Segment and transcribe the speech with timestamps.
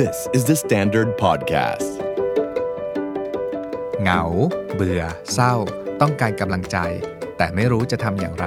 [0.00, 1.90] This is the Standard Podcast.
[4.02, 4.22] เหงา
[4.74, 5.54] เบื่อ เศร้า
[6.00, 6.78] ต้องการกำลังใจ
[7.36, 8.46] แต่ไม่รู้จะทำอย่างไร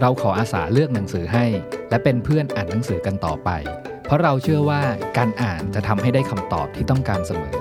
[0.00, 1.46] เราขออาสาเลือกหนังสือให้
[1.90, 3.50] และเป็นเพื่อนอ่านหนังสือกันต่อไป
[4.06, 4.82] เพราะเราเชื่อว่า
[5.18, 7.56] การอ่านจะทำให้ได้คำตอบที่ต้องการเสมอ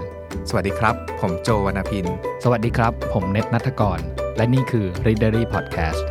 [0.50, 2.06] สวัสดีครับ ผมโจวรรณพิน
[2.44, 4.00] สวัสดีครับ ผมเน็ตนัทกร
[4.38, 6.04] และนี่คือ Readery Podcast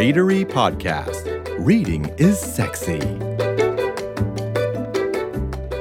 [0.00, 1.24] Readery Podcast.
[1.58, 3.29] Reading is sexy.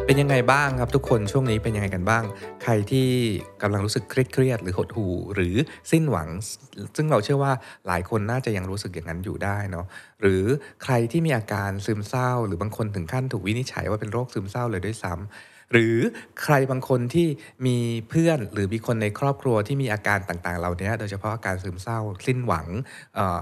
[0.10, 2.24] เป็นยังไงบ้างครับทุกคนช่วงนี้เป็นยังไงกันบ้าง
[2.64, 3.08] ใครที่
[3.62, 5.56] กำลังรู้สึกเครียดหรือหดหู่หรือ
[5.92, 6.28] สิ้นหวัง
[6.96, 7.54] ซึ่งเราเชื่อว่า
[7.88, 9.86] หลายคนน่าจะยังรู้สึกอย่างนั้นอยู่ได้เนาะ
[10.22, 10.44] หรือ
[10.84, 15.96] ใครที่มีอาการซึมเศร้า หรือบางคนถึงขั้นถูกวินิจฉัยว่าเป็นโรคซึมเศร้าเลยด้วยซ้ำหรือ
[16.44, 17.28] ใครบางคนที่
[17.66, 17.78] มี
[18.10, 22.68] เพื่อนหรือมีคนในครอบครัวที่มีอาการต่างๆ เหล่านี้โดยเฉพาะอาการซึมเศร้า สิ้นหวัง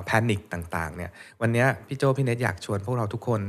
[0.05, 3.41] แพนิคต่างๆเนี่ยวันนี้พี่โจพี่เนทอยากชวนพวกเราทุกคน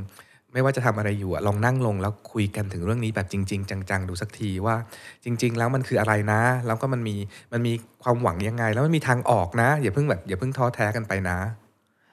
[0.52, 4.76] ไม่ว่าจะทำอะไรอยู่อะลองนั่งลงแล้วคุยกันถึงเรื่องนี้แบบจริง ๆ จังๆ ดูสักทีว่า
[5.24, 7.16] จริง ๆ แล้วมันคืออะไรนะ แล้วก็มันมี
[7.52, 7.72] มันมี
[8.02, 11.38] ความหวังยังไง แล้วมันมีทางออกนะ อย่าเพิ่งแบบอย่าเพิ่งท้อแท้กันไปนะ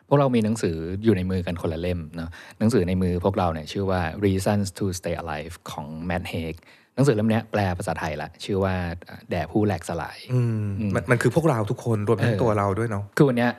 [0.08, 6.56] พวกเรามีหนังสืออยู่ในมือกันคนละเล่มเนาะหนังสือในมือพวกเราเนี่ยชื่อว่า Reasons to Stay Alive ของ Matt Haig
[6.96, 8.76] หนังสือเล่มเนี้ยแปลภาษาไทยละชื่อว่า
[9.30, 10.66] แด่ผู้แหลกสลายอืม
[10.96, 13.52] มันมันคือพวกเราทุกคนรวมทั้งเออตัวเราด้วยเนาะคือวันเนี้ย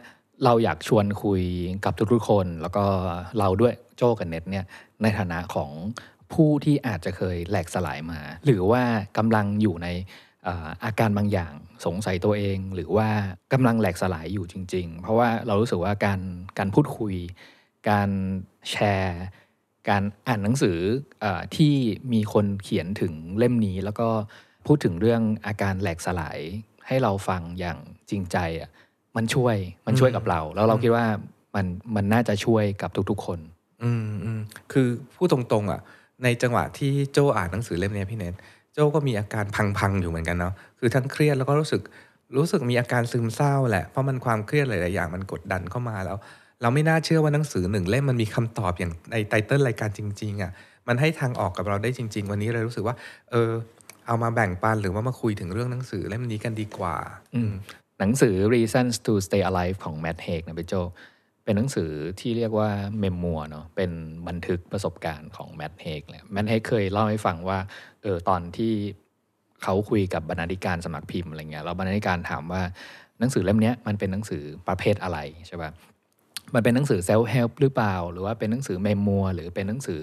[0.44, 1.42] เราอยากชวนคุย
[1.84, 2.84] กับทุกๆคน แล้วก็
[3.38, 4.64] เราด้วยโจ้กับเน็ตเนี่ย
[5.02, 5.70] ในฐานะของ
[6.32, 8.82] ผู้ที่อาจจะเคยแหลกสลายมา หรือว่า
[9.18, 9.88] กำลังอยู่ใน
[10.84, 11.52] อาการบางอย่าง
[11.86, 13.08] สงสัยตัวเอง หรือว่า
[13.52, 16.20] กำลังแหลกสลายอยู่จริง ๆ เพราะว่าเรารู้สึกว่าการ
[16.58, 17.14] การพูดคุย
[17.90, 18.10] การ
[18.70, 19.22] แชร์
[19.88, 20.78] การอ่านหนังสือ
[21.24, 21.74] อที่
[22.12, 24.08] มีคนเขียนถึงเล่มนี้ แล้วก็
[24.66, 26.38] พูดถึงเรื่องอาการแหลกสลาย
[26.86, 27.78] ให้เราฟังอย่าง
[28.10, 28.70] จริงใจอะ
[29.16, 31.06] มันช่วยมันช่วยกับเรา แล้วเราคิดว่า
[31.54, 33.38] มันมันน่าจะช่วยกับทุกๆคน
[33.82, 34.40] อืมอืม
[34.72, 35.80] คือพูดตรงๆ อะ
[36.24, 38.34] ในจังหวะที่โจอ่านหนังสือเล่มเนี้ยพี่เนท
[38.72, 39.44] โจก็มีอาการ
[39.78, 41.82] พังๆอยู่เหมือนกันเนาะคือทั้งเครียดแล้วก็รู้สึก
[42.36, 46.16] รู้สึกมีอาการซึมเศร้าแหละเพราะมันความเครียดหลายๆอย่างมันกดดันเข้ามาแล้ว
[46.62, 50.52] เราไม่น่าเชื่อว่าหนังสือหนึ่งเล่มมันมีคำตอบอย่างในไตเติ้ลรายการจริงๆอะ
[50.88, 52.96] มันให้ทางออกกับเราได้จริง ๆ วันนี้เลยรู้สึกว่า
[53.30, 53.50] เออ
[54.06, 56.96] เอามาแบ่งปันหรือว่ามาคุยถึงเรื่องหนังสือเล่มนี้กันดีกว่า
[57.34, 57.52] อืม
[57.98, 60.74] หนังสือ Reasons to Stay Alive ของ Matt Haig นะพี่โจ
[61.44, 61.90] เป็นหนังสือ
[62.20, 63.90] ที่เรียกว่าเมมมัวเนาะเป็น
[64.28, 67.58] บันทึกประสบการณ์ของ Matt Haig เลย Matt Haig เคยเล่าให้ฟังว่า
[68.02, 68.72] เออตอนที่
[69.62, 72.62] เขาคุยกับบรรณาธิการสำนักพิมพ์อะไรเงี้ยแล้วบรรณาธิการถามว่า
[73.20, 75.18] หนังสือเล่มนี้มันเป็นหนังสือประเภทอะไร
[75.48, 75.72] ใช่ปะ
[76.54, 80.02] มันเป็นหนังสือ self help หรือเปล่า หรือว่าเป็นหนังสือเมมมัวหรือเป็นหนังสือ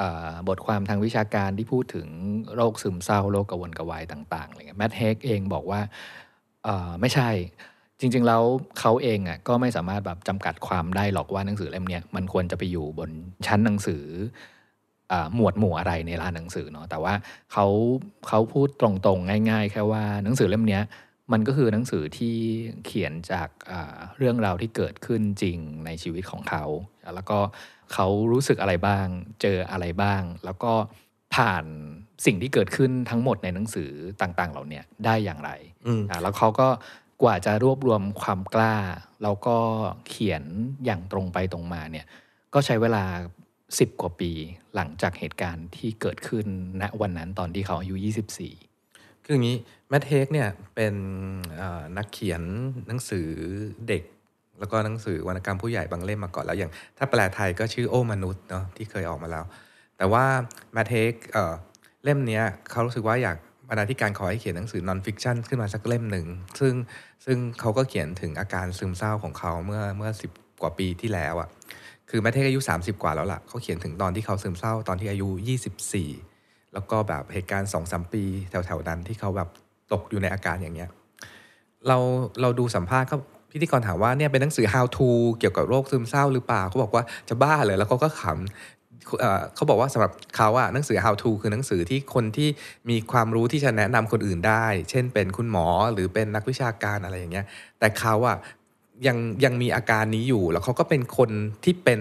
[0.00, 0.02] อ
[0.48, 2.06] บทความทางวิชาการที่พูดถึง
[2.54, 5.80] โรคซึมเศร้าโรคกระวนกระวายต่างๆอะไรเงี้ย Matt Haig เองบอกว่า
[7.00, 7.30] ไม่ใช่
[8.00, 8.42] จริง ๆ แล้ว
[8.80, 13.10] เขาเองอะก็ไม่สามารถแบบจำกัดความได้หรอกว่าหนังสือเล่มเนี้ยมันควรจะไปอยู่บน
[13.46, 14.04] ชั้นหนังสือ
[15.12, 17.14] อหมวดหมู่อะไรในร้านหนังสือเนาะแต่ว่า
[17.52, 17.66] เขา
[18.28, 20.80] เขาพูดตรงๆ ง่าย ๆ แค่ว่าหนังสือเล่มนี้
[21.32, 22.36] มันก็คือหนังสือที่
[22.86, 23.48] เขียนจาก
[24.18, 26.64] เรื่องราวที่เกิดขึ้นจริงในชีวิตของเขา
[27.14, 27.38] แล้วก็
[27.92, 29.06] เขารู้สึกอะไรบ้าง
[29.42, 30.72] เจออะไรบ้าง แล้วก็
[31.34, 31.64] ผ่าน
[32.24, 35.50] สิ่งที่เกิดขึ้นทั้งหมดในหนังสือต่างๆ เหล่าเนี้ยได้อย่างไร
[35.86, 36.68] อืมอ่าแล้วเขาก็
[37.22, 38.76] กว่าจะรวบรวมความกล้า
[39.22, 39.56] แล้วก็
[40.08, 40.42] เขียน
[40.84, 42.06] อย่างตรงไปตรงมาเนี่ย
[42.54, 43.04] ก็ใช้เวลา
[43.52, 44.32] 10 กว่าปี
[44.74, 46.46] หลังจากเหตุการณ์ที่เกิดขึ้น
[46.82, 47.94] ณวันนั้นตอนที่เขาอายุ
[48.60, 49.56] 24 คืออย่างนี้
[49.88, 50.94] แมทเฮกเนี่ยเป็น
[51.56, 52.42] เอ่อนักเขียน
[52.88, 53.28] หนังสือ
[53.88, 54.02] เด็ก
[54.58, 59.44] แล้วก็หนังสือวรรณกรรมผู้ใหญ่บางเล่มมาก่อนแล้วอย่าง ถ้าแปลไทยก็ชื่อโอ้มนุษย์เนาะที่เคยออกมาแล้ว
[59.96, 60.24] แต่ว่า
[60.72, 61.12] แมทเฮก
[62.04, 62.40] เล่มนี้
[62.70, 63.36] เขารู้สึกว่าอยาก
[63.68, 66.26] บรรณาธิการขอให้เขียนหนังสือ nonfiction ขึ้นมาสักเล่มหนึ่ง
[66.60, 66.74] ซึ่ง
[67.24, 70.30] ซึ่งเขาก็เขียนถึงอาการซึมเศร้าของเขาเมื่อเมื่อสิบ
[70.62, 71.48] กว่าปีที่แล้วอะ่ะ
[72.10, 75.28] คือแมทเทกอายุ 30 กว่าแล้วล่ะเขาเขียนถึงตอนที่เขาซึมเศร้าตอนที่อายุ
[76.00, 79.48] 24 แล้วก็แบบเหตุการณ์สองสามปีแถวๆนั้นที่เขาแบบ
[79.92, 80.90] ตกอยู่ในอาการอย่างเงี้ย
[81.88, 81.98] เรา
[82.40, 83.18] เราดูสัมภาษณ์เขา
[83.52, 85.08] พิธีกรถามว่าเนี่ยเป็นหนังสือ how to
[85.38, 88.79] เกี่ยวกับโรคซึมเศร้าหรือเปล่าเขาบอกว่าจะบ้าเลยแล้วเขาก็ขำ
[89.20, 92.48] เอ่อเขาบอกว่าสำหรับเขาอะหนังสือ how to คือหนังสือที่คนที่
[92.90, 97.46] มีความรู้ที่จะแนะนำคนอื่นได้ เช่นเป็นคุณหมอหรือเป็นนักวิชาการอะไรอย่างเงี้ย
[97.78, 98.36] แต่เขาอะ
[99.06, 101.30] ยังยังมีอาการนี้อยู่ แล้วเขาก็เป็นคน
[101.64, 102.00] ที่เป็น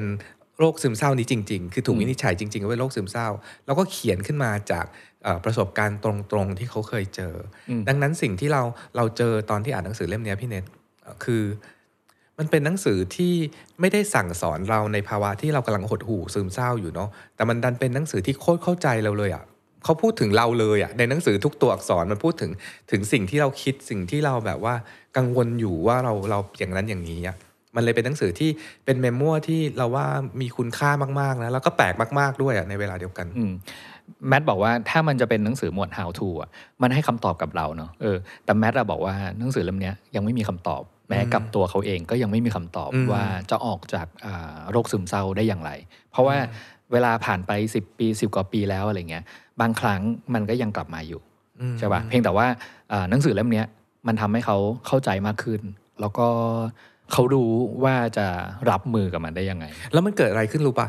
[0.58, 3.28] โรคซึมเศร้านี้จริง ๆ คือถูกวินิจฉัยจริงๆว่าเป็นโรคซึมเศร้า
[3.66, 4.86] แล้วก็เขียนขึ้นมาจาก
[5.24, 7.34] เอ่อประสบการณ์ตรงๆที่เขาเคยเจอ
[7.70, 8.62] อมดังนั้นสิ่งที่เรา
[8.96, 10.66] เราเจอตอนที่อ่านหนังสือเล่มเนี้ยพี่เนท
[11.02, 11.44] เอ่อคือ
[12.40, 13.34] มันเป็นหนังสือที่
[13.80, 19.44] ไม่ได้สั่งสอนเราในภาวะที่เรากำลังหดหู่ซึมเศร้าอยู่เนาะแต่มันดันเป็นหนังสือที่โคตรเข้าใจเราเลยอะ่ะ
[19.84, 22.52] เขาพูดถึงเราเลยอะ่ะในหนังสือทุกตัวอักษรมันพูดถึง
[22.92, 24.76] ถึงสิ่งที่เราคิดสิ่งที่เราแบบว่า
[25.18, 27.36] กังวลอยู่ว่าเราเราอย่างนั้นอย่างนี้อะ
[27.76, 28.50] มันเลยเป็นหนังสือที่
[28.86, 30.06] เป็นเมมโมที่เราว่า
[30.42, 30.90] มีคุณค่า
[31.20, 33.28] มากๆนะแล้วก็แปลกมาก ๆด้วยอะในเวลาเดียวกัน
[34.28, 36.50] แมทบอกว่าถ้ามันจะเป็นหนังสือหมวด how to อะ
[36.82, 45.72] มันให้คำตอบกับเราเนาะเออแต่แมทอะบอกว่าหนังสือเล่มเนี้ยยังไม่มีคำตอบ แม้กับตัวเขาเองก็ยังไม่มีคำตอบอืมว่าจะออกจากอ่าโรคซึมเศร้าได้อย่างไร
[46.12, 46.38] เพราะว่า
[46.92, 49.24] เวลาผ่านไป 10 ปี 10 กว่าปีแล้วอะไรเงี้ย
[49.62, 50.02] บางครั้ง
[50.34, 51.22] มันก็ยังกลับมาอยู่
[51.60, 52.48] อืมใช่ป่ะเพียงแต่ว่า
[52.92, 53.66] อ่าหนังสือเล่มเนี้ย
[54.08, 54.58] มันทำให้เขา
[54.88, 55.62] เข้าใจมากขึ้น
[56.02, 56.28] แล้วก็
[57.12, 57.52] เขารู้
[57.84, 58.28] ว่าจะ
[58.70, 60.88] รับมือกับมันได้ยังไง แล้วมันเกิดอะไรขึ้นรู้ปะ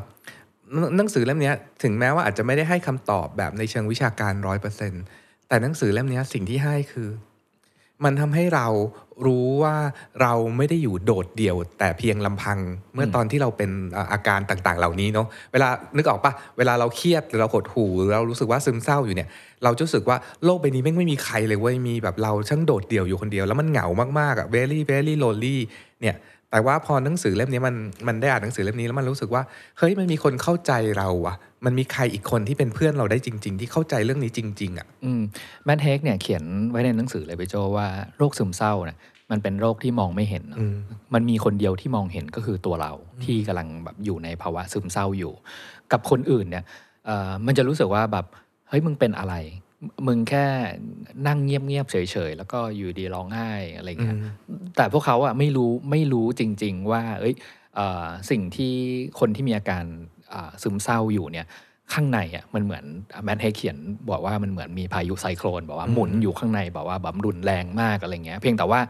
[0.78, 4.92] หนังหนังสือเล่มเนี้ยถึงแม้ว่าอาจจะไม่ได้ให้คำตอบแบบในเชิงวิชาการร้อยเปอร์เซ็น
[5.48, 7.08] แต่หนังสือเล่มเนี้ยสิ่งที่ให้คือ
[8.04, 8.66] มันทำให้เรา
[9.26, 9.76] รู้ว่า
[10.20, 12.58] เราไม่ได้อยู่โดดเดี่ยว แต่เพียงลำพัง
[12.94, 19.28] เมื่อตอนที่เราเป็นอ่าอาการต่างๆ เหล่านี้เนาะเวลานึกออกปะเวลาเราเครียดหรือเราหดหู่หรือเรารู้สึกว่าซึมเศร้าอยู่เนี่ย
[19.64, 23.86] เราจะรู้สึกว่าโลกใบนี้แม่งไม่มีใครเลยเว้ยมีแบบเราช่างโดดเดี่ยวอยู่คนเดียวแล้วมันเหงา
[24.18, 25.56] มากๆอะ very very lonely
[26.00, 26.16] เนี่ย
[26.50, 27.74] แต่ว่าพอหนังสือเล่มนี้มัน
[28.08, 29.42] มันได้อ่านหนังสือเล่มนี้แล้วมันรู้สึกว่า
[29.78, 35.20] เฮ้ยมันมีคนเข้าใจเราอะมันมีใครอีกคนที่เป็นเพื่อนเราได้จริง ๆ ที่เข้าใจเรื่องนี้จริง ๆอะอืม
[35.64, 37.86] แมทเฮกเนี่ยเขียนไว้ในหนังสือเลยไปโจว่า
[38.18, 38.98] โรคซึมเศร้าเนี่ย
[39.30, 40.76] มันเป็นโรคที่มองไม่เห็นเนอะอืม
[41.14, 42.92] มันมีคนเดียวที่มองเห็นก็คือตัวเรา
[43.24, 45.32] ที่กำลังแบบอยู่ในภาวะซึมเศร้าอยู่
[45.92, 46.64] กับคนอื่นเนี่ย
[47.06, 48.26] เอ่อมันจะรู้สึกว่าแบบ
[48.68, 49.34] เฮ้ยมึงเป็นอะไร
[50.06, 50.46] มึงแค่
[51.26, 51.96] นั่งเงียบๆเฉ
[52.28, 54.16] ยๆ แล้วก็อยู่ดีร้องไห้อะไรเงี้ย
[54.76, 57.34] แต่พวกเขาอะไม่รู้ไม่รู้จริง ๆ ว่า เอ้ย
[57.76, 58.74] เอ่อสิ่งที่
[59.20, 59.84] คนที่มีอาการ
[60.32, 61.46] อ่าซึมเศร้าอยู่เนี่ย
[61.92, 62.84] ข้างในอะมันเหมือน
[63.24, 63.76] แมทเฮเขียน
[64.10, 68.80] บอกว่ามันเหมือนมีพายุไซโครนบอกว่าหมุนอยู่ข้างในบอกว่าแบบรุนแรงมากอะไรเงี้ย เพียงแต่ว่า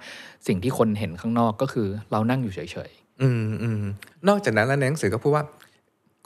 [0.46, 2.90] สิ่งที่คนเห็นข้างนอกก็คือเรานั่งอยู่เฉย
[3.22, 3.82] อืมอืม
[4.28, 5.44] นอกจากนั้นแล้วในหนังสือก็พูดว่า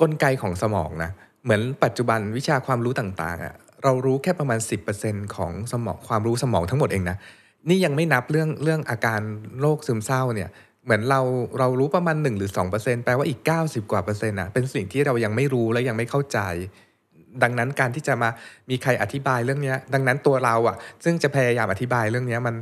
[0.00, 1.10] กลไกของสมองนะ
[1.44, 4.58] เหมือนปัจจุบันวิชาความรู้ต่างๆอะ เรารู้แค่ประมาณ
[4.96, 7.16] 10%ของสมองความรู้สมองทั้งหมดเองนะ
[7.68, 9.20] นี่ยังไม่นับเรื่องเรื่องอาการ
[9.60, 10.50] โรคซึมเศร้าเนี่ย
[10.84, 11.20] เหมือนเรา
[11.58, 16.38] เรารู้ประมาณ 1 หรือ 2%แปลว่าอีก 90 กว่าเปอร์เซ็นต์นะเป็นสิ่งที่เรายังไม่รู้และยังไม่เข้าใจ
[17.42, 18.30] ดังนั้นการที่จะมา
[18.70, 22.54] มีใครอธิบายเรื่องนี้ดังนั้นตัวเราอะ่ะ ซึ่งจะพยายามอธิบายเรื่องนี้มัน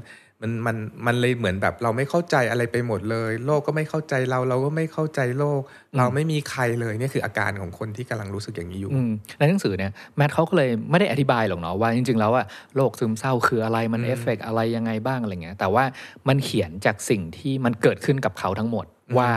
[0.42, 5.60] มันมันมันเลยเหมือนแบบเราไม่เข้าใจอะไรไปหมดเลย โลกก็ไม่เข้าใจเราเราก็ไม่เข้าใจโลก
[5.96, 12.46] เราไม่มีใครเลยเนี่ยคืออาการของคนที่กำลังรู้สึกอย่างนี้อยู่ๆอืมในหนังสือเนี่ยแมทเขาก็เลยไม่ได้อธิบายหรอกเนาะว่าจริง ๆ แล้วอะ
[12.76, 15.84] โรคซึมเศร้าคืออะไรมันอืมเอฟเฟกอะไรยังไงบ้างอะไรเงี้ยแต่ว่า
[16.28, 18.86] มันเขียนจากสิ่งที่มันเกิดขึ้นกับเขาทั้งหมด
[19.18, 19.30] ว่า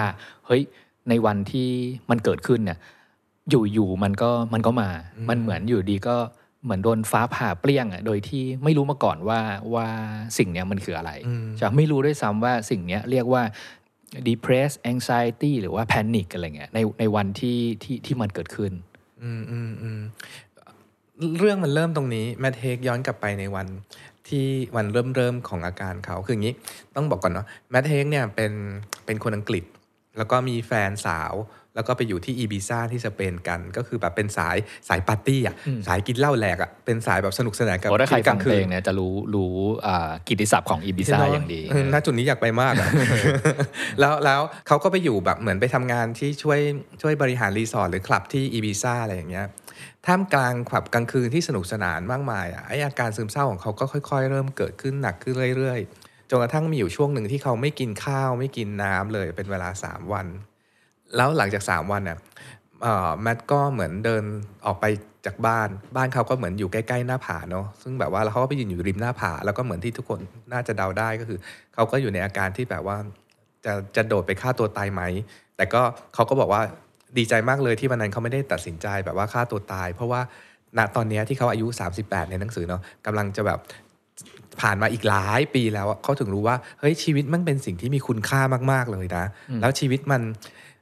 [0.48, 0.62] เฮ้ย
[1.10, 1.70] ในวันที่
[2.10, 2.78] มันเกิดขึ้นเนี่ย
[3.50, 4.90] อยู่ๆมันก็มันก็มา
[5.30, 6.16] มันเหมือนอยู่ดีก็
[6.66, 9.40] เหมือนโดนฟ้าผ่าเปรี้ยงอะโดยที่ไม่รู้มาก่อนว่า
[9.76, 9.88] ว่า
[10.38, 13.44] สิ่งเนี้ยมันคืออะไรอืมจะไม่รู้ด้วยซ้ำว่าสิ่งเนี้ยเรียกว่า
[14.28, 18.72] depress anxiety หรือว่า panic อะไรเงี้ยในในวันที่ที่ที่มันเกิดขึ้น
[19.24, 20.02] อืมอืมอืม
[21.40, 23.68] เรื่องมันเริ่มตรงนี้แมทเฮกย้อนกลับไปในวัน
[24.28, 24.46] ที่
[24.76, 26.56] วันเริ่มเริ่มของอาการเขาคืออย่างนี้
[26.96, 28.52] ต้องบอกก่อนเนาะแมทเฮกเนี่ยเป็น
[29.06, 29.64] เป็นคนอังกฤษ
[30.18, 31.34] แล้วก็มีแฟนสาว
[31.76, 34.58] แล้วก็ไปอยู่ที่อีบิซาที่สเปนกัน ก็คือแบบเป็นสาย
[34.88, 35.56] สายปาร์ตี้อะ
[35.88, 39.54] สายกินเหล้าแหลกอะเป็นสายแบบสนุกสนานกับโอ้ถ้าใครชีวิตกฟัลางงเพคืลนงเนี่ยจะรู้รู้
[39.86, 42.90] อ่ากิตติศัพท์ของอีบิซาอย่างดีเออณจุดนี้อยากไปมากอะ
[44.00, 46.60] แล้วแล้วเขาก็ไปอยู่แบบเหมือนไปทำงานที่ช่วย
[47.02, 49.48] ช่วยบริหารรีสอร์ทหรือคลับที่อีบิซาอะไรอย่างเงี้ย
[50.06, 60.28] ท่ามกลางคลับกลางคืนที่สนุกสนานมากมายอะไออาการซึมเศร้าของเขาก็ค่อย ๆ เริ่มเกิดขึ้นหนักขึ้นเรื่อยๆจนกระทั่งมีอยู่ช่วงหนึ่งที่เขาไม่กินข้าวไม่กินน้ำเลยเป็นเวลา 3 วัน
[61.18, 62.18] แล้วหลังจาก 3 วันเนี่ย
[62.84, 64.24] เอ่อแมทก็เหมือนเดิน
[64.66, 64.86] ออกไป
[65.26, 70.20] จากบ้าน บ้านเขาก็เหมือนอยู่ใกล้ๆหน้าผาเนาะซึ่งแบบว่าแล้วเขาก็ไปยืนอยู่ริมหน้าผา แล้วก็เหมือนที่ทุกคน
[70.52, 71.40] น่าจะเดาได้ก็คือ
[71.74, 72.98] เขาก็อยู่ในอาการที่แบบว่า
[73.66, 75.02] จะจะโดดไปฆ่าตัวตายไหม
[75.58, 75.82] แต่ก็
[76.14, 76.62] เขาก็บอกว่า
[77.18, 80.22] ดีใจมากเลยที่วันนั้นเขาไม่ได้ตัดสินใจแบบว่าฆ่าตัวตาย เพราะว่า
[80.78, 81.68] ณตอนเนี้ยที่เขาอายุ
[82.00, 83.60] 38 ในหนังสือเนาะกำลังจะแบบ
[84.62, 88.42] ผ่านมาอีกหลายปีแล้วอะเขาถึงรู้ว่าเฮ้ยชีวิตมันเป็นสิ่งที่มีคุณค่า
[88.72, 89.26] มาก ๆเลยนะ
[89.62, 90.22] แล้วชีวิตมัน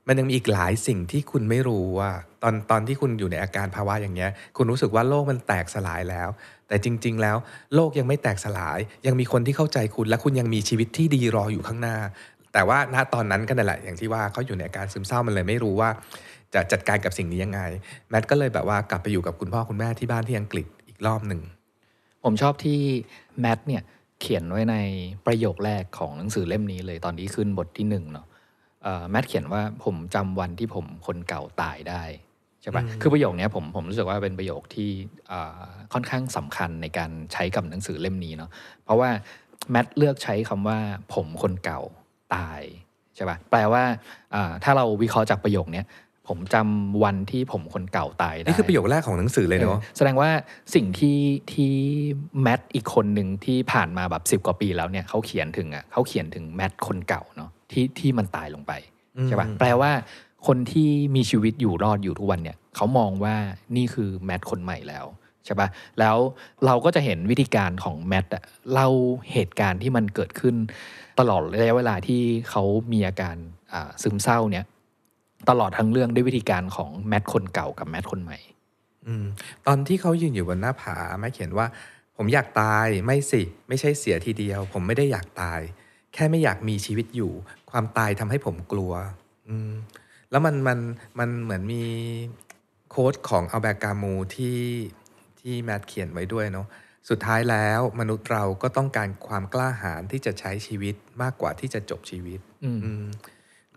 [0.07, 2.11] มันยังมีอีกหลายสิ่งที่คุณไม่รู้ว่า
[2.43, 6.29] ตอนตอนที่คุณอยู่ในอาการภาวะอย่างเงี้ย คุณรู้สึกว่าโลกมันแตกสลายแล้ว
[6.67, 7.37] แต่จริง ๆ แล้ว
[7.75, 11.97] โลกยังไม่แตกสลาย ยังมีคนที่เข้าใจคุณและคุณยังมีชีวิตที่ดีรออยู่ข้างหน้า
[12.53, 15.89] แต่ว่าณตอนนั้นก็นั่นแหละอย่างที่ว่าเขาอยู่ในอาการซึมเศร้ามันเลยไม่รู้ว่า
[16.53, 17.61] จะจัดการกับสิ่งนี้ยังไง
[18.09, 21.41] แมทก็เลยแบบว่ากลับไปอยู่กับคุณพ่อคุณแม่ที่บ้านที่อังกฤษอีกรอบหนึ่ง
[22.23, 22.79] ผมชอบที่
[23.39, 23.81] แมทเนี่ย
[24.21, 24.75] เขียนไว้ใน
[25.25, 28.25] ประโยคแรกของหนังสือเล่มนี้เลยตอนที่ขึ้นบทที่หนึ่งเนาะ
[29.11, 32.03] แมทเขียนว่าผมจำวันที่ผมคนเก่าตายได้
[32.61, 34.89] ใช่ปะคือประโยคเนี้ยผมผมรู้สึกว่าเป็นประโยคที่
[35.31, 35.59] อ่า
[35.93, 38.49] ค่อนข้างสำคัญในการใช้กับหนังสือเล่มนี้เนาะ
[38.83, 39.09] เพราะว่า
[39.71, 40.77] แมทเลือกใช้คำว่า
[41.13, 41.81] ผมคนเก่า
[42.35, 42.61] ตาย
[43.15, 43.83] ใช่ปะแปลว่า
[44.35, 45.85] อ่าถ้าเราวิเคราะห์จากประโยคเนี้ย
[46.27, 50.29] ผมจำวันที่ผมคนเก่าตายได้นี่คือประโยคแรกของหนังสือเลยเนาะออแสดงว่า
[50.75, 51.19] สิ่งที่
[51.51, 51.73] ที่
[52.41, 58.71] แมทอีกคนหนึ่งที่ผ่านมาแบบสิบ10กว่าปีแล้วเนี่ยเขาเขียนถึงอะเขาเขียนถึงแมทคนเก่าเนาะ ที่ที่มันตายลงไป
[59.25, 59.91] ใช่ปะอืมแปลว่า
[60.47, 63.35] คนที่มีชีวิตอยู่รอดอยู่ทุกวันเนี่ยเขามองว่า
[63.75, 65.05] นี่คือแมทคนใหม่แล้ว
[65.45, 65.67] ใช่ปะ
[65.99, 66.17] แล้ว
[66.65, 68.89] เราก็จะเห็นวิธีการของแมทอะเล่า
[69.31, 70.55] เหตุการณ์ที่มันเกิดขึ้น
[71.19, 72.63] ตลอดระยะเวลาที่เขา
[72.93, 73.35] มีอาการ
[73.73, 74.65] อ่าซึมเศร้าเนี่ย
[75.49, 78.37] ตลอดทั้งเรื่องด้วยวิธีการของแมทคนเก่ากับแมทคนใหม่
[79.05, 79.25] อืม
[79.67, 81.65] ตอนที่เขายืนอยู่บนหน้าผาแม่เขียนว่า
[82.17, 85.59] ผมอยากตายไม่สิ ไม่ใช่เสียทีเดียว ผมไม่ได้อยากตาย
[86.13, 87.31] แค่ไม่อยากมีชีวิตอยู่
[87.71, 88.93] ความตายทำให้ผมกลัว
[89.49, 89.71] อืม
[90.31, 90.79] แล้วมันมัน
[91.19, 91.83] มันเหมือนมี
[92.89, 94.59] โค้ดของอัลแบร์กามูที่
[95.39, 96.67] ที่แมทเขียนไว้ด้วยเนาะ
[97.09, 103.05] สุดท้ายแล้วมนุษย์เราก็ต้องการความกล้าหาญที่จะใช้ชีวิตมากกว่าที่จะจบชีวิตอืมอืม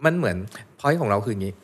[0.05, 0.37] มันเหมือน
[0.78, 1.55] พอยของเราคืออย่างนี้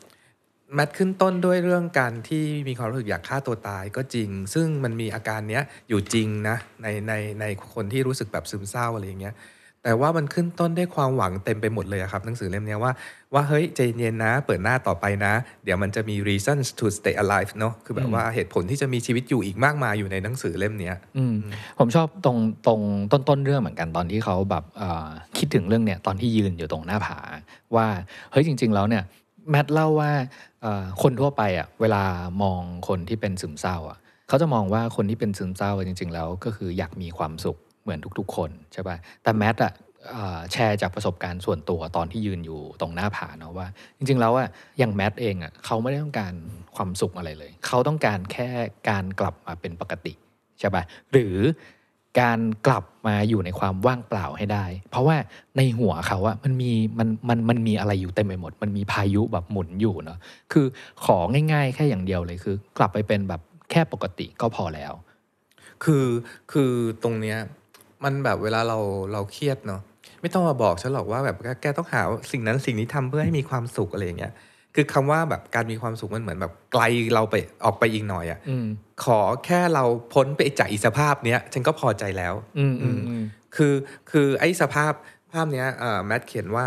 [0.75, 9.35] แมทขึ้นต้นด้วยเรื่องการที่มีความรู้สึกอยากฆ่าตัวตายก็จริง ซึ่งมันมีอาการเนี้ยอยู่จริงนะในในในคนที่รู้สึกแบบซึมเศร้าอะไรอย่างเงี้ย
[9.83, 12.91] แต่ว่ามันขึ้นต้นด้วยความหวังเต็มไปหมดเลยอะครับหนังสือเล่มเนี้ยว่า
[13.33, 21.35] ว่าเฮ้ยใจเย็นนะ เปิดหน้าต่อไปนะ เดี๋ยวมันจะมี reasons to stay alive เนอะคือแบบว่าเหตุผลที่จะมีชีวิตอยู่อีกมากมายอยู่ในหนังสือเล่มเนี้ยอืม
[21.79, 22.37] ผมชอบตรง
[22.67, 27.19] ตรงต้นต้นเรื่องเหมือนกันตอนที่เขาแบบเอ่อคิดถึงเรื่องเนี่ยตอนที่ยืนอยู่ตรงหน้าผา
[27.75, 27.87] ว่า
[28.31, 29.03] เฮ้ยจริง ๆ แล้วเนี่ย
[29.49, 30.11] แมทเล่าว่า
[30.61, 32.03] เอ่อคนทั่วไปอะเวลา
[32.41, 33.97] มองคนที่เป็นซึมเศร้าอะ
[34.27, 39.73] เขาจะมองว่าคนที่เป็นซึมเศร้าจริง ๆ แล้วก็คืออยากมีความสุข เหมือนทุกๆ คนใช่ป่ะแต่แมทอะ
[40.51, 44.47] แชร์จากประสบการณ์ส่วนตัวตอนที่ยืนอยู่ตรงหน้าผาเนาะว่า จริงๆแล้วอะ
[44.79, 46.33] อย่างแมทเองอะเขาไม่ได้ต้องการ
[46.75, 48.49] ความสุขอะไรเลย เขาต้องการแค่
[48.89, 50.13] การกลับมาเป็นปกติ
[50.59, 51.35] ใช่ปะหรือ
[52.21, 55.17] การกลับมาอยู่ในความว่างเปล่าให้ได้ เพราะว่า
[55.57, 60.17] ในหัวเขาอะมันมีมันมันมันมีอะไรอยู่เต็มไปหมด มันมีพายุแบบหมุนอยู่เนาะ
[60.51, 60.65] คือ
[61.05, 64.93] ของง่าย ๆ แค่อย่างเดียวเลยคือ กลับไปเป็นแบบแค่ปกติก็พอแล้ว
[65.83, 66.05] คือ
[66.51, 66.71] คือ
[67.03, 67.37] ตรงเนี้ย
[68.03, 68.77] มันแบบเวลาเรา
[69.13, 69.81] เราเครียดเนาะ
[70.21, 74.33] ไม่ต้องมาบอกฉันหรอกว่าแบบแกแกต้องหาสิ่งนั้นสิ่งนี้ทำเพื่อให้มีความสุขอะไรอย่างเงี้ย
[74.75, 76.83] คือคำว่าแบบการมีความสุขมันเหมือนแบบไกล
[77.13, 78.65] เราไปออกไปอีกหน่อยอะอืม
[79.03, 79.83] ขอแค่เรา
[80.13, 83.23] พ้นไปจากอีสภาพเนี้ยฉันก็พอใจแล้ว อืมอืมอืม
[83.55, 83.73] คือ
[84.11, 84.93] คือไอ้สภาพ
[85.33, 86.65] ภาพเนี้ยเอ่อแมทเขียนว่า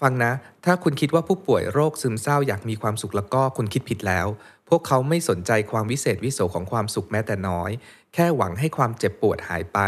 [0.00, 0.32] ฟังนะ
[0.64, 4.26] ถ้าคุณคิดว่าผู้ป่วยโรคซึมเศร้าอยากมีความสุขแล้วก็คุณคิดผิดแล้ว
[4.68, 7.70] พวกเขาไม่สนใจความวิเศษวิโสของความสุขแม้แต่น้อย
[8.14, 9.78] แค่หวังให้ความเจ็บปวดหายไป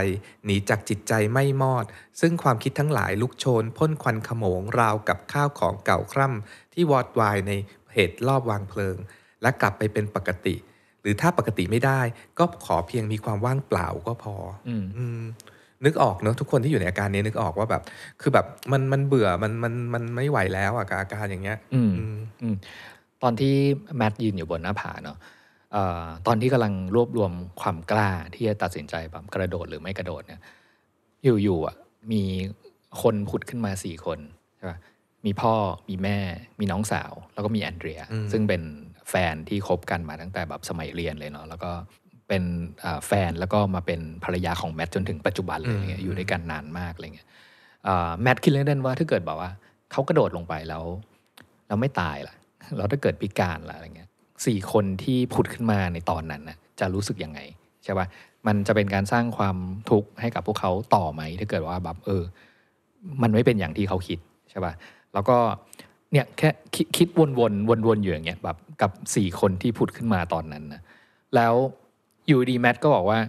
[0.45, 1.85] หนีจากจิตใจไม่มอด
[2.21, 7.53] ซึ่งความคิดทั้งหลายลุกโชนพ่นควันขโมงราวกับข้าวของเก่าคร่ำที่วอดวายใน
[7.93, 8.97] เหตุรอบวางเพลิง
[9.43, 10.55] และกลับไปเป็นปกติ
[11.01, 12.01] หรือถ้าปกติไม่ได้
[12.39, 14.35] ก็ขอเพียงมีความว่างเปล่าก็พอ
[14.69, 15.23] อืมอืม
[15.85, 17.83] นึกออกเนอะทุกคนที่อยู่ในอาการนี้นึกออกว่าแบบ
[18.21, 22.57] คือแบบมันมันเบื่อมันมันมันไม่ไหวแล้วอะกับอาการอย่างเงี้ยอืมอืมอืม
[23.23, 23.55] ตอนที่
[23.97, 25.19] แมทยืนอยู่บนหน้าผาเนาะ
[25.73, 30.41] เอ่อตอนที่กำลังรวบรวมความกล้าที่จะตัดสินใจแบบกระโดดหรือไม่กระโดดเนี่ย
[31.43, 31.77] อยู่ๆอะ
[32.13, 32.23] มี
[33.03, 34.19] คนผุดขึ้นมาสี่คน
[34.57, 34.79] ใช่ปะ
[35.27, 35.55] มีพ่อ
[35.89, 36.19] มีแม่
[36.61, 38.63] มีน้องสาว แล้วก็มีแอนเดรียอืมซึ่งเป็น
[39.11, 41.71] แฟนที่คบกันมาตั้งแต่แบบสมัยเรียนเลยเนาะแล้วก็
[42.29, 42.43] เป็น
[42.85, 47.29] อ่าแฟนแล้วก็มาเป็นภรรยาของแมทจนถึงปัจจุบันเลยอะไรเงี้ยอยู่ด้วยกันนานมากอะไรเงี้ย
[47.87, 49.51] อ่าแมทคิดเล่นๆว่าถ้าเกิดบอกว่า
[49.93, 50.85] เขากระโดดลงไปแล้ว
[51.69, 52.35] เราไม่ตายล่ะ
[52.77, 54.09] แล้วถ้าเกิดพิการล่ะอะไรเงี้ย
[54.47, 57.41] สี่คนที่ผุดขึ้นมาในตอนนั้นน่ะจะรู้สึกยังไง
[57.85, 58.07] ใช่ปะ
[58.47, 59.57] มันจะเป็นการสร้างความ
[59.91, 62.23] ทุกข์ให้กับพวกเขาต่อไหมถ้าเกิดว่าแบบเออ
[63.23, 64.19] มันไม่เป็นอย่างที่เขาคิด
[64.51, 64.73] ใช่ปะ
[65.15, 65.37] แล้วก็
[66.13, 70.83] เนี่ยแค่คิดคิดวนๆวนๆอยู่อย่างเงี้ยแบบกับสี่คนที่ผุดขึ้นมาตอนนั้นนะ
[71.35, 71.55] แล้ว
[72.29, 73.21] อยู่ดีแมทก็บอกว่า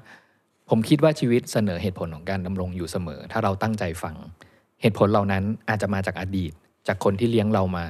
[0.69, 4.15] ผมคิดว่าชีวิตเสนอเหตุผลของการดำรงอยู่เสมอ ถ้าเราตั้งใจฟัง
[4.81, 6.51] เหตุผลเหล่านั้นอาจจะมาจากอดีต
[6.87, 7.85] จากคนที่เลี้ยงเรามา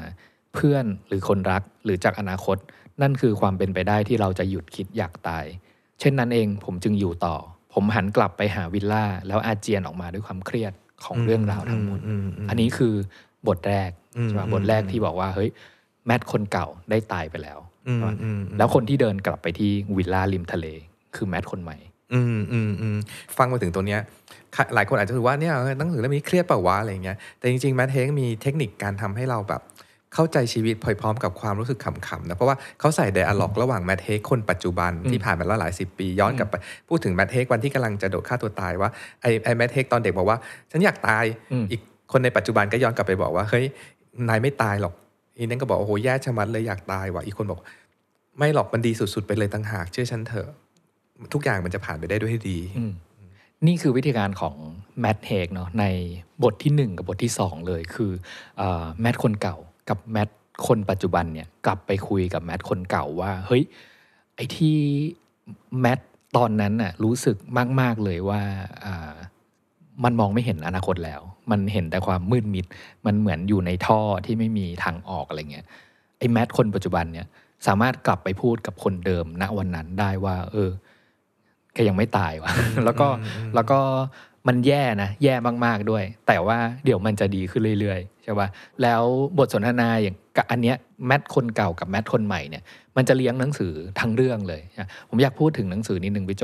[0.54, 2.58] เพื่อนหรือคนรักหรือจากอนาคต
[3.02, 5.46] นั่นคือความเป็นไปได้ที่เราจะหยุดคิดอยากตาย
[6.00, 7.36] เช่นนั้นเองผมจึงอยู่ต่อ
[7.74, 10.74] ผมหันกลับไปหาวิลล่าแล้วอาเจียนออกมาด้วยความเครียด
[11.06, 12.94] ของเรื่องราวทั้งหมดอืมอืมอันนี้คือ
[13.48, 15.50] บทแรกอืมใช่ไหมอืมบทแรกที่บอกว่าเฮ้ย
[16.06, 20.68] แมทคนเก่าได้ตายไปแล้วอืมใช่ไหมอืมแล้วคนที่เดินกลับไปที่วิลล่าริมทะเล
[21.16, 21.78] คือแมทคนใหม่
[22.14, 22.98] อืมอืมอืม
[23.38, 24.02] ฟังมาถึงตัวเนี้ย
[24.56, 29.62] ค่ะหลายคนอาจจะรู้ว่าเนี่ยเออหนังสือเล่มนี้เครียดเปล่าวะอะไรอย่างเงี้ยแต่จริงๆแมทเฮกมีเทคนิคการทำให้เราแบบ
[30.14, 36.56] เข้าใจชีวิตพร้อมกับความรู้สึกขำๆนะเพราะว่าเขาใส่ dialogue ระหว่างแมทเฮกคนปัจจุบันที่ผ่านมาแล้วหลายสิบปีย้อนกลับไป
[36.90, 38.90] พูดถึงแมทเฮกวันที่กำลังจะโดดฆ่าตัวตายว่า
[39.22, 40.38] ไอ้ไอ้แมทเฮกตอนเด็กบอกว่า
[40.72, 43.66] ฉันอยากตายอืมอีกคนในปัจจุบันก็ย้อนกลับไปบอกว่าเฮ้ย
[44.30, 44.94] นายไม่ตายหรอก
[45.38, 47.60] อีนั่นก็บอกโอ้โหแย่ชะมัดเลยอยากตายว่ะอีกคนบอก
[48.38, 50.50] ไม่หรอกมันดีสุดๆไปเลยต่างหากเชื่อฉันเถอะ
[51.34, 52.60] ทุกอย่างมันจะผ่านไปได้ด้วยดี
[53.68, 54.56] นี่คือวิธีการของ
[55.02, 55.86] แมทเฮกเนาะใน
[56.44, 58.12] บทที่ 1 กับบทที่ 2 เลยคือ
[59.02, 59.58] แมทคนเก่า
[59.90, 60.30] กับแมท
[60.68, 63.64] คนปัจจุบันเนี่ยกลับไปคุยกับแมทคนเก่าว่า เฮ้ย
[64.36, 64.78] ไอ้ที่
[65.82, 66.00] แมท
[66.38, 67.36] ตอนนั้นน่ะรู้สึก
[67.82, 68.42] มาก ๆ เลยว่า
[68.86, 69.16] อ่า
[70.04, 71.22] มันมองไม่เห็นอนาคตแล้ว
[71.52, 72.66] มันเห็นแต่ความมืดมิด
[73.06, 75.66] มันเหมือนอยู่ในท่อที่ไม่มีทางออกอะไรเงี้ย
[76.18, 77.28] ไอ้แมทคนปัจจุบันเนี่ย
[77.68, 80.70] สามารถกลับไปพูดกับคนเดิมณวันนั้นได้ว่า เออ
[81.78, 82.52] แกยังไม่ตายวะ
[82.86, 83.08] แล้วก็
[83.56, 83.80] แล้วก็
[84.48, 85.34] มันแย่นะแย่
[85.66, 88.48] มากๆด้วย แต่ว่าเดี๋ยวมันจะดีขึ้นเรื่อยๆใช่ป่ะ
[88.82, 89.04] แล้ว
[89.38, 90.76] บทสนทนาอย่างกับอันเนี้ย
[91.08, 92.64] แมทคนเก่ากับแมทคนใหม่เนี่ย
[92.98, 96.44] มันจะเลี้ยงหนังสือทั้งเรื่องเลยนะผมอยากพูดถึงหนังสือนิดหนึ่งพี่โจ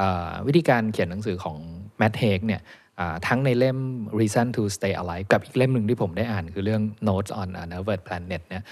[0.00, 1.56] อ่าวิธีการเขียนหนังสือของ
[1.98, 2.60] แมทเฮกเนี่ย
[3.00, 3.78] อ่าทั้งในเล่ม
[4.20, 8.62] Reason to Stay Alive กับอีกเล่มหนึ่งที่ผมได้อ่านคือเรื่อง Notes on a Nervous Planet เนี่ย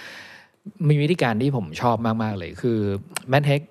[0.89, 2.79] มีวิธีการที่ผมชอบมาก ๆ เลยคือ
[3.29, 3.61] แมทเฮก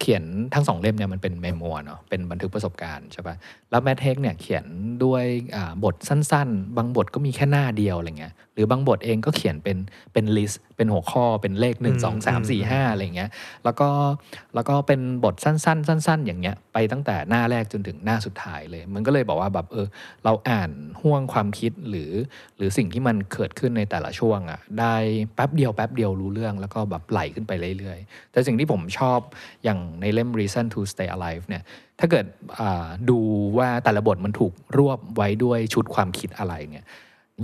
[0.00, 0.22] เขียน
[0.54, 3.34] ทั้งสองเล่มเนี่ยมันเป็น memoir เนาะเป็นบันทึกประสบการณ์ใช่ปะ
[3.70, 4.64] แล้วแมทเฮกเนี่ยเขียน
[5.04, 5.24] ด้วย
[5.84, 9.78] บทสั้น ๆ บางบทก็มีแค่หน้าเดียวอะไรเงี้ย หรือบางบทเองก็เขียนเป็น
[10.12, 13.30] เป็น list เป็นหัวข้อเป็นเลข 1 2 3 4 5 อะไรเงี้ย
[13.64, 13.88] แล้วก็
[14.54, 19.86] แล้วก็เป็นบทสั้น ๆ สั้น ๆ อย่างเงี้ยไปตั้งแต่หน้าแรกจนถึงหน้าสุดท้ายเลย มันก็เลยบอกว่าแบบเออ
[20.24, 20.70] เราอ่าน
[21.02, 22.12] ห้วงความคิดหรือ
[22.56, 24.94] หรือสิ่งที่มันเกิดขึ้นในแต่ละช่วงอะ่ะได้
[25.34, 29.18] แป๊บเดียวแป๊บเดียวรู้เรื่องแล้วก็แบบไหลขึ้นไปเรื่อยๆ แต่สิ่งที่ผมชอบ
[29.64, 31.62] อย่างในเล่ม Reasons to Stay Alive เนี่ย
[32.00, 32.26] ถ้าเกิด
[32.58, 33.18] อ่าดู
[33.58, 36.86] ว่าแต่ละบทมันถูกรวบไว้ด้วยชุดความคิดอะไรเนี่ย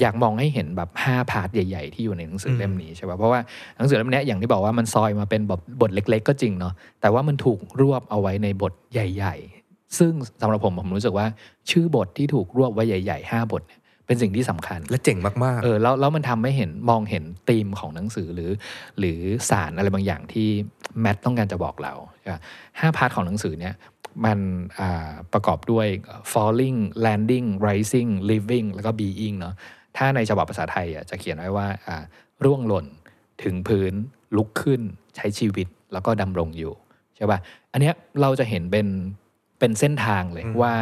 [0.00, 3.40] อยากมองให้เห็นแบบ5 part ใหญ่ ๆ ที่อยู่ในหนังสือเล่มนี้ใช่ป่ะเพราะว่า
[3.76, 11.26] หนังสือเล่มนี้อย่างที่บอกว่ามันซอยมาเป็นบทบทเล็ก ๆ ก็จริงเนาะแต่ว่ามันถูกรวบเอาไว้ในบทใหญ่ ๆ ซึ่งสำหรับผมผมรู้สึกว่า
[11.70, 18.50] ชื่อบทที่ถูกรวบไว้ใหญ่ ๆ 5 บทเนี่ยเป็นสิ่งที่สำคัญและเจ๋งมากเออแล้วแล้วมันทำให้เห็นมองเห็นธีมของหนังสือหรือ
[18.98, 19.18] หรือ
[19.50, 20.48] สารอะไรบางอย่างที่
[21.00, 21.92] แมทต้องการจะบอกเรา
[22.80, 23.74] ห้า part ของหนังสือเนี่ย
[24.24, 24.38] มัน
[24.80, 25.86] อ่าประกอบด้วย
[26.32, 29.54] falling landing rising living แล้วก็ being เนาะ
[29.96, 31.96] ถ้าในฉบับภาษาไทยอะจะเขียนไว้ว่าอ่า
[32.44, 32.86] ร่วงหล่น
[33.42, 33.92] ถึงพื้น
[34.36, 34.80] ลุกขึ้น
[35.16, 36.72] ใช้ชีวิตแล้วก็ดำรงอยู่
[37.16, 37.38] ใช่ป่ะ
[37.72, 38.86] อันเนี้ยเราจะเห็นเป็น
[39.58, 40.74] เป็นเส้นทางเลยว่า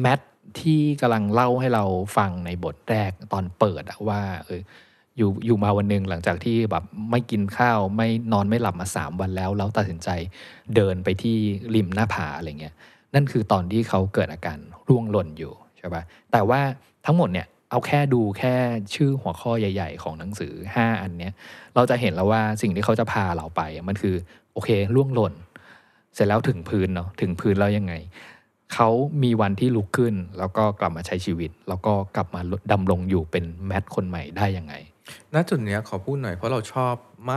[0.00, 0.20] แมท
[0.60, 1.84] ที่กำลังเล่าให้เรา
[2.16, 4.60] ฟังในบทแรกตอนเปิดอะว่าเออ
[5.16, 10.08] อยู่อยู่มาวันหนึ่งหลังจากที่แบบไม่กินข้าวไม่นอนไม่หลับมาสามวันแล้ว แล้วตัดสินใจ
[10.76, 11.36] เดินไปที่
[11.74, 12.74] ริมหน้าผาอะไรเงี้ย
[13.14, 16.02] นั่นคือตอนที่เขาเกิดอาการร่วงหล่นอยู่ใช่ปะ
[16.32, 16.60] แต่ว่า
[17.06, 18.54] ทั้งหมดเนี่ย เอาแค่ดูแค่
[18.94, 21.32] ชื่อหัวข้อใหญ่ ๆ ของหนังสือ 5 อันเนี้ย
[21.74, 24.14] เราจะเห็นแล้วว่าสิ่งที่เขาจะพาเราไปมันคือ
[24.52, 25.34] โอเคร่วงหล่น
[26.14, 27.94] เสร็จแล้วถึงพื้นเนาะถึงพื้นแล้วยังไง
[28.74, 28.88] เขา
[29.22, 32.40] มีวันที่ลุกขึ้น แล้วก็กลับมาใช้ชีวิต แล้วก็กลับมา
[32.72, 34.74] ดำรงอยู่เป็นแมทคนใหม่ได้ยังไง
[35.34, 36.94] ณจุดเนี้ยขอพูดหน่อยเพราะเราชอบ
[37.32, 37.34] ม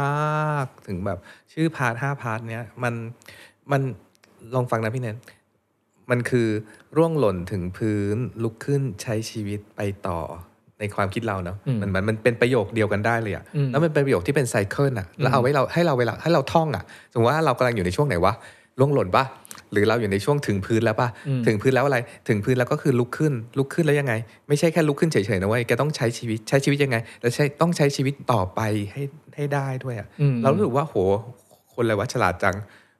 [0.56, 1.20] ากถึงแบบ
[1.54, 2.94] ชื่อ part ห้า part เนี้ยมัน
[3.72, 3.82] มัน
[4.56, 5.18] ลองฟังนะพี่เนน
[6.12, 6.48] มันคือ
[6.98, 10.20] ร่วงหล่นถึงพื้นลุกขึ้นใช้ชีวิตไปต่อ
[10.80, 18.34] ในความคิดเราเนาะอืมมันมันมันเป็นประโยคเดียวกันได้เลยอะอืมแล้วมันเป็นประโยคที่เป็นไซเคิลอะแล้วเอาไว้เราให้เราเวลาให้เราท่องอะสมมติว่าเรากำลังอยู่ในช่วงไหนวะ
[18.80, 19.26] ร่วงหล่นปะ
[19.72, 24.14] หรือเราอยู่ในช่วงถึงพื้นแล้วปะอืมถึงพื้นแล้วอะไร ถึงพื้นแล้วก็คือลุกขึ้น ลุกขึ้นแล้วยังไง
[24.48, 28.60] ไม่ใช่แค่ลุกขึ้นเฉยๆนะเว้ยแกต้องใช้ชีวิตใช้ชีวิตยังไง แล้วใช้ต้องใช้ชีวิตต่อไป
[28.94, 29.04] ให้
[29.36, 30.96] ให้ได้ด้วยอะอืมเรารู้สึกว่าโห
[31.74, 32.56] คนอะไรวะฉลาดจัง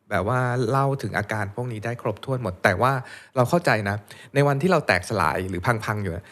[0.10, 0.40] แบบว่า
[0.70, 2.92] เล่าถึงอาการพวกนี้ได้ครบถ้วนหมด แต่ว่า
[3.36, 3.96] เราเข้าใจนะ
[4.34, 6.24] ในวันที่เราแตกสลายหรือพังๆอยู่อะ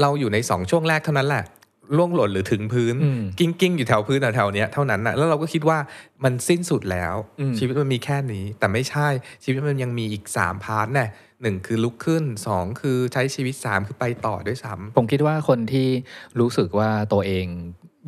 [0.00, 1.44] เราอยู่ในสองช่วงแรกเท่านั้นแหละ
[1.96, 5.78] ร่วงหล่นหรือถึงพื้นอืมกลิ้งกลิ้งๆอยู่แถวพื้นแถวๆเนี้ยเท่านั้นนะแล้วเราก็คิดว่า
[6.24, 9.08] มันสิ้นสุดแล้วอืมชีวิตมันมีแค่นี้ แต่ไม่ใช่
[9.44, 11.06] ชีวิตมันยังมีอีกสาม part แน่ะ
[11.42, 15.88] หนึ่งคือลุกขึ้นสองคือใช้ชีวิตสามคือไปต่อด้วยซ้ำผมคิดว่าคนที่
[16.40, 17.46] รู้สึกว่าตัวเอง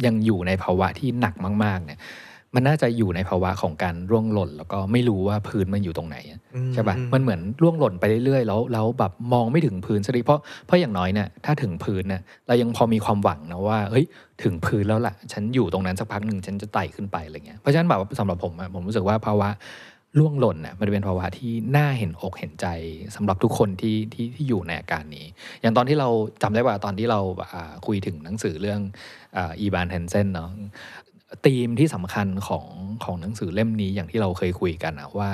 [0.06, 1.98] ยังอยู่ในภาวะที่หนักมาก ๆ เนี่ย
[2.54, 14.04] มันน่าจะอยู่ในภาวะของการร่วงหล่น แล้วก็ไม่รู้ว่าพื้นมันอยู่ตรงไหนอะอืมใช่ปะอืมมันเหมือนร่วงหล่นไปเรื่อยๆแล้วแล้วแบบมองไม่ถึงพื้นสักทีเพราะเพราะอย่างน้อยเนี่ยถ้าถึงพื้นเนี่ยเรายังพอมีความหวังนะว่าเฮ้ย
[14.42, 19.50] ถึงพื้นแล้วล่ะ ฉันอยู่ตรงนั้นสักพักหนึ่งฉันจะไต่ขึ้นไปอะไรเงี้ยเพราะฉะนั้นแบบสำหรับผมอะผมรู้สึกว่าภาวะ
[20.18, 22.66] ร่วงหล่นน่ะมันเป็นภาวะที่น่าเห็นอกเห็นใจ
[23.16, 25.26] สำหรับทุกคนที่ที่ที่อยู่ในอาการนี้
[25.60, 26.08] อย่างตอนที่เรา
[26.42, 27.20] จำได้ว่าตอนที่เรา
[27.52, 28.80] อ่าคุยถึงหนังสือเรื่อง
[29.36, 30.50] อีบานเฮนเซนเนาะ
[31.46, 32.66] ธีมที่สำคัญของ
[33.04, 35.30] ของหนังสือเล่มนี้อย่างที่เราเคยคุยกันนะว่า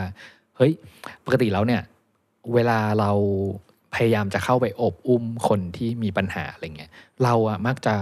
[0.57, 0.73] เฮ้ย
[1.25, 1.83] ปกติแล้วเนี่ย
[2.55, 3.11] เวลาเรา
[3.95, 6.91] พยายามจะเข้าไปอบอุ้มคนที่มีปัญหาอะไรเงี้ย
[7.25, 7.97] เราอะมักจะ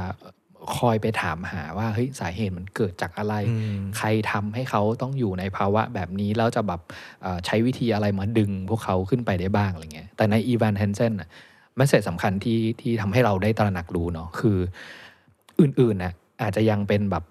[0.76, 6.80] คอยไปถามหาว่าเฮ้ยสาเหตุมันเกิดจากอะไรอืมใครทำให้เขาต้องอยู่ในภาวะแบบนี้ แล้วจะแบบ
[7.22, 11.28] เอ่อใช้วิธีอะไรมาดึงพวกเขาขึ้นไปได้บ้างอะไรเงี้ยแต่ในอีวานเฮนเซนน่ะ
[11.76, 14.58] แมสเซจสำคัญที่ที่ทำให้เราได้ตระหนักรู้เนาะคือ
[15.60, 17.24] อื่นๆน่ะอาจจะยังเป็นแบบ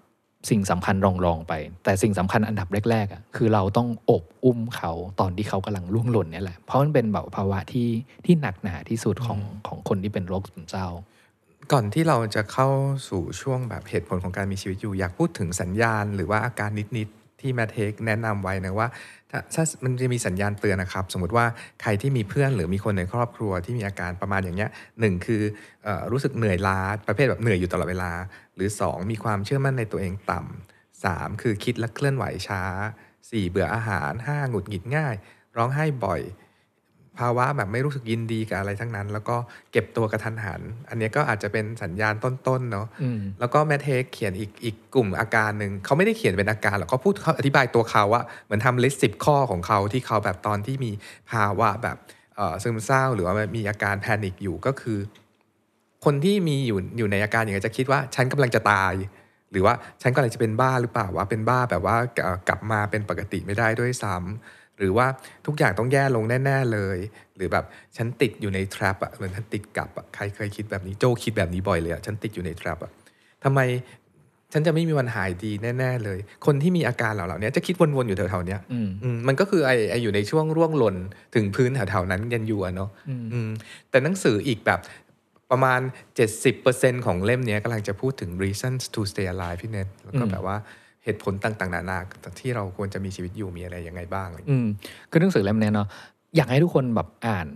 [0.50, 1.52] สิ่งสำคัญรองๆไป
[1.84, 7.88] แต่สิ่งสำคัญอันดับแรกๆอะคือเราต้องอบอุ้มเขาตอนที่เขากำลังล่วงหล่นเนี่ยแหละเพราะมันเป็นแบบภาวะที่
[8.24, 10.88] ที่หนักหนาที่สุดของของคนที่เป็นโรคซึมเศร้า
[11.72, 12.68] ก่อนที่เราจะเข้า
[13.08, 18.88] สู่ช่วงแบบเหตุผลของการมีชีวิตอยู่ อยากพูดถึงสัญญาณ หรือว่าอาการนิดๆที่แมทเทคแนะนำไว้นะว่า
[19.32, 21.46] ถ้าถ้ามันจะมีสัญญาณเตือนนะครับ สมมติว่า
[21.82, 25.42] ใครที่มีเพื่อนหรือมีคนในครอบครัวที่มีอาการประมาณอย่างเงี้ยหนึ่งคือ
[25.86, 28.12] อรู้สึกเหนื่อยล้าประเภทแบบเหนื่อยอยู่ตลอดเวลา
[28.54, 32.62] หรือ 2 มีความเชื่อมั่นในตัวเองต่ำ3คือคิดและเคลื่อนไหวช้า
[33.08, 35.14] 4 เบื่ออาหาร 5 หงุดหงิดง่าย
[35.56, 36.20] ร้องไห้บ่อย
[37.18, 39.36] ภาวะแบบไม่รู้สึกยินดีกับอะไรทั้งนั้น แล้วก็
[39.72, 50.90] เก็บตัวกระทันหัน อันนี้ก็อาจจะเป็นสัญญาณต้นๆเนาะอืมแล้วก็แมทเทคเขียนอีกอีกกลุ่มอาการหนึ่งเขาไม่ได้เขียนเป็นอาการหรอกเขาพูดเขาอธิบายตัวเขาว่าเหมือนทำลิสต์สิบข้อของเขาที่เขาแบบตอนที่มี
[51.30, 51.96] ภาวะแบบ
[52.36, 54.98] เอ่อซึมเศร้าหรือว่ามีอาการแพนิคอยู่ก็คือ
[56.04, 58.94] คนที่มีอยู่อยู่ในอาการอย่างนี้ยจะคิดว่าฉันกำลังจะตาย
[59.52, 65.06] หรือว่าฉันกำลังจะเป็นบ้าหรือเปล่าว่าเป็นบ้าแบบว่าเอ่อกลับมาเป็นปกติไม่ได้ด้วยซ้ำ หรือว่า
[65.46, 66.98] ทุกอย่างต้องแย่ลงแน่ๆเลย
[67.36, 67.64] หรือแบบ
[67.96, 72.90] ฉันติดอยู่ในทรัพอะเหมือนฉันติดกับอะใครเคยคิดแบบนี้โจคิดแบบนี้บ่อยเลยอะฉันติดอยู่ในทรัพอะ
[73.44, 73.60] ทำไม
[74.52, 80.96] ฉันจะไม่มีวันหายดีแน่ ๆ เลย คนที่มีอาการเหล่านี้จะคิดวนๆอยู่แถวๆเนี้ยอืมอืมมันก็คือไอ้ไอ้อยู่ในช่วงร่วงหล่น
[81.34, 83.50] ถึงพื้นแถวๆนั้นกันอยู่อะเนาะอืมอืม
[83.90, 84.80] แต่หนังสืออีกแบบ
[85.50, 85.80] ประมาณ
[86.42, 90.56] 70%ของเล่มเนี้ยกำลังจะพูดถึง reasons to stay alive พี่เนทแล้วก็อืมแบบว่า
[91.04, 91.98] เหตุผลต่างๆ นานา
[92.40, 94.66] ที่เราควรจะมีชีวิตอยู่มีอะไรยังไงบ้างเลยอืม
[95.10, 95.88] คือหนังสือเล่มนี้เนาะ
[96.36, 97.48] อยากให้ทุกคนแบบอ่าน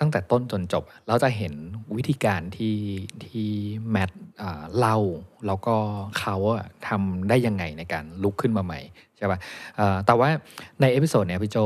[0.00, 1.54] ตั้งแต่ต้นจนจบ เราจะเห็น
[1.96, 2.76] วิธีการที่
[3.26, 3.48] ที่
[3.90, 4.10] แมท
[4.76, 4.98] เล่า
[5.46, 5.74] แล้วก็
[6.18, 6.36] เขา
[6.88, 8.80] ทำได้ยังไงในการลุกขึ้นมาใหม่
[9.16, 10.28] ใช่ปะ่ะแต่ว่า
[10.80, 11.56] ใน episode เนี้ยพี่โจ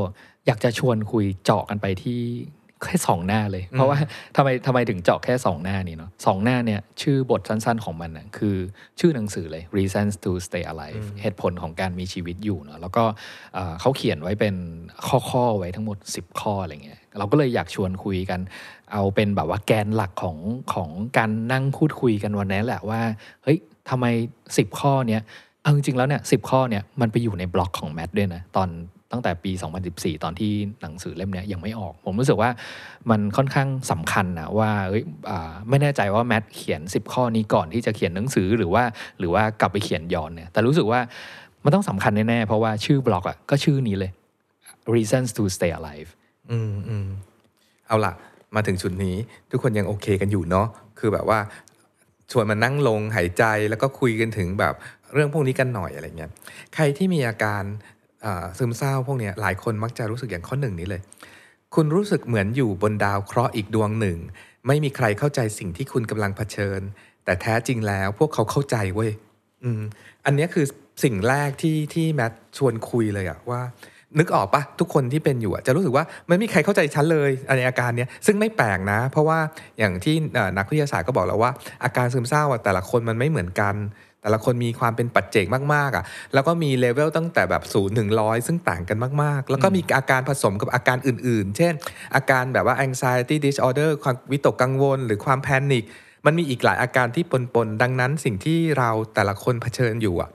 [0.47, 2.21] อยากจะชวนคุยเจาะกันไปที่
[2.83, 3.97] แค่สองหน้าเลย เพราะว่า
[4.35, 8.55] ทำไมทำไมถึงเจาะแค่สองหน้านี้เนาะสองหน้าเนี่ยชื่อบทสั้นๆของมันนะคือ
[8.99, 13.03] ชื่อหนังสือเลย reasons to stay alive เหตุผลของการมีชีวิตอยู่เนาะแล้วก็
[13.53, 14.55] เอ่อเขาเขียนไว้เป็น
[15.07, 18.39] ข้อๆไว้ทั้งหมด 10 ข้ออะไรเงี้ยเราก็เลยอยากชวนคุยกัน
[18.93, 20.37] เอาเป็นแบบว่าแกนหลักของ
[20.73, 23.01] ของการนั่งพูดคุยกันวันนี้แหละว่า
[23.43, 23.57] เฮ้ย
[23.89, 24.05] ทำไม
[24.43, 25.21] 10 ข้อเนี้ย
[25.61, 28.69] เอาจริงๆแล้วเนี่ยสิข้อเนี่ยมันไปอยู่ในบล็อกของแมทด้วยนะตอน
[29.11, 29.51] ตั้งแต่ปี
[29.87, 32.49] 2014 ตอนที่หนังสือเล่มนี้ยังไม่ออก ผมรู้สึกว่า
[33.09, 35.31] มันค่อนข้างสำคัญนะว่าเอ้ยอ
[35.69, 38.83] ไม่แน่ใจว่าแมทเขียน 10 ข้อนี้ก่อนที่จะเขียนหนังสือหรือว่า
[39.19, 40.99] หรือว่ากลับไปเขียนย้อนเนี่ยแต่รู้สึกว่า
[41.63, 44.11] มันต้องสำคัญแน่ๆ เพราะว่าชื่อบล็อกอะก็ชื่อนี้เลย
[44.95, 46.09] reasons to stay alive
[46.51, 47.07] อืมอืม
[47.87, 48.13] เอาล่ะ
[48.55, 49.15] มาถึงจุดนี้
[49.51, 50.67] ทุกคนยังโอเคกันอยู่เนาะ
[50.99, 51.39] คือแบบว่า
[52.31, 54.73] ชวนมานั่งลงหายใจแล้วก็คุยกันถึงแบบ
[55.13, 56.31] เรื่องพวกนี้กันหน่อยอะไรเงี้ย
[56.75, 57.63] ใครที่มีอาการ
[58.57, 61.01] ซึมเศร้าพวกนี้หลายคนมักจะรู้สึกอย่างข้อหนึ่งนี้เลย
[61.75, 64.17] คุณรู้สึกเหมือนอยู่บนดาวเคราะห์อีกดวงหนึ่ง
[64.67, 66.81] ไม่มีใครเข้าใจสิ่งที่คุณกำลังเผชิญ
[67.25, 69.11] แต่แท้จริงแล้วพวกเขาเข้าใจเว้ย
[69.63, 69.81] อืม
[70.25, 70.65] อันนี้คือ
[71.03, 73.61] สิ่งแรกที่ที่แมทชวนคุยเลยอะว่า
[74.19, 79.39] นึกออกปะทุกคนที่เป็นอยู่จะรู้สึกว่าไม่มีใครเข้าใจฉันเลยในอาการเนี้ยซึ่งไม่แปลกนะ เพราะว่า
[79.79, 80.15] อย่างที่
[80.57, 81.51] นักวิทยาศาสตร์ก็บอกแล้วว่า
[81.83, 83.75] อาการซึมเศร้าอะแต่ละคนมันไม่เหมือนกัน
[84.21, 86.03] แต่ละคนมีความเป็นปัจเจกมากๆอะ
[86.33, 91.73] แล้วก็มีเลเวลตั้งแต่แบบศูนย์ถึงร้อยซึ่งต่างกันมากๆ แล้วก็มีอาการผสมกับอาการอื่นๆ เช่น
[92.15, 95.83] อาการแบบว่า anxiety disorder ความวิตกกังวล หรือความแพนิค
[96.25, 100.29] มันมีอีกหลายอาการที่ปนๆ ดังนั้นสิ่งที่เราแต่ละคนเผชิญอยู่อะ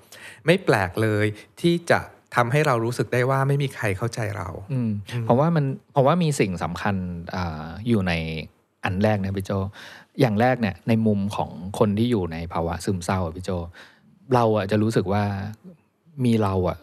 [0.47, 1.27] ไม่แปลกเลย
[1.61, 2.01] ที่จะ
[2.35, 4.91] ทำให้เรารู้สึกได้ว่าไม่มีใครเข้าใจเราอืม
[5.23, 6.95] เพราะว่ามันเพราะว่ามีสิ่งสำคัญ
[7.35, 8.13] อาอยู่ใน
[8.85, 9.51] อันแรกนะพี่โจ
[10.21, 13.51] อย่างแรกเนี่ยในมุมของคนที่อยู่ในภาวะซึมเศร้าพี่โจ
[14.35, 15.25] เราอะจะรู้สึกว่า
[16.25, 16.79] มีเราอะ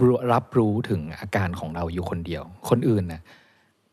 [0.00, 3.22] ร,รับรู้ถึงอาการของเราอยู่คนเดียว คนอื่นน่ะ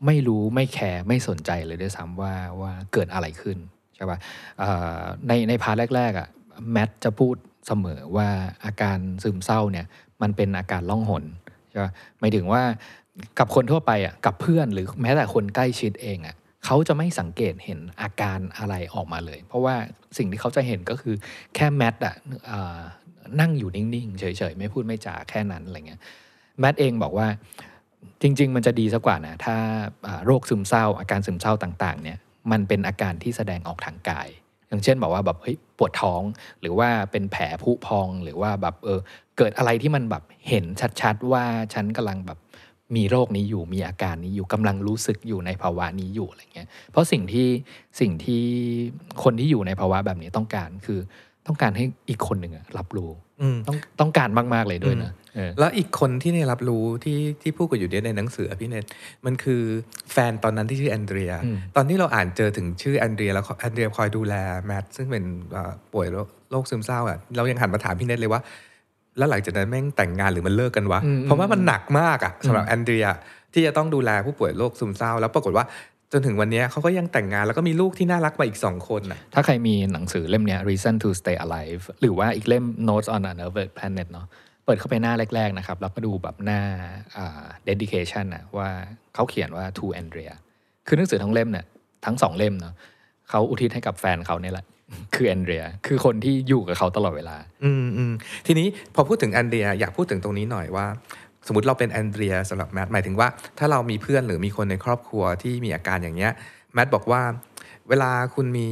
[0.06, 3.58] ไม่รู้ไม่แคร์ไม่สนใจเลยด้วยซ้ำว่าว่าเกิดอะไรขึ้น
[3.96, 6.28] ใช่ปะ่ะในในพาร์ทแรกๆอะ
[6.72, 7.36] แมทจะพูด
[7.68, 8.28] เสมอว่า
[8.66, 9.86] อาการซึมเศร้าเนี่ย
[10.22, 11.24] มันเป็นอาการล่องหน
[11.70, 12.62] ใช่ปะหมายถึงว่า
[13.40, 19.76] กับคนทั่วไปอะกับเพื่อนหรือแม้แต่คนใกล้ชิดเองอะ เขาจะไม่สังเกตเห็นอาการอะไรออกมาเลย เพราะว่า
[20.18, 21.16] สิ่งที่เขาจะเห็นก็คือ
[21.56, 22.16] แค่แมทอะ
[23.40, 26.02] นั่งอยู่นิ่งๆ เฉยๆ ไม่พูดไม่จาแค่นั้นอะไรเงี้ย
[26.60, 27.28] แมทเองบอกว่า
[28.22, 29.58] จริง ๆ มันจะดีสักกว่านะถ้า
[30.26, 32.18] โรคซึมเศร้า อาการซึมเศร้าต่างๆเนี่ย
[32.52, 34.28] มันเป็นอาการที่แสดงออกทางกาย
[34.68, 36.22] อย่างเช่นบอกว่าแบบเฮ้ยปวดท้อง
[36.62, 39.00] หรือว่าเป็นแผลผุพองหรือว่าแบบเออ
[39.38, 40.66] เกิดอะไรที่มันแบบเห็น
[41.02, 42.40] ชัดๆ ว่าฉันกำลังแบบ
[42.96, 47.48] มีโรคนี้อยู่มีอาการนี้อยู่กำลังรู้สึกอยู่ในภาวะนี้อยู่อะไรเงี้ยเพราะสิ่งที่
[48.00, 48.44] สิ่งที่
[49.24, 51.00] คนที่อยู่ในภาวะแบบนี้ต้องการคือ
[51.48, 58.86] ต้องการให้อีกคนหนึ่งอะรับรู้อืมต้องต้องการมากๆเลยด้วยนะเออแล้วอีกคนที่ได้รับรู้ที่ที่พูดกันอยู่เนี่ยในหนังสืออะพี่เนท
[59.26, 59.62] มันคือ
[60.12, 64.36] แฟนตอนนั้นที่ชื่อแอนเดรียอืมตอนที่เราอ่านเจอถึงชื่อแอนเดรียแล้วแอนเดรียคอยดูแล
[64.68, 68.42] แมทซึ่งเป็นเอ่อป่วยโรคโรคซึมเศร้าอะเรายังหันมาถามพี่เนทเลยว่า
[69.18, 73.08] แล้วหลังจากนั้นแม่งแต่งงานหรือมันเลิกกันวะอืมเพราะว่ามันหนักมากอะสำหรับแอนเดรีย
[73.54, 75.66] ที่จะต้องดูแลผู้ป่วยโรคซึมเศร้า แล้วปรากฏว่า
[76.12, 84.28] จนถึงวันเนี้ยเขาก็ยังแต่งงานแล้วก็มีลูกที่น่ารักมาอีกสองคนอะถ้าใครมีหนังสือเล่มเนี้ย Reason to Stay Alive หรือว่าอีกเล่ม Notes on a Nervous Planet เนาะ
[84.66, 86.62] เปิดเข้าไปหน้าแรก ๆ นะครับ แล้วก็ดูแบบหน้า
[87.18, 88.70] อ่า dedication นะว่า
[89.16, 90.34] เขาเขียนว่า to Andrea
[90.88, 91.66] คือหนังสือทั้งเล่มเนี่ย
[92.06, 92.74] ทั้งสองเล่มเนาะ
[93.30, 94.66] เขาอุทิศให้กับแฟนเขาเนี่ยแหละ
[95.16, 98.14] คือแอนเดรีย คือคนที่อยู่กับเขาตลอดเวลา อืมอืม
[98.48, 100.86] ทีนี้พอพูดถึงแอนเดรีย อยากพูดถึงตรงนี้หน่อยว่า
[101.48, 103.28] สมมติเราเป็นแอนเดรียสำหรับแมทหมายถึงว่า
[103.60, 106.32] ถ้าเรามีเพื่อนหรือมีคนในครอบครัวที่มีอาการอย่างเงี้ย
[106.74, 107.22] แมทบอกว่า
[107.90, 108.70] เวลาคุณมี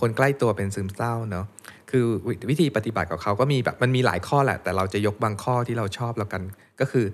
[0.00, 1.46] คนใกล้ตัวเป็นซึมเศร้าเนาะ
[1.90, 6.42] คือวิวิธีปฏิบัติกับเขาก็มีแบบมันมีหลายข้อแหละ แต่เราจะยกบางข้อที่เราชอบแล้วกัน
[6.80, 7.06] ก็คือ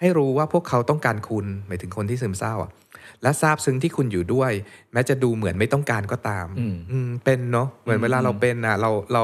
[0.00, 2.70] ให้รู้ว่าพวกเขาต้องการคุณหมายถึงคนที่ซึมเศร้าอะ
[3.26, 4.52] และทราบซึ้งที่คุณอยู่ด้วย
[4.92, 9.22] แม้จะดูเหมือนไม่ต้องการก็ตามอืมอืมเป็นเนาะเหมือนเวลาเราเป็นอะเราเรา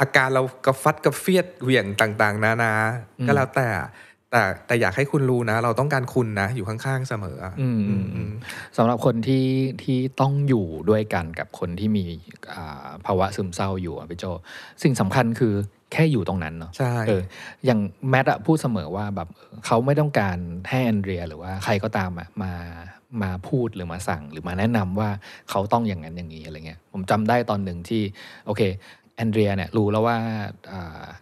[0.00, 2.72] อาการเรากระฟัดกระเฟียดเหวี่ยงต่าง ๆ นานา
[3.26, 3.68] ก็แล้วแต่
[4.30, 8.32] แต่แต่อยากให้คุณรู้นะ เราต้องการคุณนะ อยู่ข้างๆเสมออะอืมอืมอืม
[8.76, 9.46] สำหรับคนที่
[9.82, 12.04] ที่ต้องอยู่ด้วยกันกับคนที่มี
[12.54, 14.24] อ่าภาวะซึมเศร้าอยู่อะพี่โจ
[14.82, 15.54] สิ่งสำคัญคือ
[15.92, 17.22] แค่อยู่ตรงนั้นเนาะใช่เออ
[17.64, 17.80] อย่าง
[18.10, 20.36] แมทอะพูดเสมอว่าแบบเออเขาไม่ต้องการ
[20.68, 22.52] ให้แอนเดรีย หรือว่าใครก็ตามอะมา
[23.22, 25.10] มาพูดหรือมาสั่งหรือมาแนะนำว่า
[25.50, 28.02] เขาต้องอย่างนั้นอย่างนี้อะไรเงี้ยผมจำได้ตอนหนึ่งที่
[28.46, 28.62] โอเค
[29.16, 30.16] แอนเดรียเนี่ยรู้แล้วว่า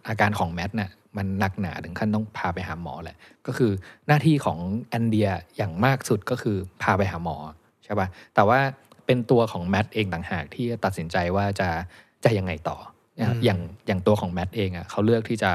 [0.07, 3.71] อาการของแมทเนี่ยมันหนักหนาถึงขั้นต้องพาไปหาหมอแหละ ก็คือ
[4.07, 4.57] หน้าที่ของ
[4.89, 7.37] แอนเดรียอย่างมากสุดก็คือพาไปหาหมอ
[7.83, 8.59] ใช่ปะ่ะแต่ว่า
[9.05, 11.69] เป็นตัวของแมทเองต่างหากที่ตัดสินใจว่าจะ
[12.23, 12.77] จะยังไงต่อ
[13.17, 15.51] อย่างอย่างตัวของแมทเองอะ่ะเขาเลือกที่จะ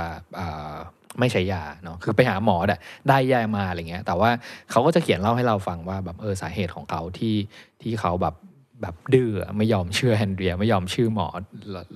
[1.21, 2.77] ไม่ใช้ยาเนาะคือไปหาหมอได้
[3.09, 4.31] ได้ยามาอะไรเงี้ย แต่ว่า
[4.71, 7.37] เขาก็จะเขียนเล่าให้เราฟังว่าแบบเออสาเหตุของเขาที่
[7.83, 8.35] ที่เขาแบบ
[8.83, 11.29] แบบดื้อไม่ยอมเชื่อแฮนเดรีย ไม่ยอมเชื่อหมอ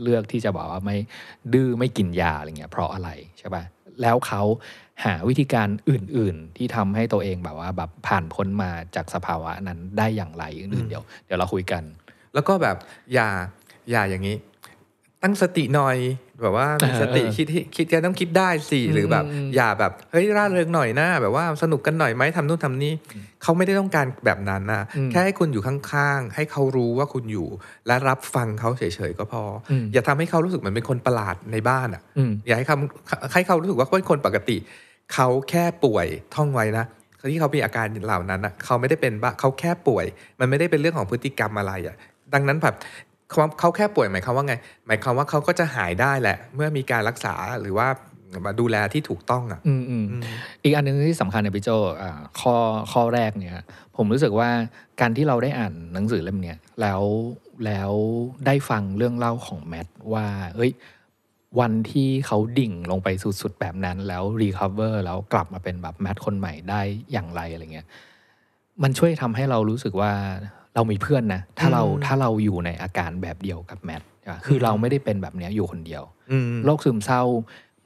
[0.02, 0.96] เลือกที่จะบอกว่าไม่
[1.54, 3.62] ดื้อไม่กินยาอะไรเงี้ยเพราะอะไรใช่ปะ
[4.02, 4.42] แล้วเขา
[5.04, 11.82] หาวิธีการอื่น ๆ ที่ทำให้ตัวเองแบบว่าแบบผ่านพ้นมาจากสภาวะนั้นได้อย่างไรอื่นๆเดี๋ยวเดี๋ยวเราคุยกัน
[12.34, 12.76] แล้วก็แบบ
[13.14, 13.28] อย่า
[13.90, 14.36] อย่าอย่างนี้
[15.22, 15.96] ตั้งสติหน่อย
[16.42, 22.92] แบบว่ามีสติเออคิดให้คิดแกต้องคิดได้สิอืมหรือแบบอืมอย่าแบบเฮ้ยร่าเริงหน่อยนะแบบว่าสนุกกันหน่อยไหมทำนู่นทำนี่
[23.42, 27.48] เขาไม่ได้ต้องการแบบนั้นนะอืมแค่ให้คุณอยู่ข้างๆ ให้เขารู้ว่าคุณอยู่
[27.86, 32.76] และรับฟังเขาเฉยๆก็พออมอย่าทำให้เขารู้สึกเหมือนเป็นคนประหลาดในบ้านอะอืมอย่าให้เขา
[33.32, 34.56] ให้เขารู้สึกว่าเป็นคนปกติ
[35.14, 36.86] เขาแค่ป่วยท่องไว้นะ
[37.30, 40.04] ที่เขามีอาการเหล่านั้นอะเขาไม่ได้เป็นบ้าเขาแค่ป่วย
[40.40, 41.96] มันไม่ได้เป็นเรื่องของพฤติกรรมอะไรอะ
[42.34, 43.05] ดังนั้นแบบความ
[43.58, 44.54] เขาแค่ป่วยหมายความว่าไง
[44.86, 47.88] หมายความว่าเขาก็จะหายได้แหละ เมื่อมีการรักษาหรือว่า
[48.46, 50.22] มาดูแลที่ถูกต้องอะอืมอืมอืม
[50.62, 51.70] อีกอันหนึงที่สำคัญเนี่ยพี่โจ
[52.02, 52.54] อ่าข้อ
[52.92, 53.64] ข้อแรกเนี่ย
[53.96, 54.48] ผมรู้สึกว่า
[55.00, 57.02] การที่เราได้อ่านหนังสือเล่มเนี้ยแล้ว
[57.66, 57.92] แล้ว
[58.46, 60.72] ได้ฟังเรื่องเล่าของแมทว่าเอ้ย
[61.60, 66.80] วันที่เขาดิ่งลงไปสุดๆแบบนั้นแล้ว recover แล้วกลับมาเป็นแบบแมทคนใหม่ได้
[67.12, 67.86] อย่างไรอะไรเงี้ย
[68.82, 70.12] มันช่วยทำให้เรารู้สึกว่า
[70.76, 77.22] เรามีเพื่อนนะถ้าเราอืมถ้าเราอยู่ในอาการแบบเดียวกับแมทอะคือเราไม่ได้เป็นแบบเนี้ยอยู่คนเดียวอืมโรคซึมเศร้า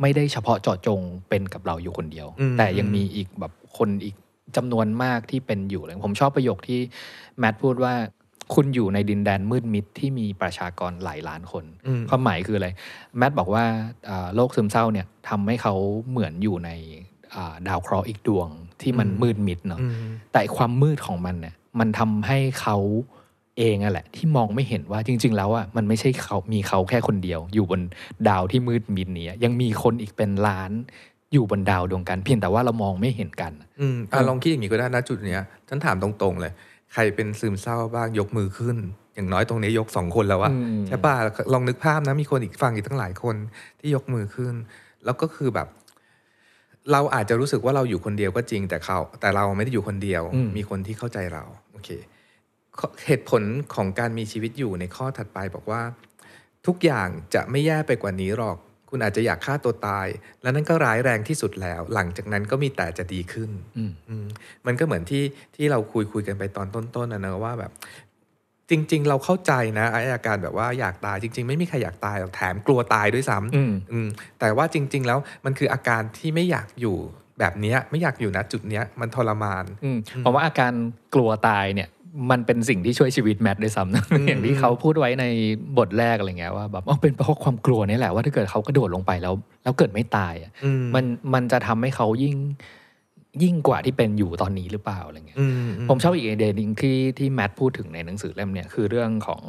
[0.00, 4.14] ไม่ได้เฉพาะเจาะจงเป็นกับเราอยู่คนเดียวอืมแต่ยังมีอีกแบบคนอีก
[4.56, 6.80] จำนวนมากที่เป็นอยู่เลยผมชอบประโยคที่
[7.38, 7.94] แมทพูดว่า
[8.54, 12.68] คุณอยู่ในดินแดนมืดมิดที่มีประชากรหลายล้านคนอืมความหมายคืออะไร
[13.18, 13.64] แมทบอกว่า
[14.08, 15.74] อ่าโรคซึมเศร้าเนี่ยทำให้เขา
[16.10, 16.70] เหมือนอยู่ใน
[17.34, 18.48] อ่าดาวเคราะห์อีกดวง
[18.80, 19.94] ที่มันอืมมืดมิดเนาะอืม
[20.32, 22.76] แต่ความมืดของมันเนี่ย มันทำให้เขา
[23.58, 27.80] เองอะแหละ ที่มองไม่เห็นว่าจริง ๆ แล้วอะมันไม่ใช่เขามีเขาแค่คนเดียว อยู่บน
[28.28, 30.72] ดาวที่มืดมิดนี้ยังมีคนอีกเป็นล้าน
[31.32, 36.52] อยู่บนดาวดวงกัน เพียงแต่ว่าเรามองไม่เห็นกันอืมอะลองคิดอย่างนี้ก็ได้นะจุดเนี้ยฉันถามตรงๆเลย
[36.92, 38.76] ใครเป็นซึมเศร้าบ้างยกมือขึ้น
[39.14, 41.14] อย่างน้อยตรงนี้ยกสองคนแล้วอะอืมใช่ป่ะ
[41.52, 43.36] ลองนึกภาพนะมีคนอีกฝั่งอีกตั้งหลายคน
[43.80, 44.54] ที่ยกมือขึ้น
[45.04, 45.68] แล้วก็คือแบบ
[46.92, 51.88] เราอาจจะรู้สึกว่าเราอยู่คนเดียวก็จริงแต่เขา แต่เราไม่ได้อยู่คนเดียวอืมมีคนที่เข้าใจเราโอเค
[52.78, 53.42] ข้อเหตุผล
[53.74, 55.82] ของการมีชีวิตอยู่ในข้อถัดไปบอกว่า
[56.66, 58.56] ทุกอย่างจะไม่แย่ไปกว่านี้หรอก
[58.88, 60.06] คุณอาจจะอยากฆ่าตัวตาย
[60.42, 64.26] และนั่นก็ร้ายแรงที่สุดแล้ว หลังจากนั้นก็มีแต่จะดีขึ้นอืมอืม
[64.66, 65.24] มันก็เหมือนที่
[65.56, 67.72] ที่เราคุยคุยกันไปตอนต้นๆนะนะว่าแบบ
[68.70, 74.08] จริง ๆ เราเข้าใจนะไออาการแบบว่าอยากตายจริง ๆ ไม่มีใครอยากตายหรอกแถมกลัวตายด้วยซ้ำอืมอืม
[74.40, 76.96] แต่ว่าจริง ๆ แล้วมันคืออาการที่ไม่อยากอยู่
[77.38, 80.72] แบบเนี้ยไม่อยากอยู่นะจุดเนี้ยมันทรมานอืมผมว่าอาการ
[81.14, 81.88] กลัวตายเนี่ย
[82.30, 85.24] มันเป็นสิ่งที่ช่วยชีวิตแมทด้วยซ้ำนะอืมอย่างที่เขาพูดไว้ใน
[85.78, 91.04] บทแรกอะไรเงี้ยว่าแบบอ๋อเป็นเพราะความกลัวนี่แหละว่าถ้าเกิดเขากระโดดลงไปแล้ว แล้วเกิดไม่ตายอะอืมมัน
[91.34, 92.36] มันจะทำให้เขายิ่ง
[93.42, 99.42] ยิ่งกว่าที่เป็นอยู่ตอนนี้หรือเปล่าอะไรเงี้ยอืมผมชอบอีกไอเดียหนึงที่ที่แมทพูดถึงในหนังสือเล่มเนี่ยคือเรื่องของ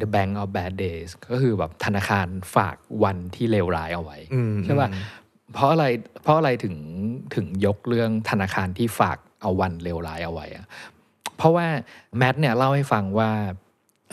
[0.00, 4.88] The Bank of Bad Days ก็คือแบบธนาคารฝากวันที่เลวร้ายเอาไว้อืมใช่ป่ะ
[5.54, 5.84] เพราะอะไร
[6.22, 6.76] เพราะอะไรถึง
[7.34, 10.66] ถึงยกเรื่องธนาคารที่ฝากเอาวันเลวร้ายเอาไว้อะ
[11.36, 11.66] เพราะว่า
[12.18, 13.30] แมทเนี่ยเล่าให้ฟังว่า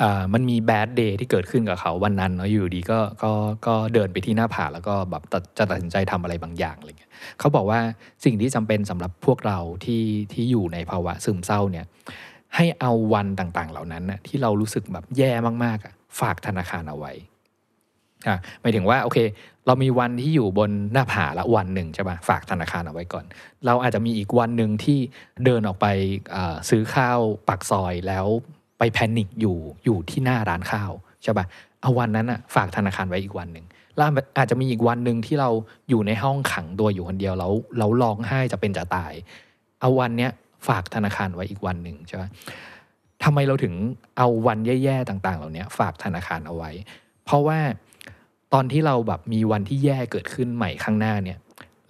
[0.02, 3.32] อ่ามันมีแบดเดย์ที่เกิดขึ้นกับเขาวันนั้นเนาะอยู่ดีก็ก็
[3.68, 6.90] ก็เดินไปที่หน้าผาแล้วก็แบบตัดจะตัดสินใจทำอะไรบางอย่างอะไร
[7.40, 7.80] เขาบอกว่า
[8.26, 11.86] สิ่งที่จำเป็นสำหรับพวกเราที่ที่อยู่ในภาวะซึมเศร้าเนี่ย
[12.56, 15.32] ให้เอาวันต่างๆ เหล่านั้นนะที่เรารู้สึกแบบแย่
[15.64, 17.14] มากๆอะฝากธนาคารเอาไว้
[18.62, 19.18] หมายถึงว่าโอเค
[19.68, 23.26] เรามีวันที่อยู่บนหน้าผาละวันหนึ่งใช่ปะฝากธนาคารเอาไว้ก่อน
[23.66, 25.00] เราอาจจะมีอีกวันหนึ่งที่
[25.46, 25.88] เดินออกไป
[26.70, 28.26] ซื้อข้าวปักซอยแล้ว
[28.80, 30.92] ไปแพนิคอยู่อยู่ที่หน้าร้านข้าว
[31.24, 31.46] ใช่ปะ
[31.82, 33.66] เอาวันนั้นอะฝากธนาคารไว้อีกวันหนึ่ง
[34.00, 35.50] ล้วอาจจะมีอีกวันหนึ่งที่เรา
[35.90, 39.14] อยู่ในห้องขังตัวอยู่คนเดียวแล้วเราร้องไห้จะเป็นจะตาย
[39.82, 40.32] เอาวันเนี้ย
[40.68, 42.24] ฝากธนาคารไว้อีกวันหนึ่งใช่ไหม
[43.24, 43.74] ทำไมเราถึง
[44.18, 46.72] เอาวันแย่ๆต่าง ๆ เหล่านี้ฝากธนาคารเอาไว้
[47.26, 47.60] เพราะว่า
[48.54, 51.38] ตอนที่เราแบบมีวันที่แย่เกิดขึ้นใหม่ข้างหน้าเนี่ย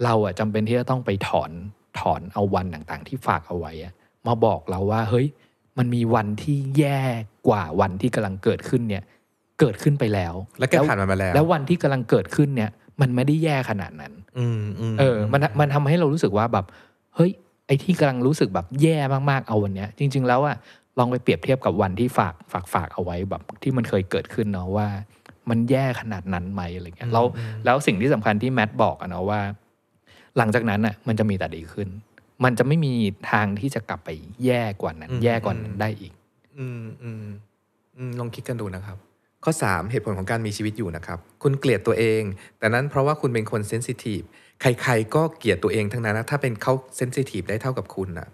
[0.03, 1.51] เราอะจำเป็นที่จะต้องไปถอน
[1.99, 3.71] ถอนเอาวันต่างๆ ที่ฝากเอาไว้
[4.27, 5.27] มาบอกเราว่าเฮ้ย
[5.77, 7.01] มันมีวันที่แย่
[7.47, 9.03] กว่าวันที่กำลังเกิดขึ้นเนี่ย
[9.59, 12.69] เกิดขึ้นไปแล้ว แล้วแกผ่านมันมาแล้ว แล้ววันที่กำลังเกิดขึ้นเนี่ย
[13.01, 16.65] มันไม่ได้แย่ขนาดนั้นอืมอืมเออ มันมันทำให้เรารู้สึกว่าแบบ
[17.15, 17.31] เฮ้ย
[17.67, 18.97] ไอ้ที่กำลังรู้สึกแบบแย่
[19.29, 20.55] มากๆเอาวันเนี้ย จริง ๆ แล้วอะ
[20.99, 24.87] ลองไปเปรียบเทียบกับวันที่ฝากฝากฝากเอาไว้แบบที่มันเคยเกิดขึ้นเนาะว่า
[25.49, 27.25] มันแย่ขนาดนั้นไหมอะไรเงี้ยแล้ว
[27.65, 29.41] แล้วสิ่งที่สำคัญที่แมทบอกอะเนาะว่า
[30.37, 31.87] หลังจากนั้นอะมันจะมีแต่ดีขึ้น
[32.43, 32.93] มันจะไม่มี
[33.31, 34.09] ทางที่จะกลับไป
[34.45, 36.13] แย่กว่านั้น แย่กว่านั้นได้อีก
[36.57, 37.23] อืมอืม
[37.97, 38.97] อืมลองคิดกันดูนะครับ
[39.45, 42.21] ข้อ 3 เหตุผลของการมีชีวิตอยู่นะครับ คุณเกลียดตัวเอง
[42.59, 44.21] แต่นั้นเพราะว่าคุณเป็นคนเซนซิทีฟ
[44.61, 48.29] ใครๆก็เกลียดตัวเองทั้งนั้นนะถ้าเป็นเขาเซนซิทีฟได้เท่ากับคุณนะ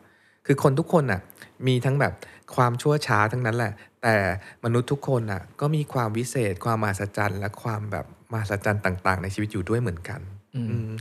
[0.45, 1.21] คือคนทุกคนน่ะ
[1.67, 2.13] มีทั้งแบบ
[2.56, 3.71] ความชั่วช้าทั้งนั้นแหละ
[4.04, 4.15] แต่
[4.63, 10.19] มนุษย์ทุกคนน่ะก็มีความวิเศษ ความมหัศจรรย์ และความแบบมหัศจรรย์ต่าง ๆ ในชีวิตอยู่ด้วยเหมือนกัน
[10.56, 10.91] อืมอืม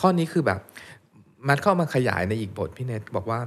[0.00, 0.58] ข้อนี้คือแบบ
[1.48, 3.40] มันเข้ามาขยายในอีกบทพี่เนทบอกว่า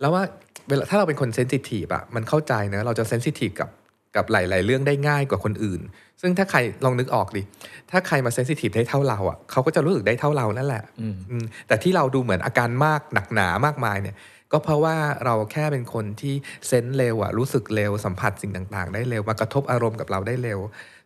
[0.00, 0.22] แล้วว่า
[0.68, 3.68] เวลาถ้าเราเป็นคนเซนซิทีฟอะมันเข้าใจเนอะเราจะเซนซิทีฟกับ
[4.16, 5.80] กับหลาย ๆ เรื่องได้ง่ายกว่าคนอื่น
[6.20, 7.42] ซึ่งถ้าใครลองนึกออกดิ
[7.90, 14.16] ถ้าใครมาเซนซิทีฟได้เท่าเราอะเขาก็จะรู้สึกได้เท่าเรานั่นแหละอืมอืมแต่ที่เราดูเหมือนอาการมากหนักหนามากมายเนี่ย
[14.52, 16.34] ก็เพราะว่าเราแค่เป็นคนที่
[16.66, 20.58] เซนส์เร็วอะรู้สึกเร็วสัมผัสสิ่งต่าง ๆ ได้เร็วมากระทบอารมณ์กับเราได้เร็ว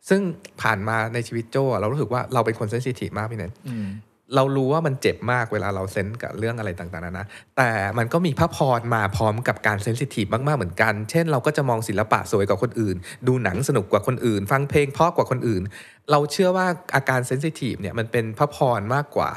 [0.08, 0.20] ซึ่ง
[0.62, 3.86] ผ่านมาในชีวิตโจอะเรารู้สึกว่าเราเป็นคน sensitive มากพี่เนทอืม
[4.34, 15.62] เรารู้ว่ามันเจ็บมากเวลาเรา sense กับเรื่องอะไรต่างๆนานะแต่มันก็มีพระพรมาพร้อมกับการ sensitive มากๆเหมือนกัน เช่น เราก็จะมองศิลปะสวยกว่าคนอื่น ดูหนังสนุกกว่าคนอื่น ฟังเพลงเพราะกว่าคนอื่น
[16.10, 19.30] เราเชื่อว่าอาการ sensitive เนี่ยมันเป็นพระพรมากกว่า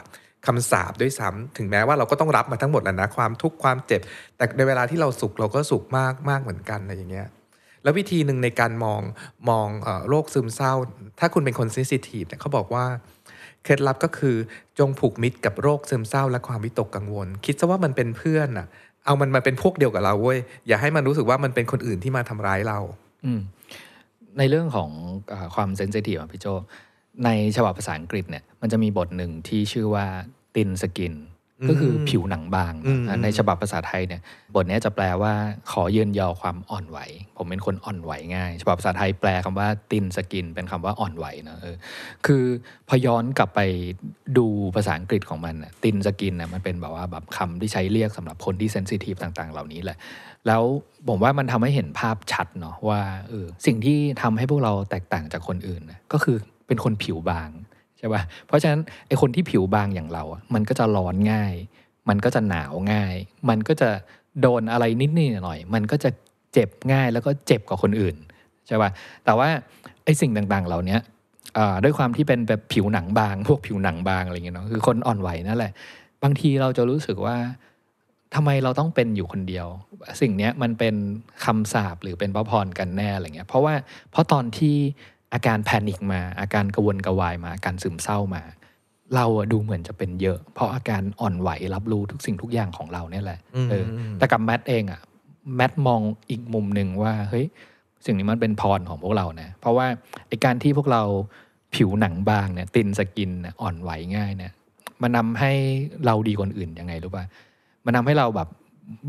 [0.45, 4.01] คำสาปด้วยซ้ำถึงแม้ว่าเราก็ต้องรับมาทั้งหมดแล้วนะความทุกข์ความเจ็บ
[4.37, 7.27] แต่ในเวลาที่เราสุขเราก็สุขมากมากเหมือนกันอะไรอย่างเงี้ย
[7.83, 9.01] แล้ววิธีหนึ่งในการมอง
[9.49, 10.73] มองอโรคซึมเศร้า
[11.19, 12.85] ถ้าคุณเป็นคน sensitive เนี่ยเขาบอกว่า
[13.69, 14.35] เคล็ดลับก็คือ
[14.79, 18.67] จงผูกมิตรกับโรคซึมเศร้าและความวิตกกังวล คิดซะว่ามันเป็นเพื่อนอะ
[19.05, 22.79] เอามันมาเป็นพวกเดียวกับเราเว้ยอย่าให้มันรู้สึกว่ามันเป็นคนอื่นที่มาทำร้ายเรา
[23.25, 23.41] อืม
[24.37, 24.89] ในเรื่องของ
[25.31, 26.45] อความ sensitive อะพี่โจ
[27.25, 30.05] ในฉบับภาษาอังกฤษเนี่ยมันจะมีบทหนึ่งที่ชื่อว่า
[30.55, 31.13] thin skin
[31.67, 34.21] ก็คือผิวหนังบางอืมนะในฉบับภาษาไทยเนี่ย
[34.55, 35.33] บทเนี้ยจะแปลว่า
[35.71, 36.99] ขอเยินยอความอ่อนไหว
[37.37, 41.75] ผมเป็นคนอ่อนไหวง่าย ฉบับภาษาไทยแปลคำว่า thin skin เป็นคำว่าอ่อนไหวนะเออ
[42.25, 42.43] คือ
[42.87, 43.59] พอย้อนกลับไป
[44.37, 44.45] ดู
[44.75, 49.97] ภาษาอังกฤษของมันน่ะ thin skin น่ะมันเป็นแบบว่าแบบคำที่ใช้เรียกสำหรับคนที่ sensitive ต่างๆ เหล่านี้แหละ
[50.47, 50.63] แล้ว
[51.07, 57.49] ผมว่ามันทำให้เห็นภาพชัดเนาะว่าเออสิ่งที่ทำให้พวกเราแตกต่างจากคนอื่นนะก็คือเป็นคนผิวบาง
[57.99, 61.53] ใช่ป่ะเพราะฉะนั้นไอคนที่ผิวบางอย่างเราอะมันก็จะร้อนง่าย
[62.09, 63.15] มันก็จะหนาวง่าย
[63.49, 63.89] มันก็จะ
[64.41, 66.09] โดนอะไรนิดๆหน่อย มันก็จะ
[66.53, 68.15] เจ็บง่ายแล้วก็เจ็บกว่าคนอื่น
[68.67, 68.89] ใช่ป่ะ
[69.25, 69.49] แต่ว่า
[70.03, 70.97] ไอสิ่งต่างๆเหล่านี้
[71.83, 75.71] ด้วยความที่เป็นแบบผิวหนังบาง พวกผิวหนังบางอะไรเงี้ยเนาะคือคนอ่อนไหวนั่นแหละ
[76.23, 77.37] บางทีเราจะรู้สึกว่า
[78.35, 79.67] ทำไมเราต้องเป็นอยู่คนเดียว
[80.21, 80.95] สิ่งเนี้ยมันเป็น
[81.45, 83.73] คำสาปหรือเป็นพระพรกันแน่อะไรเงี้ยเพราะว่า
[84.11, 84.77] เพราะตอนที่
[85.33, 88.43] อาการแพนิคมา อาการกระวนกระวายมาอาการซึมเศร้ามา
[89.15, 95.01] เราอะดูเหมือนจะเป็นเยอะ เพราะอาการอ่อนไหวรับรู้ทุกสิ่งทุกอย่างของเราเนี่ยแหละอืมเอออมแต่กับแมทเองอะ
[95.55, 97.45] แมทมองอีกมุมหนึ่งว่าเฮ้ย
[98.05, 99.87] สิ่งนี้มันเป็นพรของพวกเรานะเพราะว่า
[100.27, 101.03] ไอการที่พวกเรา
[101.75, 104.53] ผิวหนังบางเนี่ยตินสกินเนี่ยอ่อนไหวง่ายเนี่ย
[105.01, 105.51] มันนำให้
[106.05, 107.25] เราดีกว่าคนอื่นยังไงรู้ป่ะ
[107.85, 108.49] มันทำให้เราแบบ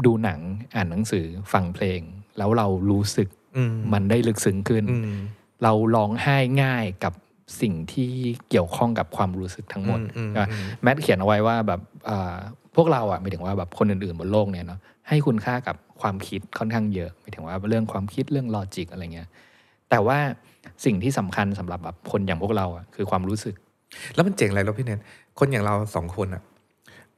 [0.05, 0.41] ดูหนัง
[0.75, 2.01] อ่านหนังสือฟังเพลง
[2.39, 5.19] แล้วเรารู้สึกอืมมันได้ลึกซึ้งขึ้นอืม
[5.63, 7.13] เราร้องไห้ง่ายกับ
[7.61, 8.11] สิ่งที่
[8.49, 12.35] เกี่ยวข้องกับความรู้สึกทั้งหมดอืมอืมใช่ปะอืมแมทเขียนเอาไว้ว่าแบบอ่า
[12.77, 19.29] พวกเราอะหมายถึงว่าแบบคนอื่นๆบนโลกเนี่ยเนาะให้คุณค่ากับความคิดค่อนข้างเยอะหมายถึงว่าเรื่องความคิดเรื่องลอจิกอะไรเงี้ย
[19.91, 20.19] แต่ว่า
[20.85, 23.55] สิ่งที่สำคัญสำหรับแบบคนอย่างพวกเราอะคือความรู้สึก
[24.15, 25.01] แล้วมันเจ๋งอะไรแล้วพี่เนท
[25.39, 26.43] คนอย่างเราสองคนอะ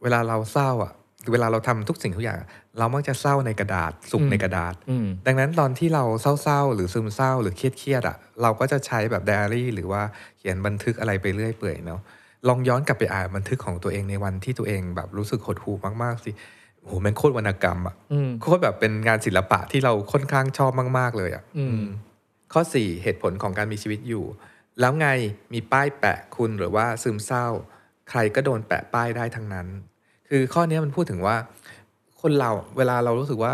[0.03, 0.93] เวลาเราเศร้าอะ
[1.31, 2.39] เวลาเราทำทุกสิ่งทุกอย่าง
[2.79, 6.05] เรามักจะเศร้าในกระดาษ สุขอืมในกระดาษอืมดังนั้นตอนที่เรา
[6.43, 10.03] เศร้าๆหรือซึมเศร้าหรือเครียดๆอะเราก็จะใช้แบบไดอารี่ หรือว่า
[10.39, 12.01] เขียนบันทึกอะไรไปเรื่อยเปื่อยเนาะ
[12.49, 16.31] ลองย้อนกลับไปอ่านบันทึกของตัวเองในวันที่ตัวเองแบบรู้สึกหดหู่มากๆสิ
[16.81, 21.87] โอ้โหแมันโคตรวรรณกรรมอะอืมโคตรแบบเป็นงานศิลปะที่เราค่อนข้างชอบมาก ๆ เลยอะอืมอืม
[22.53, 24.25] ข้อ 4 เหตุผลของการมีชีวิตอยู่
[24.81, 25.09] แล้วไง
[25.53, 27.47] มีป้ายแปะคุณหรือว่าซึมเศร้า
[28.11, 29.66] ใครก็โดนแปะป้ายได้ทั้งนั้น
[30.35, 31.37] คือข้อนี้มันพูดถึงว่า
[32.22, 33.53] คนเราเวลาเรารู้สึกว่า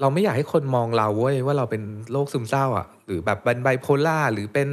[0.00, 4.68] เราไม่อยากให้คนมองเราเว้ยว่าเราเป็นโรคซึมเศร้าอะหรือแบบเป็นไบโพล่าหรือเป็น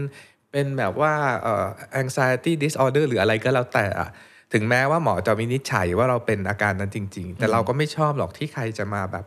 [0.51, 1.65] เป็นแบบว่าเอ่อ
[2.01, 4.09] anxiety disorder หรืออะไรก็แล้วแต่อะ
[4.53, 9.25] ถึงแม้ว่าหมอจะวินิจฉัยว่าเราเป็นอาการนั้นจริง ๆ แต่เราก็ไม่ชอบหรอกที่ใครจะมาแบบ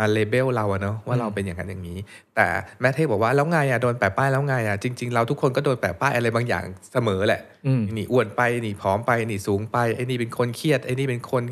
[0.00, 1.98] มาเลเบลเราอะเนาะว่าเราเป็นอย่างนั้นอย่างนี้
[2.36, 2.46] แต่
[2.80, 11.42] แมทเทบอกว่าแล้วไงอะโดนแปะป้ายแล้วไงอะจริง ๆ เราทุกคนก็โดนแปะป้ายอะไรบางอย่างเสมอแหละอืมนี่อ้วนไปนี่ผอมไปนี่สูงไปไอ้นี่เป็นคนเครียดไอ้นี่เป็นคน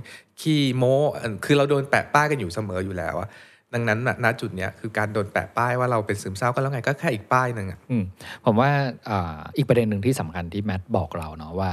[0.40, 3.28] ขี้โม้เอ่อคือเราโดนแปะป้ายกันอยู่เสมออยู่แล้วอะ
[3.74, 8.05] ดังนั้นน่ะณจุดเนี้ยคือการโดนแปะป้ายว่าเราเป็นซึมเศร้าก็แล้วไงก็แค่อีกป้ายหนึ่งอะอืม
[8.44, 8.70] ผมว่า
[9.11, 11.70] อ่าอีกประเด็นหนึ่งที่สำคัญที่แมทบอกเราเนาะว่า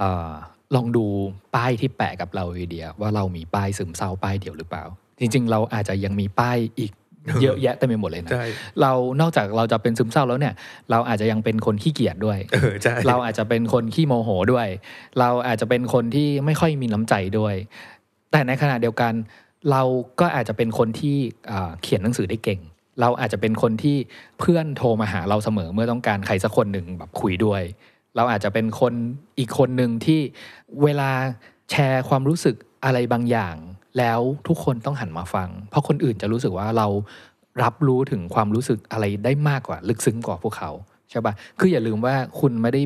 [0.00, 0.32] อา
[0.74, 1.06] ลองดู
[1.54, 4.84] ป้ายที่แปะกับเราวีเดียว่าเรามีป้ายซึมเศร้าป้ายเดียวหรือเปล่า
[5.18, 6.92] จริง ๆ เราอาจจะยังมีป้ายอีก
[7.42, 8.44] เยอะแยะเต็มไปหมดเลยนะใช่
[8.80, 10.54] เรานอกจากเราจะเป็นซึมเศร้าแล้วเนี่ย
[10.90, 14.68] เราอาจจะยังเป็นคนขี้เกียจด้วยเออใช่เราอาจจะเป็นคนขี้โมโหด้วย
[15.18, 17.54] เราอาจจะเป็นคนที่ไม่ค่อยมีน้ำใจด้วย
[18.30, 19.12] แต่ในขณะเดียวกัน
[19.70, 19.82] เรา
[20.20, 21.16] ก็อาจจะเป็นคนที่
[21.50, 22.60] อ่าเขียนหนังสือได้เก่ง
[23.00, 23.96] เราอาจจะเป็นคนที่
[24.40, 27.62] เพื่อนโทรมาหาเราเสมอเมื่อต้องการใครสักคนหนึ่งแบบคุยด้วย
[28.16, 28.94] เราอาจจะเป็นคน
[29.38, 30.20] อีกคนหนึ่งที่
[30.82, 31.10] เวลา
[31.70, 33.56] แชร์ความรู้สึกอะไรบางอย่าง
[33.98, 36.86] แล้วทุกคนต้องหันมาฟัง เพราะคนอื่นจะรู้สึกว่าเรา
[37.62, 40.70] รับรู้ถึงความรู้สึกอะไรได้มากกว่า ลึกซึ้งกว่าพวกเขา
[41.10, 42.82] ใช่ปะคืออย่าลืมว่าคุณไม่ได้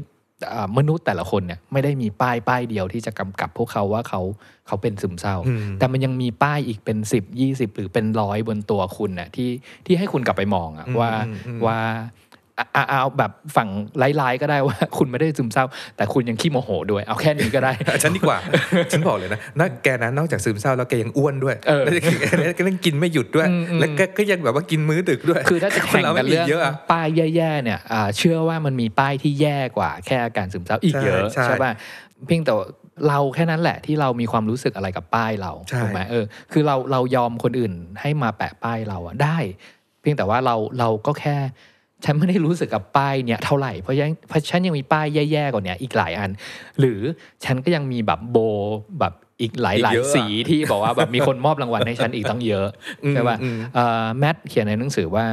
[0.52, 4.20] อ่ามนุษย์แต่ละคนเนี่ยไม่ได้มีป้ายป้ายเดียวที่จะกำกับพวกเขาว่าเขา
[4.66, 9.50] เขาเป็นซึมเศร้าอืมแต่มันยังมีป้ายอีกเป็น 10 20 หรือเป็นร้อยบนตัวคุณน่ะที่
[9.86, 12.27] ที่ให้คุณกลับไปมองอะอืมว่าอืมอืมว่าอะอะ
[12.90, 15.64] เอาแบบฝั่งไร้ๆก็ได้ว่า คุณไม่ได้ซึมเศร้า
[15.96, 18.38] แต่คุณยังขี้โมโหด้วย เอาแค่นี้ก็ได้ ฉันดีกว่า
[18.92, 21.92] ฉันบอกเลยนะนักแกนะนอกจากซึมเศร้าแล้วแกยังอ้วนด้วยเออแล้ว
[22.38, 27.06] แล้วก็ยังกินไม่หยุดด้วยอืมอืมแล้วก็ก็ยังแบบว่ากินมื้อดึกด้วย คือถ้าจะคแข่นงเรากัไม่นมีเรื่องเยอะอะป้าย
[27.36, 31.72] แย่ๆเนี่ยอ่าเชื่อว่ามันมีป้ายที่แย่กว่าแค่อาการซึมเศร้าอีกใช่เยอะใช่ใช่ป่ะ
[32.26, 32.66] เพียงแต่ว่า
[33.08, 39.38] เราแค่นั้นแหละที่เรามีความรู้สึกอะไรกับป้ายเราใช่ถูกไหมเออคือเราเรายอมคนอื่นให้มาแปะป้ายเราอะได้
[40.00, 41.36] เพียงแต่ว่าเราเราก็แค่
[42.04, 46.30] ฉันไม่ได้รู้สึกกับป้ายเนี่ยเท่าไหร่เพราะยังเพราะฉันยังมีป้ายแย่ๆกว่าเนี้ยอีกหลายอัน
[46.78, 47.00] หรือ
[47.44, 48.36] ฉันก็ยังมีแบบโบ
[49.00, 52.66] แบบอีกหลายอีกหลายเยอะอะสีที่บอกว่าแบบมีคนมอบรางวัลให้ฉันอีกตั้งเยอะ
[53.04, 55.24] อืมใช่ป่ะอืมเอ่อแมทเขียนในหนังสือว่า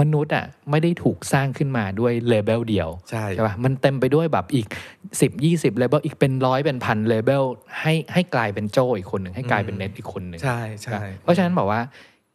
[0.00, 4.66] มนุษย์อะไม่ได้ถูกสร้างขึ้นมาด้วย label เดียวใช่ใช่ป่ะมันเต็มไปด้วยแบบอีก
[5.10, 7.44] 10 20 label อีกเป็นร้อยเป็นพัน label
[7.80, 11.80] ให้ให้กลายเป็นโจอีกคนหนึ่งให้กลายเป็นเน็ตอีกคนหนึ่งใช่ใช่เพราะฉะนั้นบอกว่า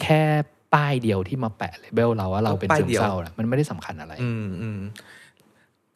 [0.01, 0.21] แค่
[0.75, 4.79] ป้ายเดียวที่มาแปะ label เราว่าเราเป็นป้ายซึมเดียวเศร้าน่ะมันไม่ได้สำคัญอะไร อืมอืม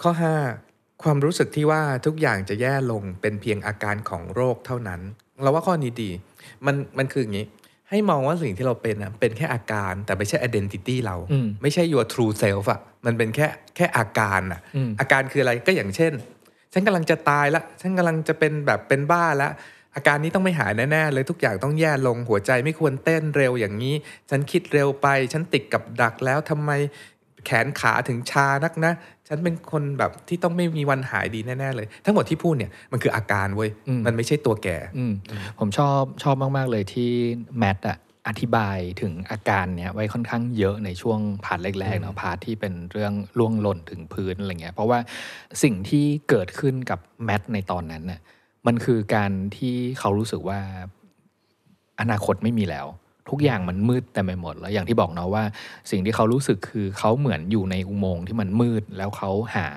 [0.01, 0.11] ข้อ
[0.57, 5.01] 5ความรู้สึกที่ว่าทุกอย่างจะแย่ลงเป็นเพียงอาการของโรคเท่านั้น
[5.43, 6.09] เราว่าข้อนี้ดี
[6.65, 7.45] มันมันคืออย่างนี้
[7.89, 16.13] ให้มองว่าสิ่งที่เราเป็นอะเป็นแค่อาการแต่ไม่ใช่ identity เราอืมไม่ใช่ your true self อะมันเป็นแค่แค่อาการอะอืมอาการคืออะไรก็อย่างเช่น
[16.73, 19.49] ฉันกำลังจะตายละ ฉันกำลังจะเป็นแบบเป็นบ้าละ
[19.97, 23.95] อาการนี้ต้องไม่หายแน่ๆเลยทุกอย่างต้องแย่ลงหัวใจไม่ควรเต้นเร็วอย่างนี้
[24.29, 26.71] ฉันคิดเร็วไป ฉันติดกับดักแล้วทำไม
[27.45, 28.93] แขนขาถึงชานักนะ
[29.27, 34.67] ฉันเป็นคนแบบที่ต้องไม่มีวันหายดีแน่ๆเลย ทั้งหมดที่พูดเนี่ยมันคืออาการเว้ยอืมมันไม่ใช่ตัวแก
[34.97, 35.13] อืม
[35.59, 37.11] ผมชอบชอบมากๆเลยที่
[37.59, 44.99] แมทอะอธิบายถึงอาการเนี้ยไว้ค่อนข้างเยอะในช่วง part แรกๆเนาะ part ที่เป็นเรื่องร่วงหล่นถึงพื้นอะไรเงี้ยเพราะว่า
[45.63, 48.19] สิ่งที่เกิดขึ้นกับแมทในตอนนั้นน่ะ
[48.67, 50.59] มันคือการที่เขารู้สึกว่า
[52.01, 52.87] อนาคตไม่มีแล้ว
[53.29, 55.43] ทุกอย่างมันมืดเต็มไปหมด แล้วอย่างที่บอกเนาะว่า
[55.91, 59.67] สิ่งที่เขารู้สึกคือเขาเหมือนอยู่ในอุโมงค์ที่มันมืดแล้วเขาหา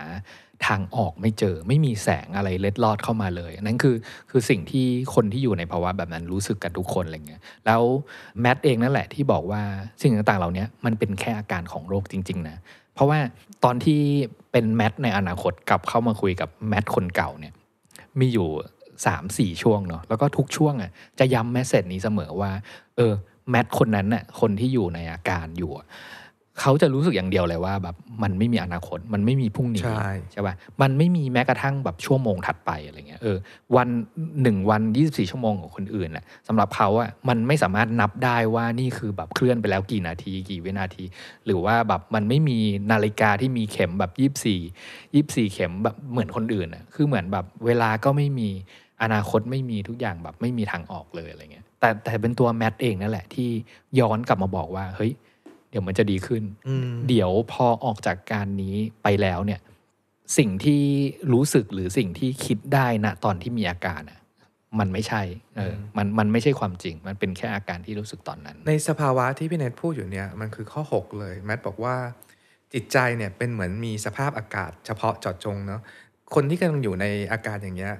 [0.67, 3.97] ทางออกไม่เจอไม่มีแสงอะไรเล็ดลอดเข้ามาเลยนั่นคือ
[4.31, 7.83] คือสิ่งที่คนที่อยู่ในภาวะแบบนั้นรู้สึกกันทุกคนอะไรเงี้ยแล้ว
[8.41, 9.63] แมทเองนั่นแหละที่บอกว่า
[10.03, 12.57] สิ่งต่างๆเหล่านี้มันเป็นแค่อาการของโรคจริง ๆ นะ
[12.95, 13.19] เพราะว่า
[13.65, 14.01] ตอนที่
[14.53, 17.55] เป็นแมทในอนาคตกลับเข้ามาคุยกับแมทคนเก่าเนี่ย
[18.21, 18.49] มีอยู่
[19.07, 22.51] สามสี่ช่วงเนาะแล้วก็ทุกช่วงอะจะย้ำแมสเซจนี้เสมอว่า
[22.97, 23.13] เออ
[23.51, 25.89] แมทคนนั้นน่ะคนที่อยู่ในอาการอยู่อะ
[26.61, 33.37] เขาจะรู้สึกอย่างเดียวเลยว่าแบบมันไม่มีอนาคตมันไม่มีพรุ่งนี้ใช่ใช่ป่ะมันไม่มีแม้กระทั่งแบบชั่วโมงถัดไปอะไรเงี้ยเออ
[33.77, 33.89] วัน
[34.43, 41.05] หนึ่งวัน 24 ชั่วโมงของคนอื่นน่ะสำหรับเขาอะมันไม่สามารถนับได้ว่านี่คือแบบเคลื่อนไปแล้วกี่นาทีกี่วินาที
[41.47, 42.59] หรือว่าแบบมันไม่มี
[42.91, 44.13] นาฬิกาที่มีเข็มแบบ
[45.15, 48.51] 24 24 เข็มแบบเหมือนคนอื่นอะคือเหมือนแบบเวลาก็ไม่มี
[49.03, 53.49] อนาคตไม่มีทุกอย่างแบบไม่มีทางออกเลยอะไรเงี้ยแต่แต่เป็นตัวแมทเองนั่นแหละที่
[54.01, 55.13] ย้อนกลับมาบอกว่าเฮ้ย
[55.71, 59.61] เดี๋ยวมันจะดีขึ้นอืมเดี๋ยวพอออกจากการนี้ไปแล้วเนี่ย
[60.39, 60.83] สิ่งที่
[61.33, 64.19] รู้สึกหรือสิ่งที่คิดได้ณตอนที่มีอาการอะ
[64.81, 65.23] มันไม่ใช่
[65.57, 71.97] เออ มัน มันไม่ใช่ความจริง มันเป็นแค่อาการที่รู้สึกตอนนั้น ในสภาวะที่พี่เนทพูดอยู่เนี่ย มันคือข้อ 6 เลย แมทบอกว่า
[72.75, 75.81] จิตใจเนี่ยเป็นเหมือนมีสภาพอากาศเฉพาะเจาะจงเนาะ
[76.35, 77.95] คนที่กำลังอยู่ในอากาศอย่างเงี้ย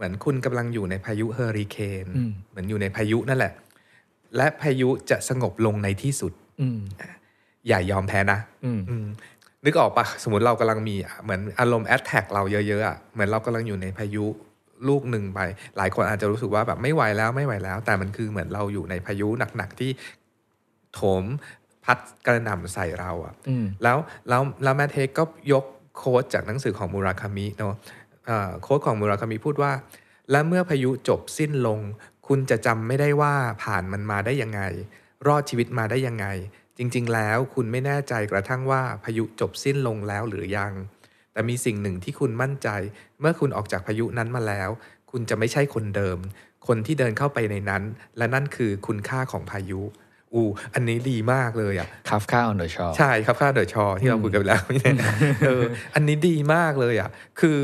[0.00, 3.52] เหมือนคุณกำลังอยู่ในพายุเฮอริเคนอืมเหมือนอยู่ในพายุนั่นแหละ
[4.36, 6.80] และพายุจะสงบลงในที่สุดอืม
[7.68, 9.06] อย่ายอมแพ้นะอืมอืม
[9.64, 14.24] นึกออกปะสมมติเรากำลังมีอะเหมือนอารมณ์แอดแท็กเราเยอะๆอะเหมือนเรากำลังอยู่ในพายุ
[14.88, 15.40] ลูกหนึ่งไป
[15.76, 19.90] หลายคนอาจจะรู้สึกว่าแบบไม่ไหวแล้วไม่ไหวแล้ว แต่มันคือเหมือนเราอยู่ในพายุหนักๆที่
[20.94, 21.24] โถม
[21.84, 23.98] พัดกระหน่ำใส่เราอะอืมแล้ว
[24.28, 25.64] แล้วแล้วแมทเทคก็ยก
[25.96, 27.99] โค้ดจากหนังสือของมูราคามิเนาะอ่า
[28.62, 29.72] โค้ดของมูราคามิพูดว่า
[30.30, 31.80] และเมื่อพายุจบสิ้นลง
[32.26, 34.60] คุณจะจำไม่ได้ว่าผ่านมันมาได้ยังไง
[35.26, 36.26] รอดชีวิตมาได้ยังไง
[36.78, 40.72] จริงๆ แล้วคุณไม่แน่ใจกระทั่งว่าพายุจบสิ้นลงแล้วหรือยัง
[41.32, 42.68] แต่มีสิ่งหนึ่งที่คุณมั่นใจ
[43.20, 44.70] เมื่อคุณออกจากพายุนั้นมาแล้ว
[45.10, 46.18] คุณจะไม่ใช่คนเดิม
[46.66, 47.82] คนที่เดินเข้าไปในนั้น
[48.16, 49.82] และนั่นคือคุณค่าของพายุ
[50.34, 50.42] อู
[50.74, 54.94] อันนี้ดีมากเลยอะคาฟค่าออนเดอะชอใช่ครับค่าเดอะชอที่เราคุยกันไปแล้วเนี่ย
[55.46, 55.62] เออ
[55.94, 57.10] อันนี้ดีมากเลยอะ
[57.40, 57.58] คือ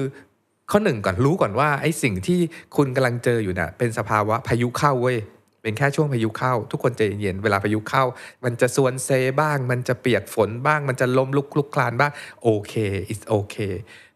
[0.71, 2.41] ข้อหนึ่งก่อนรู้ก่อนว่าไอ้สิ่งที่
[2.77, 5.19] คุณกำลังเจออยู่น่ะเป็นสภาวะพายุเข้าเว้ย
[5.63, 8.05] เป็นแค่ช่วงพายุเข้า ทุกคนใจเย็นๆเวลาพายุเข้า
[8.45, 9.11] มันจะสวนเซ
[9.41, 12.13] บ้าง มันจะเปียกฝนบ้าง มันจะล้มลุกคลุกคลานบ้าง
[12.43, 12.75] โอเค
[13.13, 13.75] it's okay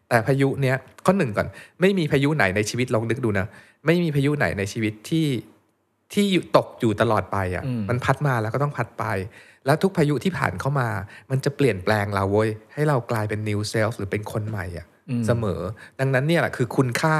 [0.09, 1.47] แต่พายุเนี้ยข้อหนึ่งก่อน
[1.81, 3.47] ไม่มีพายุไหนในชีวิตลองนึกดูนะ
[3.85, 5.27] ไม่มีพายุไหนในชีวิตที่
[6.13, 9.05] ที่อยู่ตกอยู่ตลอดไปอะอืมมันพัดมาแล้วก็ต้องพัดไป
[9.65, 10.89] แล้วทุกพายุที่ผ่านเข้ามา
[11.31, 14.90] มันจะเปลี่ยนแปลงเราเว้ยให้เรากลายเป็น new self หรือเป็นคนใหม่อะอืม
[15.27, 15.61] เสมอ
[15.99, 17.15] ดังนั้นเนี่ยแหละคือคุณค่า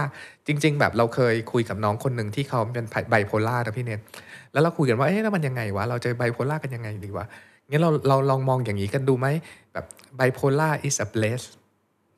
[0.47, 3.99] จริง ๆ แบบเราเคยคุยกับน้องคนหนึ่งที่เขาเป็นไบโพล่านะพี่เนท
[4.53, 7.25] แล้วเราคุยกันว่าเอ๊ะแล้วมันยังไงวะเราจะไบโพล่ากันยังไงดีวะ
[7.69, 9.27] งั้นเราเราลองมองอย่างนี้กันดูไหม
[9.73, 9.85] แบบ
[10.17, 11.43] ไบโพล่า is a bless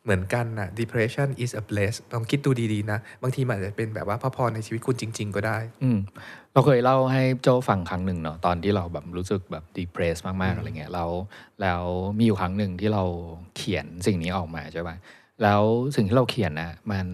[0.05, 5.99] เหมือนกันนะ depression is a bless ลองคิดดูดีๆนะ บางทีมันอาจจะเป็นแบบว่าพระพรในชีวิตคุณจริง ๆ ก็ได้ อืม
[6.53, 11.09] เราเคยเล่าให้โจฟังครั้งหนึ่งเนาะตอนที่เราแบบรู้สึกแบบดีเพรสมากๆอะไรเงี้ยแล้ว
[11.61, 11.84] แล้ว
[12.18, 13.03] มีอยู่ครั้งหนึ่งที่เรา
[13.55, 14.95] เขียนสิ่งนี้ออกมาใช่ปะ
[15.44, 15.62] แล้ว
[15.96, 17.08] สิ่งที่เราเขียนนะมัน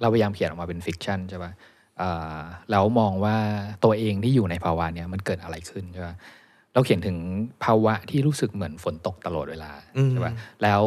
[0.00, 1.52] เราพยายามเขียนออกมาเป็นฟิกชันใช่ปะ
[2.00, 2.38] อ่า
[2.70, 3.36] แล้วมองว่า
[3.84, 6.14] ตัวเองที่อยู่ในภาวะเนี้ยมันเกิดอะไรขึ้นใช่ปะ
[6.74, 7.16] เราเขียนถึง
[7.64, 10.32] ภาวะที่รู้สึกเหมือนฝนตกตลอดเวลาอืมใช่ปะ
[10.62, 10.82] แล้ว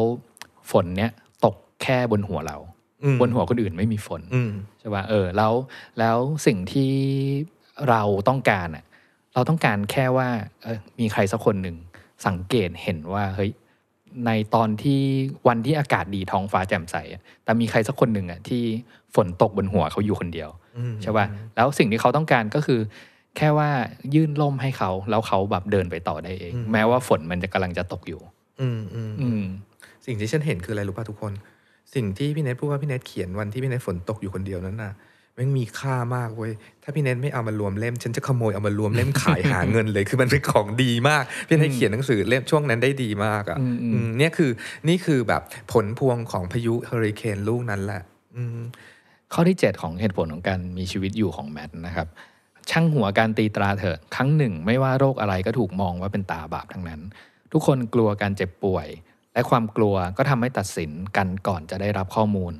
[0.70, 1.10] ฝนเนี้ย
[1.44, 2.58] ตกแค่บนหัวเรา
[3.04, 5.52] อืมบนหัวคนอื่นไม่มีฝนอืมใช่ป่ะเออแล้ว
[5.98, 6.92] แล้วสิ่งที่
[7.88, 8.84] เราต้องการอะ
[9.34, 10.28] เราต้องการแค่ว่า
[10.62, 11.76] เออมีใครสักคนหนึ่ง
[12.26, 13.50] สังเกตเห็นว่าเฮ้ย
[14.26, 15.00] ในตอนที่
[15.48, 18.62] วันที่อากาศดีท้องฟ้าแจ่มใสอะแต่มีใครสักคนหนึ่งอะที่
[19.14, 22.80] ฝนตกบนหัวเขาอยู่คนเดียวอืมใช่ป่ะแล้วสิ่งที่เขาต้องการก็คือ
[23.36, 23.70] แค่ว่า
[24.14, 28.20] ยื่นล่มให้เขาแล้วเขาแบบเดินไปต่อได้เอง แม้ว่าฝนมันจะกำลังจะตกอยู่
[28.60, 29.44] อืมอืมอืม
[30.06, 31.32] สิ่งที่ฉันเห็นคืออะไรรู้ป่ะทุกคน
[31.94, 44.50] สิ่งที่พี่เนทพูดว่าพี่เนทเขียนวันที่พี่เนทฝนตกอยู่คนเดียวนั้นน่ะแมันมีค่ามากเว้ย ถ้าพี่เนทไม่เอามารวมเล่ม ฉันจะขโมยเอามารวมเล่มขายหาเงินเลย คือมันเป็นของดีมาก พี่เนทเขียนหนังสือเล่มช่วงนั้นได้ดีมากอะอืมอืมอืมเนี่ยคือ
[44.88, 48.02] นี่คือแบบผลพวงของพายุเฮอริเคนลูกนั้นแหละ
[48.36, 48.58] อืม
[49.32, 52.08] ข้อที่ 7 ของเหตุผลของการมีชีวิตอยู่ของแมทนะครับ
[52.70, 57.00] ช่างหัวการตีตราเถอะ ครั้งหนึ่ง ไม่ว่าโรคอะไรก็ถูกมองว่าเป็นตาบาปทั้งนั้น
[57.52, 58.86] ทุกคนกลัวการเจ็บป่วย
[59.34, 62.54] และความกลัวก็ทำให้ตัดสินกันก่อนจะได้รับข้อมูล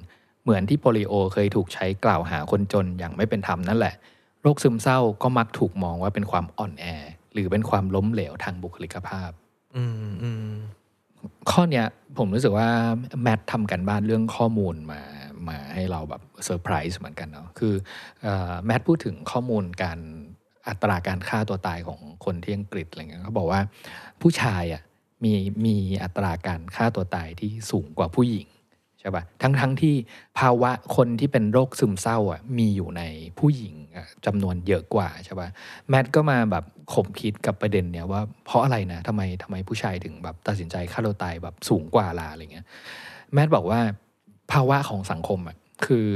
[0.47, 3.95] เหมือนที่โปลิโอเคยถูกใช้กล่าวหาคนจนอย่างไม่เป็นธรรมนั่นแหละ
[4.43, 6.85] โรคซึมเศร้าก็มักถูกมองว่าเป็นความอ่อนแอ
[7.33, 9.31] หรือเป็นความล้มเหลวทางบุคลิกภาพ
[9.77, 10.51] อืมอืม
[11.51, 11.87] ข้อเนี้ย
[12.19, 12.69] ผมรู้สึกว่า
[13.23, 15.01] แมททำกันบ้านเรื่องข้อมูลมา
[15.49, 17.75] มาให้เราแบบเซอร์ไพรส์เหมือนกันเนาะคือ
[18.23, 19.99] เออแมทพูดถึงข้อมูลการ
[20.69, 23.61] อัตราการฆ่าตัวตายของคนที่อังกฤษอะไรเงี้ยเขาบอกว่า
[24.23, 24.83] ผู้ชายอะ
[25.25, 25.33] มี
[25.67, 29.95] มีอัตราการฆ่าตัวตายที่สูงกว่าผู้หญิงใช่ปะทั้งทั้งที่
[30.39, 33.03] ภาวะคนที่เป็นโรคซึมเศร้าอะมีอยู่ใน
[33.39, 35.49] ผู้หญิงอะจำนวนเยอะกว่าใช่ปะ
[35.89, 42.67] แมทก็มาแบบขมคิดกับประเด็นเนี้ยว่าเพราะอะไรนะทำไมทำไมผู้ชายถึงแบบตัดสินใจฆ่าตัวตายแบบสูงกว่าลาอะไรเงี้ย
[43.33, 43.81] แมทบอกว่า
[44.53, 46.07] ภาวะของสังคมอะคือ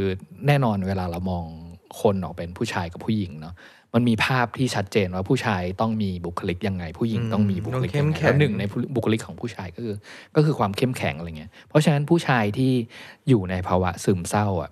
[0.47, 1.45] แน่นอนเวลาเรามอง
[2.01, 3.55] คนออกเป็นผู้ชายกับผู้หญิงเนาะ
[3.95, 8.63] มันมีภาพที่ชัดเจนว่าผู้ชายต้องมีบุคลิกยังไง ผู้หญิงต้องมีบุคลิกยังไงแล้วหนึ่งใน
[8.95, 9.97] บุคลิกของผู้ชายก็คือ
[10.37, 12.73] ก็คือความเข้มแข็งอะไรเงี้ยเพราะฉะนั้นผู้ชายที่
[13.29, 14.71] อยู่ในภาวะซึมเศร้าอะ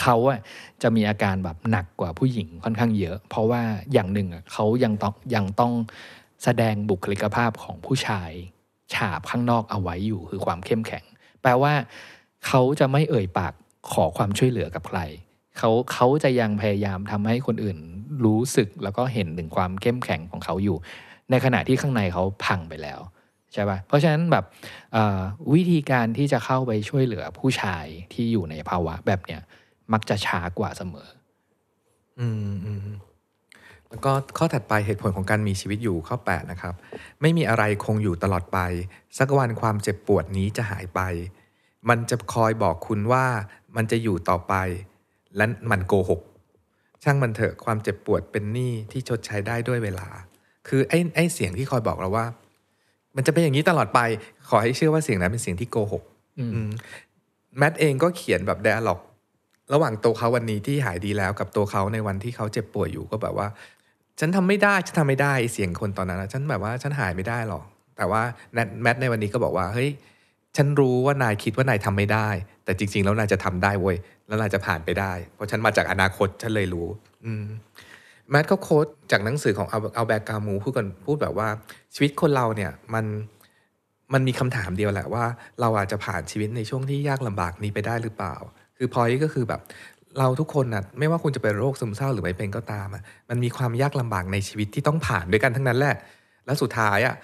[0.00, 0.40] เขาอะ
[0.82, 3.62] จะมีอาการแบบหนักกว่าผู้หญิงค่อนข้างเยอะ เพราะว่า
[3.92, 5.72] อย่างหนึ่งอะเขายังต้องยังต้อง
[6.44, 8.30] แสดงบุคลิกภาพของผู้ชาย
[8.94, 11.04] ฉาบข้างนอกเอาไว้อยู่คือความเข้มแข็ง
[11.42, 11.72] แปลว่า
[12.46, 13.52] เขาจะไม่เอ่ยปาก
[13.92, 15.00] ขอความช่วยเหลือกับใคร
[15.58, 17.78] เขาเขาจะยังพยายามทำให้คนอื่น
[18.24, 20.76] รู้สึกแล้วก็เห็นถึงความเข้มแข็งของเขาอยู่
[21.30, 23.00] ในขณะที่ข้างในเขาพังไปแล้ว
[23.52, 24.44] ใช่ปะเพราะฉะนั้นแบบ
[25.54, 29.40] วิธีการที่จะเข้าไปช่วยเหลือผู้ชายที่อยู่ในภาวะแบบเนี้ย
[29.92, 31.08] มักจะช้ากว่าเสมอ
[32.20, 32.88] อืมอืม
[33.88, 36.74] แล้วก็ข้อถัดไปเหตุผลของการมีชีวิตอยู่ข้อ 8 นะครับ
[37.20, 38.58] ไม่มีอะไรคงอยู่ตลอดไป
[39.18, 41.00] สักวันความเจ็บปวดนี้จะหายไป
[41.88, 43.24] มันจะคอยบอกคุณว่า
[43.76, 44.54] มันจะอยู่ต่อไป
[45.36, 46.20] และมันโกหก
[47.04, 50.08] ช่างมันเถอะความเจ็บปวดเป็นหนี้ที่ชดใช้ได้ด้วยเวลา
[50.68, 52.26] คือไอ้ไอ้เสียงที่คอยบอกเราว่า
[53.16, 54.00] มันจะเป็นอย่างนี้ตลอดไป
[54.48, 56.02] ขอให้เชื่อว่าเสียงนั้นเป็นเสียงที่โกหก
[56.38, 56.70] อืมอืม
[57.58, 59.00] แมทเองก็เขียนแบบ d ด a ล็อก
[59.72, 63.46] ระหว่างตัวเขาวันนี้ที่หายดีแล้วกับตัวเขาในวันที่เขาเจ็บป่วยอยู่ก็แบบว่า
[64.20, 67.64] ฉันทำไม่ได้ฉันทำไม่ได้เสียงคนตอนนั้นนะฉันแบบว่าฉันหายไม่ได้หรอก
[67.96, 68.22] แต่ว่า
[68.54, 69.90] แนทแมทในวันนี้ก็บอกว่าเฮ้ย
[70.56, 72.28] ฉันรู้ว่านายคิดว่านายทำไม่ได้
[72.64, 73.96] แต่จริง ๆ แล้วนายจะทำได้เว้ย
[74.30, 76.88] แล้วนาจะผ่านไปได้ เพราะฉันมาจากอนาคตฉันเลยรู้
[77.24, 77.44] อืม
[78.30, 81.48] แมทก็โค้ดจากหนังสือของอัลอัลแบกามูพูดกันพูดแบบว่า
[81.94, 83.04] ชีวิตคนเราเนี่ยมัน
[84.12, 85.24] มันมีคำถามเดียวแหละว่า
[85.60, 88.34] เราอาจจะผ่านชีวิตในช่วงที่ยากลำบากนี้ไปได้หรือเปล่า
[88.76, 89.60] คือพอยก็คือแบบ
[90.18, 95.96] เราทุกคนน่ะไม่ว่าคุณจะเป็นโรคซึมเศร้าหรือไม่เป็นก็ตามอะมันมีความยากลำบากในชีวิตที่ต้องผ่านด้วยกันทั้งนั้นแหละ
[96.46, 97.14] แล้วสุดท้ายอะ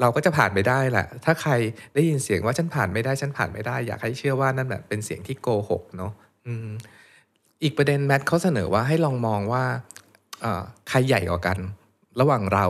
[0.00, 1.52] เราก็จะผ่านไปได้แหละ ถ้าใคร
[1.94, 6.12] ได้ยินเสียงว่าฉันผ่านไม่ได้ฉันผ่านไม่ได้ อยากให้เชื่อว่านั่นแบบเป็นเสียงที่โกหกเนาะ
[7.62, 9.64] อีกประเด็นแมทเขาเสนอว่าให้ลองมองว่า
[10.88, 11.58] ใครใหญ่กว่ากัน
[12.20, 12.66] ระหว่างเรา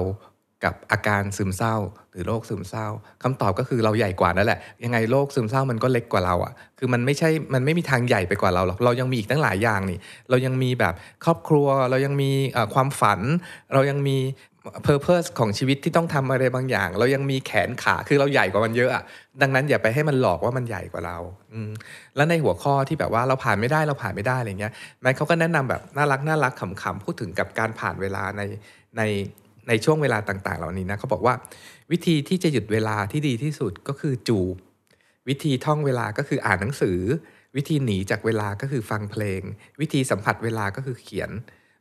[0.64, 1.76] กับอาการซึมเศร้า
[2.10, 2.86] หรือโรคซึมเศร้า
[3.22, 9.98] คำตอบก็คือเราใหญ่กว่านั่นแหละ ยังไงโรคซึมเศร้ามันก็เล็กกว่าเราอะ่ะ คือมันไม่ใช่มันไม่มีทางใหญ่ไปกว่าเราหรอกเรายังมีอีกตั้งหลายอย่างนี่
[10.30, 10.94] เรายังมีแบบ
[11.24, 12.30] ครอบครัว เรายังมี
[12.74, 13.20] ความฝัน
[13.74, 14.16] เรายังมี
[14.86, 19.04] purpose ของชีวิตที่ต้องทำอะไรบางอย่าง เรายังมีแขนขาคือเราใหญ่กว่ามันเยอะอะ
[19.42, 21.18] ดังนั้นอย่าไปให้มันหลอกว่ามันใหญ่กว่าเรา
[21.52, 21.70] อืม
[22.16, 28.42] แล้วในหัวข้อที่แบบว่าเราผ่านไม่ได้เราผ่านไม่ได้อะไรเงี้ยแมทเขาก็แนะนำแบบน่ารักน่ารักขำๆพูดถึงกับการผ่านเวลาใน
[28.96, 29.02] ใน
[29.68, 31.34] ในช่วงเวลาต่าง ๆ เหล่านี้นะเขาบอกว่า
[31.92, 34.56] วิธีที่จะหยุดเวลาที่ดีที่สุดก็คือจูบ
[35.28, 36.98] วิธีท่องเวลาก็คืออ่านหนังสือ
[37.56, 39.40] วิธีหนีจากเวลาก็คือฟังเพลง
[39.80, 41.30] วิธีสัมผัสเวลาก็คือเขียน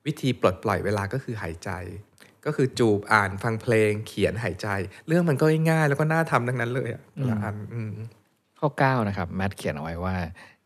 [0.05, 1.69] วิธีปลดปล่อยเวลาก็คือหายใจ
[2.45, 4.67] ก็คือจูบอ่านฟังเพลงเขียนหายใจ
[5.07, 7.91] เรื่องมันก็ง่ายๆแล้วก็น่าทำทั้งนั้นเลยอะแต่ละอันอืม
[8.59, 10.15] ข้อ 9 นะครับ แมทเขียนเอาไว้ว่า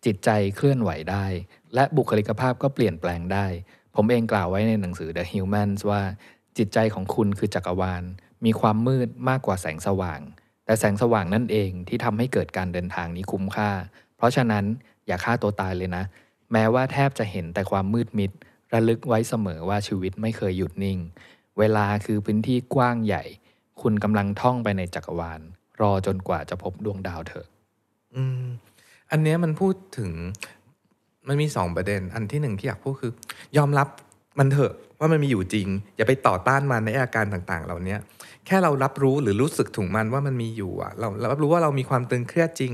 [0.05, 1.25] จิตใจเคลื่อนไหวได้
[1.73, 3.45] และบุคลิกภาพก็เปลี่ยนแปลงได้
[3.95, 6.01] ผมเองกล่าวไว้ในหนังสือ The Humans ว่า
[6.57, 8.03] จิตใจของคุณคือจักรวาล
[8.45, 10.19] มีความมืดมากกว่าแสงสว่าง
[10.65, 13.71] แต่แสงสว่างนั่นเองที่ทำให้เกิดการเดินทางนี้คุ้มค่า
[14.17, 14.65] เพราะฉะนั้น
[15.07, 16.03] อย่าฆ่าตัวตายเลยนะ
[16.51, 18.31] แม้ว่าแทบจะเห็นแต่ความมืดมิด
[18.73, 20.99] ระลึกไว้เสมอว่าชีวิตไม่เคยหยุดนิ่ง
[21.59, 23.23] เวลาคือพื้นที่กว้างใหญ่
[23.81, 25.41] คุณกำลังท่องไปในจักรวาล
[25.81, 27.47] รอจนกว่าจะพบดวงดาวเถอะ
[28.15, 28.45] อืม
[29.11, 30.11] อันเนี้ยมันพูดถึง
[31.27, 33.11] มันมีสองประเด็น อันที่หนึ่งที่อยากพูดคือ
[33.57, 33.87] ยอมรับ
[34.39, 37.99] มันเถอะว่ามันมีอยู่จริง อย่าไปต่อต้านมันในอาการต่างๆ เหล่าเนี้ย
[38.45, 42.71] แค่เรารับรู้หรือรู้สึกถึงมันว่ามันมีอยู่อะเราเรารับรู้ว่าเรามีความตึงเครียดจริง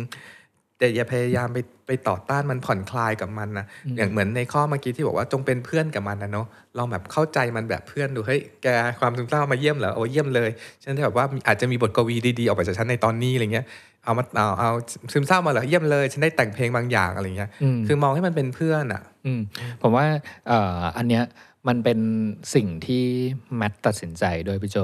[0.77, 1.57] แต่อย่าพยายามไป
[1.87, 3.65] ไปต่อต้านมันผ่อนคลายกับมันนะ
[3.97, 6.47] อย่างเหมือนในข้อเมื่อกี้ที่บอกว่าจงเป็นเพื่อนกับมันนะเนาะ
[6.77, 8.67] ลองแบบเข้าใจมันแบบเพื่อนดูเฮ้ยแก
[8.99, 10.49] ความซึมเศร้ามาเยี่ยมเหรอโอ้เยี่ยมเลย
[10.83, 13.65] ฉันแบบว่าอาจจะมีบทกวีดีๆออกมาจากฉันในตอนนี้อะไรเงี้ย
[14.03, 14.69] เอามาเอาเอา
[15.11, 19.41] ซึมเศร้ามาเหรอเยี่ยมเลยฉันได้แต่งเพลงบางอย่างอะไรเงี้ยอืมคือมองให้มันเป็นเพื่อนอะอืม
[19.81, 20.05] ผมว่า
[20.47, 21.23] เอ่ออันเนี้ย
[21.67, 21.99] มันเป็น
[22.55, 23.03] สิ่งที่
[23.57, 24.77] แมทตัดสินใจโดวยพี่โจ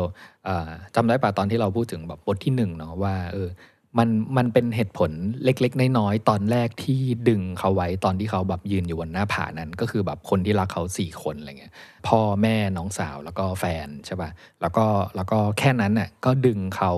[0.45, 3.49] เอ่อจำได้ป่ะตอนที่เราพูดถึงแบบบทที่หนึ่งเนาะว่าเออ
[3.97, 5.11] มันมันเป็นเหตุผล
[5.43, 11.73] เล็ก ๆ น้อยๆตอนแรกที่ดึงเขาไว้ตอนที่เขาแบบยืนอยู่บนหน้าผานั้น ก็คือแบบคนที่รักเขาสี่คนอะไรเงี้ย
[12.07, 14.29] พ่อแม่น้องสาวแล้วก็แฟนใช่ป่ะ
[14.61, 14.85] แล้วก็
[15.15, 16.91] แล้วก็แค่นั้นน่ะก็ดึงเขา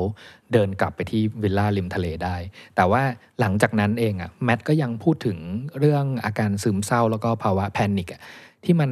[0.54, 2.36] เดินกลับไปที่วิลล่าริมทะเลได้
[2.76, 3.02] แต่ว่า
[3.40, 5.38] หลังจากนั้นเองอะแมทก็ยังพูดถึง
[5.80, 8.22] เรื่องอาการซึมเศร้าแล้วก็ภาวะ panic อะ
[8.66, 8.92] ที่มัน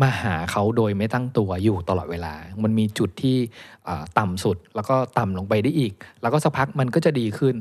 [0.00, 3.36] มาหาเขาโดยไม่ตั้งตัวอยู่ตลอดเวลา มันมีจุดที่
[3.88, 7.54] อ่าต่ำสุด แล้วก็ต่ำลงไปได้อีก แล้วก็สักพักมันก็จะดีขึ้น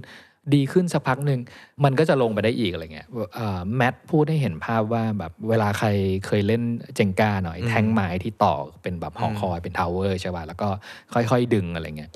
[0.55, 1.39] ดีขึ้นสักพักหนึ่ง
[1.83, 5.87] มันก็จะลงไปได้อีกอะไรเงี้ยเอ่อแมทพูดให้เห็นภาพว่าแบบเวลาใคร
[6.25, 6.61] เคยเล่น
[6.95, 10.67] Jenga หน่อยอืมแท่งไม้ที่ต่อเป็นแบบหอคอยเป็น tower ใช่ป่ะแล้วก็
[11.13, 12.11] ค่อยๆ ดึงอะไรเงี้ย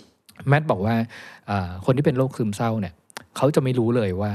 [0.48, 0.96] แมทบอกว่า
[1.48, 2.94] เอ่อคนที่เป็นโรคซึมเศร้าเนี่ย
[3.38, 4.34] เขาจะไม่รู้เลยว่า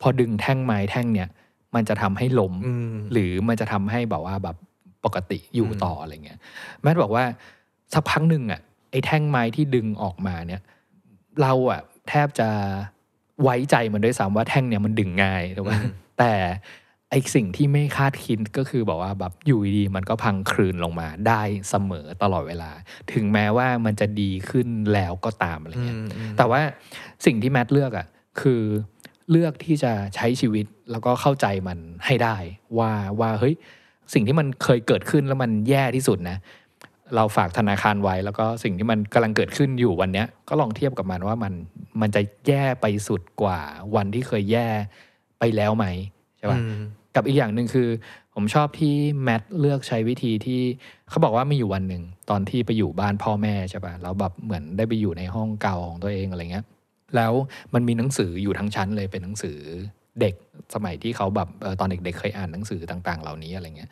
[0.00, 1.28] พอดึงแท่งไม้แท่งเนี่ย
[1.74, 4.56] มันจะทำให้ล้มอืมหรือมันจะทำให้แบบว่าแบบ
[5.06, 6.38] ปกติอยู่อืมต่ออะไรเงี้ย
[6.82, 7.24] แมทบอกว่า
[7.94, 10.62] สักพักหนึ่งอะไอ้แท่งไม้ที่ดึงออกมาเนี่ย
[11.42, 12.48] เราอะแทบจะ
[13.42, 15.72] ไว้ใจมันด้วยซ้ำว่าแท่งเนี่ยมันดึงง่ายถูกไหม
[16.18, 16.32] แต่
[17.10, 22.70] ไอ้สิ่งที่ไม่คาดคิดก็คือบอกว่าแบบอยู่ดีๆมันก็พังคลืนลงมาได้เสมอตลอดเวลา
[23.12, 26.60] ถึงแม้ว่ามันจะดีขึ้นแล้วก็ตามอะไรอืเงี้ยมอืมแต่ว่า
[27.26, 28.06] สิ่งที่แมทเลือกอะ
[28.40, 28.62] คือ
[29.30, 32.36] เลือกที่จะใช้ชีวิตแล้วก็เข้าใจมันให้ได้
[32.78, 33.54] ว่าว่าเฮ้ย
[34.14, 36.36] สิ่งที่มันเคยเกิดขึ้นแล้วมันแย่ที่สุดนะ
[37.16, 41.52] เราฝากธนาคารไว้ แล้วก็สิ่งที่มันกำลังเกิดขึ้นอยู่วันเนี้ย ก็ลองเทียบกับมันว่ามัน
[42.00, 43.60] มันจะแย่ไปสุดกว่า
[43.96, 44.68] วันที่เคยแย่
[45.38, 45.86] ไปแล้วไหม
[46.38, 46.82] ใช่ปะอืม
[47.14, 47.88] กับอีกอย่างหนึ่งคือ
[48.34, 50.60] ผมชอบที่แมทเลือกใช้วิธีที่
[51.08, 56.64] เขาบอกว่ามีอยู่วันหนึ่งตอนที่ไปอยู่บ้านพ่อแม่ใช่ปะแล้วแบบเหมือนได้ไปอยู่ในห้องเก่าของตัวเองอะไรเงี้ย
[57.16, 57.32] แล้ว
[57.74, 59.58] มันมีหนังสืออยู่ทั้งชั้นเลยเป็นหนังสือ
[60.20, 60.34] เด็ก
[60.74, 61.48] สมัยที่เขาแบบ
[61.80, 63.90] ตอนเด็กๆเคยอ่านหนังสือต่าง ๆ เหล่านี้อะไรเงี้ย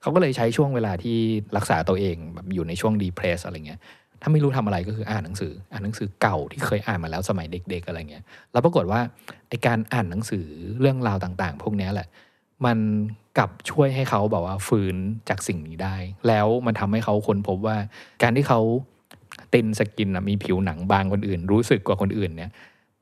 [0.00, 1.16] เขาก็เลยใช้ช่วงเวลาที่
[1.56, 3.80] รักษาตัวเองแบบอยู่ในช่วงดีเพรสอะไรเงี้ย
[4.22, 9.00] ถ้าไม่รู้ทำอะไรก็คืออ่านหนังสือ อ่านหนังสือเก่าที่เคยอ่านมาแล้วสมัยเด็ก ๆ อะไรเงี้ยแล้วปรากฏว่า
[9.48, 10.46] ไอการอ่านหนังสือ
[10.80, 12.08] เรื่องราวต่าง ๆ พวกนี้แหละ
[12.66, 12.78] มัน
[13.38, 14.96] กลับช่วยให้เขาแบบว่าฟื้น
[15.28, 15.96] จากสิ่งนี้ได้
[16.28, 17.76] แล้วมันทำให้เขาค้นพบว่า
[18.22, 18.60] การที่เขา
[19.54, 22.50] thin skin มีผิวหนังบางกว่าคนอื่น รู้สึกกว่าคนอื่นเนี่ย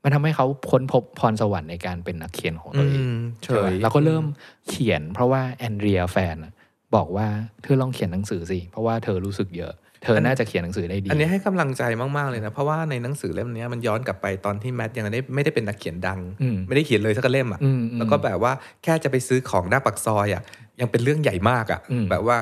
[0.02, 4.24] มันทำให้เขาค้นพบพรสวรรค์ในการเป็นนักเขียนของตัวเองอืมเฉยใช่ปะแล้วก็เริ่ม
[4.68, 6.52] เขียน เพราะว่าแอนเดรียแฟนน่ะ
[6.94, 7.26] บอกว่า
[7.62, 9.72] เธอลองเขียนหนังสือสิ เพราะว่าเธอรู้สึกเยอะ
[10.04, 11.82] เธอน่าจะเขียนหนังสือได้ดี อันนี้ให้กำลังใจ
[12.16, 20.42] มาก ๆ เลยนะ เพราะว่าในหนังสือเล่มเนี้ยมันย้อนกลับไปตอนที่แมทยังไม่ได้ไม่ได้เป็นนักเขียนดังอืมไม่ได้เขียนเลยสักเล่มอะอืมอืมแล้วก็แบบว่าแค่จะไปซื้อของหน้าปักซอยอะ
[20.80, 22.36] ยังเป็นเรื่องใหญ่มากอะอืมแบบว่า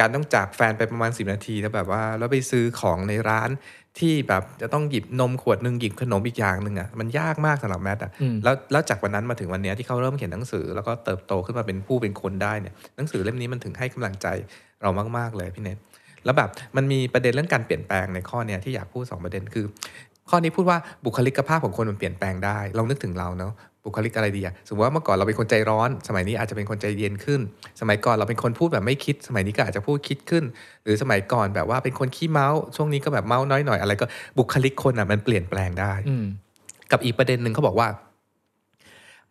[0.00, 3.50] การต้องจากแฟนไปประมาณ 10 นาทีแล้วแบบว่าแล้วไปซื้อของในร้าน
[3.98, 14.26] ที่แบบจะต้องหยิบนมขวดหนึ่งหยิบขนมอีกอย่างหนึ่งอะมันยากมากสำหรับแมทอะอืมแล้วแล้วจากวันนั้นมาถึงวันเนี้ยที่เขาเริ่มเขียนหนังสือ แล้วก็เติบโตขึ้นมาเป็นผู้เป็นคนได้เนี่ยหนังสือเล่มนี้มันถึงให้กำลังใจ
[14.82, 15.78] เรามากๆเลยพี่เนท
[16.24, 19.66] แล้วแบบมันมีประเด็นเรื่องการเปลี่ยนแปลงในข้อเนี้ยที่อยากพูดสองประเด็นคือ
[20.30, 23.52] ข้อนี้พูดว่าบุคลิกภาพของคนมันเปลี่ยนแปลงได้ลองนึกถึงเราเนาะ
[23.84, 27.40] บุคลิกอะไรดีอะสมมติว่าเมื่อก่อนเราเป็นคนใจร้อน สมัยนี้อาจจะเป็นคนใจเย็นขึ้น
[27.80, 30.44] สมัยก่อนเราเป็นคนพูดแบบไม่คิด สมัยนี้ก็อาจจะพูดคิดขึ้น
[30.84, 34.06] หรือสมัยก่อนแบบว่าเป็นคนขี้เมาส์ช่วงนี้ก็แบบเมาส์น้อยหน่อยอะไรก็
[34.38, 36.26] บุคลิกคนอะมันเปลี่ยนแปลงได้อืม
[36.90, 37.88] กับอีกประเด็นหนึ่งเขาบอกว่า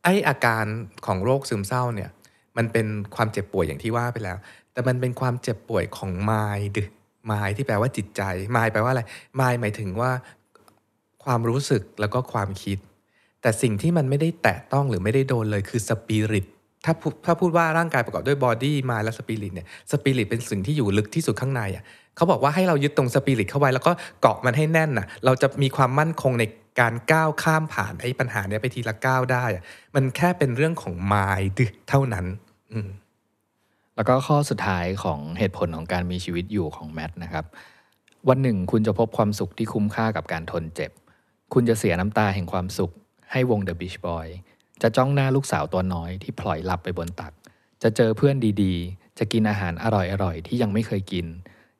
[0.04, 0.66] ไออาการ
[1.06, 2.10] ของโรคซึมเศร้าเนี่ย
[2.58, 4.38] มันเป็นความเจ็บป่วยอย่างที่ว่าไปแล้ว
[4.74, 6.84] แต่มันเป็นความเจ็บป่วยของมายดึ
[7.32, 8.22] มายที่แปลว่าจิตใจ
[8.56, 9.04] มายแปลว่าอะไร
[9.39, 10.12] มายหมายถึงว่า
[11.24, 12.78] ความรู้สึกแล้วก็ความคิด
[13.41, 16.45] แต่สิ่งที่มันไม่ได้แตะต้องหรือไม่ได้โดนเลยคือสปิริต
[16.85, 21.83] ถ้าพูดถ้าพูดว่าร่างกายประกอบด้วยบอดี้มาและสปิริตเนี่ยสปิริตเป็นสิ่งที่อยู่ลึกที่สุดข้างในอะ
[22.15, 26.43] เขาบอกว่าให้เรายึดตรงสปิริตเข้าไว้แล้วก็เกาะมันให้แน่นน่ะเราจะมีความมั่นคงใน
[26.79, 29.63] การก้าวข้ามผ่านไอ้ปัญหาเนี้ยไปทีละก้าวได้อะ
[29.95, 32.25] มันแค่เป็นเรื่องของมายดึเท่านั้น
[32.73, 32.89] อืม
[33.95, 37.45] แล้วก็ข้อสุดท้ายของเหตุผลของการมีชีวิตอยู่ของแมทนะครับ
[38.29, 40.91] วันหนึ่งคุณจะพบความสุขที่คุ้มค่ากับการทนเจ็บ
[41.53, 42.91] คุณจะเสียน้ำตาแห่งความสุข
[43.32, 44.27] ให้วง The Beach Boy
[44.82, 47.34] จะจ้องหน้าลูกสาวตัวน้อยที่พลอยหลับไปบนตัก
[47.84, 49.86] จะเจอเพื่อนดีๆ จะกินอาหารอ
[50.23, 51.25] ร่อยๆ ที่ยังไม่เคยกิน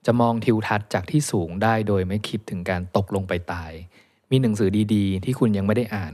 [0.06, 3.72] จะมองทิวทัศน์จากที่สูงได้โดยไม่คิดถึงการตกลงไปตาย
[4.32, 6.14] มีหนังสือดีๆ ที่คุณยังไม่ได้อ่าน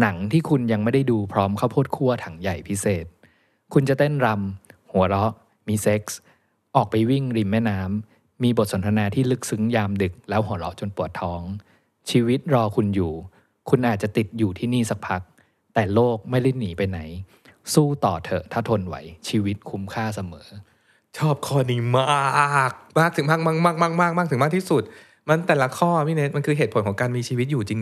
[0.00, 3.04] หนังที่คุณยังไม่ได้ดูพร้อมข้าวโพดคั่วถังใหญ่พิเศษ
[3.72, 5.32] คุณจะเต้นรำหัวเราะ
[5.68, 6.18] มีเซ็กส์
[6.76, 11.42] ออกไปวิ่งริมแม่น้ำมีบทสนทนาที่ลึกซึ้งยามดึกแล้วหัวเราะจนปวดท้อง
[12.10, 13.14] ชีวิตรอคุณอยู่
[13.68, 15.20] คุณอาจจะติดอยู่ที่นี่สักพัก
[15.74, 17.00] แต่โลกไม่ได้หนีไปไหน
[17.74, 18.96] สู้ต่อเถอะถ้าทนไหว
[19.28, 20.46] ชีวิตคุ้มค่าเสมอ
[21.18, 24.82] ชอบข้อนี้มาก มากถึงมากมากมากมากมากมากถึงมากที่สุด
[25.28, 27.80] มันแต่ละข้อพี่เนทมันคือเหตุผลของการมีชีวิตอยู่จริง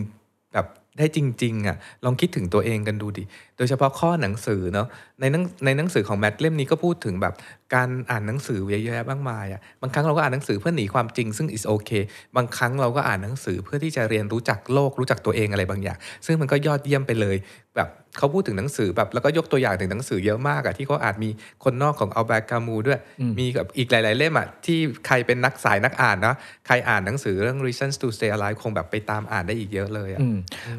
[0.53, 0.66] แบบ
[0.99, 3.24] ได้จริงๆอะลองคิดถึงตัวเองกันดูดิ
[3.57, 4.86] โดยเฉพาะข้อหนังสือเนาะ
[5.20, 7.34] ในหนังในหนังสือของแมทเล่มนี้ก็พูดถึงแบบ
[7.74, 12.03] การอ่านหนังสือเยอะแยะมากมายอะบางครั้งเราก็อ่านหนังสือเพื่อหนีความจริงซึ่ง is okay
[12.36, 17.36] บางครั้งเราก็อ่านหนังสือเพื่อที่จะเรียนรู้จักโลกรู้จักตัวเองอะไรบางอย่าง ซึ่งมันก็ยอดเยี่ยมไปเลย
[17.76, 17.88] แบบ
[18.18, 21.30] เขาพูดถึงหนังสือแบบแล้วก็ยกตัวอย่างถึงหนังสือเยอะมากอะที่เขาอาจมี
[21.64, 26.36] คนนอกของอัลแบร์กามูด้วยอืมมีกับอีกหลาย ๆ เล่มอะที่ใครเป็นนักสายนักอ่านเนาะ
[26.66, 30.38] ใครอ่านหนังสือเรื่อง reasons to stay alive คงแบบไปตามอ่านได้อีกเยอะเลยอะอืม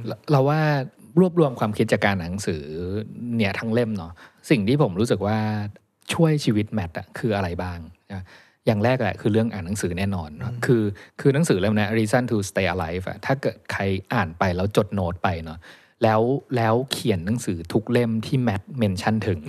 [0.10, 0.62] เราเราว่า
[1.20, 2.64] รวบรวมความคิดจากการอ่านหนังสือ
[3.38, 4.12] เนี่ยทั้งเล่มเนาะ
[4.50, 5.38] สิ่งที่ผมรู้สึกว่า
[6.14, 7.80] ช่วยชีวิตแมทอะคืออะไรบ้าง
[8.14, 8.24] นะ
[8.66, 10.84] อย่างแรกแหละคือเรื่องอ่านหนังสือแน่นอนเนอะคือ
[11.20, 13.82] คือหนังสือเล่มเนี้ reason to stay alive อะถ้าเกิดใคร
[14.14, 15.60] อ่านไปแล้วจดโน้ตไปเนาะ
[16.04, 16.22] แล้ว
[16.56, 19.40] แล้วเขียนหนังสือทุกเล่มที่แมทเมนชั่นถึง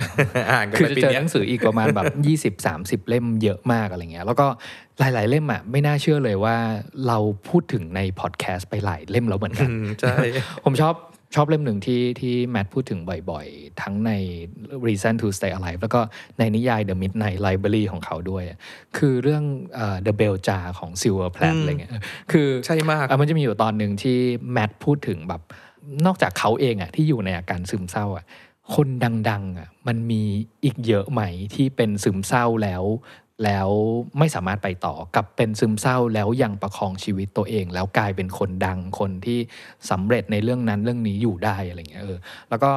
[0.51, 2.05] อ่านกันคือไปจะปีเจอเนี้หยนังสืออีกประมาณแบบ
[2.57, 2.65] 20
[3.01, 4.47] 30 เล่มเยอะมากอะไรเงี้ย แล้วก็
[4.99, 6.55] หลาย ๆ เล่มอะไม่น่าเชื่อเลยว่า
[7.07, 7.17] เรา
[7.49, 10.15] พูดถึงในพอดแคสต์ไปหลายเล่มแล้วเหมือนกันอืมใช่
[10.65, 10.95] ผมชอบ
[11.35, 12.99] ชอบเล่มหนึ่งที่ที่แมทพูดถึง
[13.29, 14.11] บ่อยๆ ทั้งใน
[14.87, 16.01] Reason to Stay Alive แล้วก็
[16.39, 18.43] ในนิยาย The Midnight Library ของเขาด้วย
[18.97, 19.43] คือเรื่อง
[19.75, 21.91] เอ่อ The Bell Jar ของ Sylvia Plath อะไรเงี้ย
[22.31, 24.17] คือใช่มากอะมันจะมีอยู่ตอนหนึ่งที่
[24.51, 25.41] แมทพูดถึงแบบ
[26.05, 28.25] นอกจากเขาเองอะที่อยู่ในอาการซึมเศร้าอะ
[28.75, 28.87] คน
[29.29, 30.23] ดังๆอะมันมี
[30.63, 31.21] อีกเยอะไหม
[31.55, 32.83] ที่เป็นซึมเศร้าแล้ว
[33.45, 33.69] แล้ว
[34.19, 39.39] ไม่สามารถไปต่อกับเป็นซึมเศร้าแล้วยังประคองชีวิตตัวเอง แล้วกลายเป็นคนดังคนที่
[39.89, 42.17] สำเร็จในเรื่องนั้นเรื่องนี้อยู่ได้อะไรเงี้ยเออ
[42.49, 42.71] แล้วก็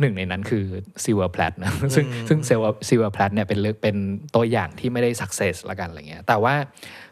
[0.00, 0.64] หนึ่งในนั้นคือ
[1.04, 3.96] Sylvia Plath นะซึ่งซึ่ง Sylvia Sylvia Plath เนี่ยเป็นเรื่องเป็น
[4.34, 6.54] ตัวอย่างที่ไม่ได้ success ละกันอะไรเงี้ยแต่ว่า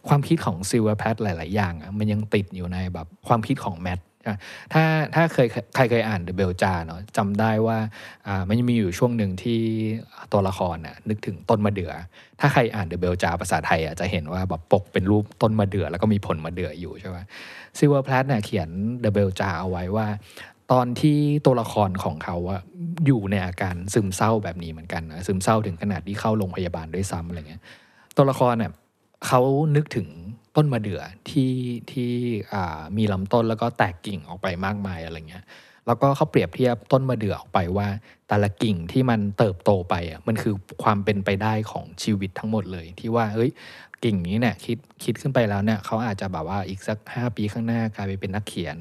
[0.08, 4.00] ความคิดของ Sylvia Plath หลาย ๆ อย่างอะมันยังติดอยู่ในแบบความคิดของแมท
[4.72, 7.78] ถ้าถ้าเคยใครเคยอ่าน The Bell Jar เนาะจำได้ว่า
[8.48, 9.60] มันมีอยู่ช่วงหนึ่งที่
[10.32, 11.92] ตัวละครน่ะนึกถึงต้นมะเดื่อ
[12.40, 17.18] ถ้าใครอ่าน The Bell Jar ภาษาไทยอะจะเห็นว่าแบบปกเป็นรูปต้นมะเดื่อแล้วก็มีผลมะเดื่ออยู่ใช่ไหม
[17.78, 18.68] Sylvia Plath เนี่ยเขียน
[19.04, 20.06] The Bell Jar เอาไว้ว่า
[20.72, 22.60] ตอนที่ตัวละครของเขาอะ
[23.06, 27.62] อยู่ในอาการซึมเศร้าแบบนี้เหมือนกันนะซึมเศร้าถึงขนาดที่เข้าโรงพยาบาลด้วยซ้ำอะไรเงี้ย
[28.16, 28.72] ตัวละครเนี่ย
[29.26, 29.40] เขา
[29.76, 30.06] นึกถึง
[30.56, 31.52] ต้นมะเดื่อที่
[31.92, 32.12] ที่
[32.96, 35.44] มีลำต้นแล้วก็แตกกิ่งออกไปมากมายอะไรเงี้ย
[35.86, 37.88] แล้วก็เขาเปรียบเทียบต้นมะเดื่อออกไปว่า
[38.28, 43.50] แต่ละกิ่งที่มันเติบโตไปอะมันคือความเป็นไปได้ของชีวิตทั้งหมดเลย ที่ว่าเฮ้ย
[44.04, 48.76] กิ่งนี้เนี่ยคิดคิดขึ้นไปแล้วเนี่ยเขาอาจจะแบบว่าอีกสัก 5 ปีข้างหน้ากลายไปเป็นนักเขียน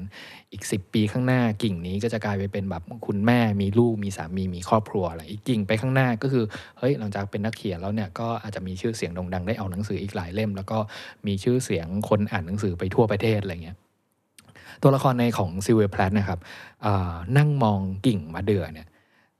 [0.52, 6.44] อีก 10 ปีข้างหน้ากิ่งนี้ก็จะกลายไปเป็นแบบคุณแม่มีลูกมีสามีมีครอบครัวอะไรอีกกิ่งไปข้างหน้าก็คือ
[6.78, 10.78] เฮ้ยหลังจากเป็นนักเขียนแล้วเนี่ยก็อาจจะมีชื่อเสียงโด่งดังได้เอาหนังสืออีกหลายเล่ม แล้วก็
[11.26, 13.76] มีชื่อเสียงคนอ่านหนังสือไปทั่วประเทศอะไรเงี้ย
[14.82, 16.40] ตัวละครในของ Sylvia Plath นะครับ
[17.38, 18.88] นั่งมองกิ่งมะเดื่อเนี่ย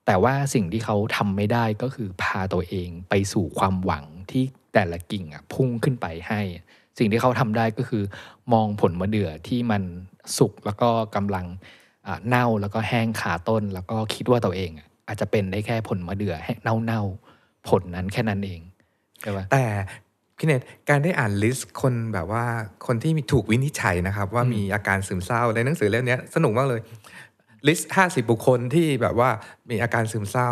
[0.07, 4.45] แต่ว่าสิ่งที่เขาทำไม่ได้ก็คือพาตัวเองไปสู่ความหวังที่
[4.75, 6.41] แต่ละกิ่งอะพุ่งขึ้นไปให้
[6.99, 8.03] สิ่งที่เขาทำได้ก็คือ
[8.53, 9.83] มองผลมะเดื่อที่มัน
[10.39, 11.47] สุกแล้วก็กำลัง
[12.29, 14.71] เน่าแล้วก็แห้งคาต้น แล้วก็คิดว่าตัวเอง
[15.07, 17.03] อาจจะเป็นได้แค่ผลมะเดื่อเน่าเน่า
[17.69, 18.61] ผลนั้นแค่นั้นเอง
[19.21, 19.65] ใช่ปะแต่
[20.37, 22.45] พี่เนทการได้อ่าน list คนแบบว่า
[22.87, 26.81] คนที่มีถูกวินิจฉัยนะครับ ว่ามีอาการซึมเศร้าในหนังสือเล่มนี้สนุกมากเลย
[27.67, 29.31] list ห้าสิบบุคคลที่แบบว่า
[29.71, 30.49] มีอาการซึมเศร้า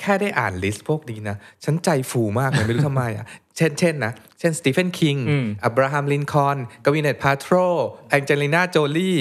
[0.00, 3.26] แค่ได้อ่าน list พวกนี้นะ ฉันใจฟูมากเลยไม่รู้ทำไมอะ
[3.56, 5.16] เช่นเช่นนะ เช่น Stephen King
[5.64, 7.54] Abraham Lincoln Gwyneth Paltrow
[8.10, 9.18] Angelina Jolie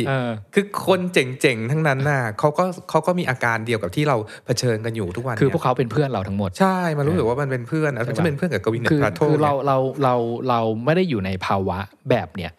[0.54, 10.16] คือคนเจ๋งๆ ทั้งนั้นน่ะเขาก็เขาก็มีอาการเดียวกับที่เราเผชิญกันอยู่ทุกวัน คือพวกเขาเป็นเพื่อนเราทั้งหมด ใช่ มันรู้สึกว่ามันเป็นเพื่อนฉันเป็นเพื่อนกับ Gwyneth Paltrow คือเราเราเรา
[10.50, 11.78] เราไม่ได้อยู่ในภาวะ
[12.10, 12.52] แบบเนี้ย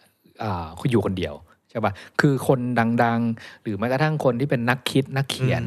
[0.90, 1.34] อยู่คนเดียว
[1.70, 2.60] ใช่ปะคือคน
[3.04, 5.62] ดังๆ หรือแม้กระทั่งคนที่เป็นนักคิดนักเขียน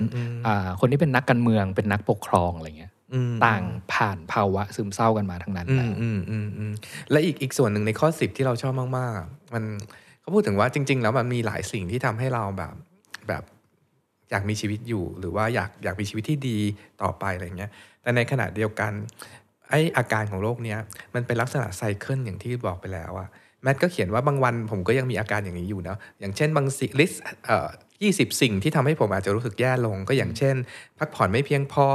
[0.45, 2.91] อ่าคนที่เป็นนักการเมืองเป็นนักปกครองอะไรเงี้ย
[3.45, 5.93] ต่างผ่านภาวะซึมเศร้ากันมาทั้งนั้นแล้ว
[7.12, 9.64] และอีกอีกส่วนหนึ่งในข้อสิบที่เราชอบมากๆ มัน
[10.22, 12.74] เขาพูดถึงว่าจริง ๆ แล้วมันมีหลายสิ่งที่ทำให้เราแบบ
[13.28, 13.43] แบบ
[14.32, 16.58] อยากมีชีวิตอยู่หรือว่าอยากอยากมีชีวิตที่ดี
[17.01, 18.91] ต่อไปอะไรเงี้ย แต่ในขณะเดียวกัน
[19.70, 20.80] ไออาการของโรคเนี้ย
[21.16, 23.30] มันเป็นลักษณะไซเคิลอย่างที่บอกไปแล้วอะ
[23.64, 27.11] แมทก็เขียนว่าบางวันผมก็ยังมีอาการอย่างนี้อยู่นะอย่างเช่นบางสิลิส
[27.45, 27.70] เอ่อ
[28.03, 30.55] ยี่สิบสิ่งที่ทำให้ผมอาจจะรู้สึกแย่ลง ก็อย่างเช่น
[30.99, 31.88] พักผ่อนไม่เพียงพอ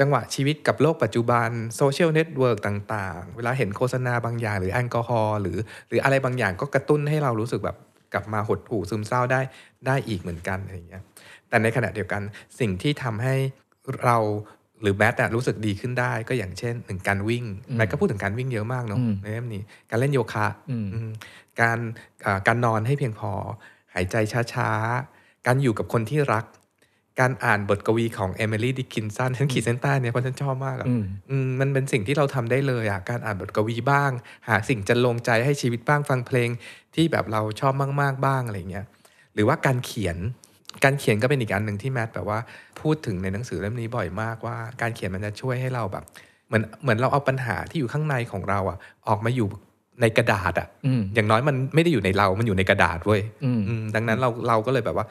[0.00, 7.76] จังหวะชีวิตกับโลกปัจจุบัน social network ต่างๆ เวลาเห็นโฆษณาบางอย่าง หรือแอลกอฮอล์หรือ หรืออะไรบางอย่างก็กระตุ้นให้เรารู้สึกแบบ
[8.12, 9.40] กลับมาหดหู่ซึมเศร้าได้
[9.86, 11.02] ได้อีกเหมือนกันอะไรอย่างเงี้ย
[11.48, 12.22] แต่ในขณะเดียวกัน
[12.60, 13.34] สิ่งที่ทำให้
[14.04, 14.16] เรา
[14.82, 17.44] หรือแมทรู้สึกดีขึ้นได้ก็อย่างเช่นหนึ่งการวิ่ง
[17.76, 20.46] แมทก็พูดถึงการวิ่งเยอะมากเนาะในเล่มนี้ การเล่นโยคะ
[21.60, 21.78] การ
[22.46, 23.32] การนอนให้เพียงพอ
[23.94, 24.16] หายใจ
[24.52, 26.44] ช้าๆ การอยู่กับคนที่รัก
[27.20, 30.88] การอ่านบทกวีของเอมิลี่ดิคินสันฉันขีดเส้นใต้เนี่ยเพราะฉันชอบมากอะ
[31.60, 34.10] มันเป็นสิ่งที่เราทำได้เลยอะการอ่านบทกวีบ้าง
[34.48, 36.48] หาสิ่งจะลงใจให้ชีวิตบ้างฟังเพลง
[36.94, 38.86] ที่แบบเราชอบมาก ๆ บ้างอะไรเงี้ย
[39.34, 40.16] หรือว่าการเขียน
[40.84, 42.38] การเขียนก็เป็นอีกอันหนึ่งที่แมทแบบว่า
[42.80, 46.04] พูดถึงในหนังสือเล่มนี้บ่อยมากว่า การเขียนมันจะช่วยให้เราแบบ
[46.48, 49.48] เหมือนเหมือนเราเอาปัญหาที่อยู่ข้างในของเราอะออกมาอยู่
[50.00, 50.68] ในกระดาษอะ
[51.14, 53.20] อย่างน้อยมันไม่ได้อยู่ในเรา มันอยู่ในกระดาษเว้ย
[53.94, 55.06] ดังนั้นเราเราก็เลยแบบว่า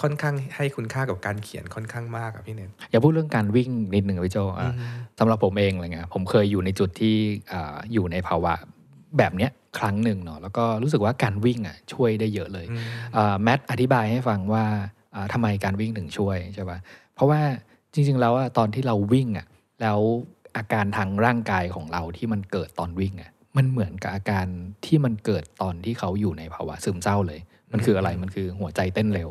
[0.00, 4.38] ค่อนข้างให้คุณค่ากับการเขียนค่อนข้างมากอะพี่เนนอย่าพูดเรื่องการวิ่งนิดหนึ่งพี่โจ
[5.18, 7.14] สำหรับผมเองอะไรเงี้ยผมเคยอยู่ในจุดที่
[7.92, 8.52] อยู่ในภาวะ
[9.18, 12.66] แบบเนี้ยครั้งหนึ่งเนาะแล้วก็รู้สึกว่าการวิ่งอะช่วยได้เยอะเลย
[13.42, 14.64] แมทอธิบายให้ฟังว่า
[15.32, 16.78] ทำไมการวิ่งถึงช่วยใช่ปะ
[17.14, 17.40] เพราะว่า
[17.92, 19.46] จริง ๆ แล้วตอนที่เราวิ่งอะ
[19.82, 19.98] แล้ว
[20.56, 24.46] อาการทางร่างกายของเราที่มันเกิดตอนวิ่งอะมันเหมือนกับอาการ
[24.86, 27.40] ที่มันเกิดตอนที่เขาอยู่ในภาวะซึมเศร้าเลย
[27.72, 29.30] มันคืออะไรมันคือหัวใจเต้นเร็ว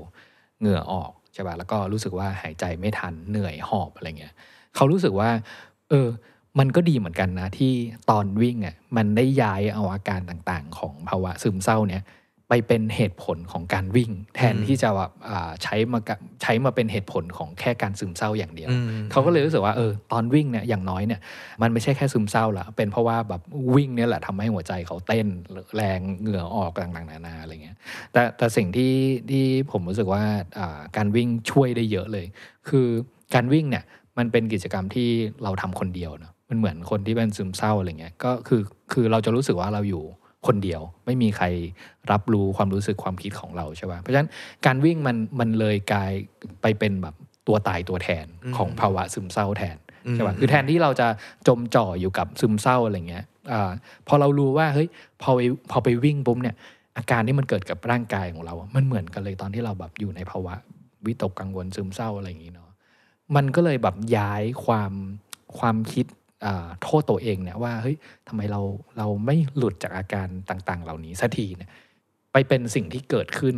[0.60, 4.34] เหงื่อออกใช่ปะแล้วก็รู้สึกว่าหายใจไม่ทันเหนื่อยหอบอะไรเงี้ย
[4.76, 5.30] เขารู้สึกว่า
[5.90, 6.08] เออ
[6.60, 7.74] มันก็ดีเหมือนกันนะที่
[8.10, 12.04] ตอนวิ่งอะมันได้ย้ายเอาอาการต่างๆ ของภาวะซึมเศร้าเนี่ย
[12.50, 15.12] ไปเป็นเหตุผลของการวิ่ง แทนที่จะแบบ
[15.64, 16.00] ใช้มา
[16.41, 18.70] ใช้มาเป็นเหตุผลของแค่การซึมเศร้าอย่างเดียว
[19.12, 21.20] เขาก็เลยรู้สึกว่าเออตอนวิ่งเนี่ยอย่างน้อยเนี่ย
[21.62, 23.41] มันไม่ใช่แค่ซึมเศร้าละเป็นเพราะว่าแบบ
[23.76, 25.28] วิ่งเนี่ยแหละทำให้หัวใจเขาเต้น
[25.76, 27.78] แรงเหงื่อออกต่างๆนานาอะไรเงี้ย
[28.14, 28.93] แต่แต่สิ่งที่
[29.30, 30.24] ที่ผมรู้สึกว่า
[30.98, 32.26] การวิ่งช่วยได้เยอะเลย
[32.68, 32.88] คือ
[33.36, 33.84] การวิ่งเนี่ย
[34.18, 35.10] มันเป็นกิจกรรมที่
[35.43, 38.62] เราทำคนเดียวเนาะมันเหมือนคนที่เป็นซึมเศร้าอะไรเงี้ยก็คือ
[38.93, 40.04] คือเราจะรู้สึกว่าเราอยู่
[40.48, 41.46] คนเดียว ไม่มีใคร
[42.12, 44.30] รับรู้ความรู้สึกความคิดของเราใช่ป่ะเพราะฉะนั้น
[44.66, 46.12] การวิ่งมันมันเลยกลาย
[46.62, 47.16] ไปเป็นแบบ
[47.48, 48.26] ตัวตายตัวแทน
[48.58, 49.78] ของภาวะซึมเศร้าแทน
[50.14, 51.08] ใช่ป่ะคือแทนที่เราจะ
[51.48, 53.54] จมจ่ออยู่กับซึมเศร้าอะไรเงี้ยอ
[54.08, 54.88] พอเรารู้ว่าเฮ้ย
[55.22, 55.39] พอไป
[55.72, 56.56] พอไปวิ่งปุ๊บเนี่ย
[56.98, 60.54] อาการที่มันเกิดกับร่างกายของเราอะมันเหมือนกันเลยตอนที่เราแบบอยู่ในภาวะ
[61.06, 62.70] วิตกกังวลซึมเศร้าอะไรอย่างนี้เนาะ
[63.36, 64.91] มันก็เลยแบบย้ายความ
[65.60, 66.24] ความคิดอ่า
[66.84, 67.96] โทษตัวเองเนี่ยว่าเฮ้ย
[68.28, 68.62] ทำไมเรา
[68.98, 71.70] เราไม่หลุดจากอาการต่าง ๆ เหล่านี้สักทีเนี่ย
[72.32, 73.56] ไปเป็นสิ่งที่เกิดขึ้น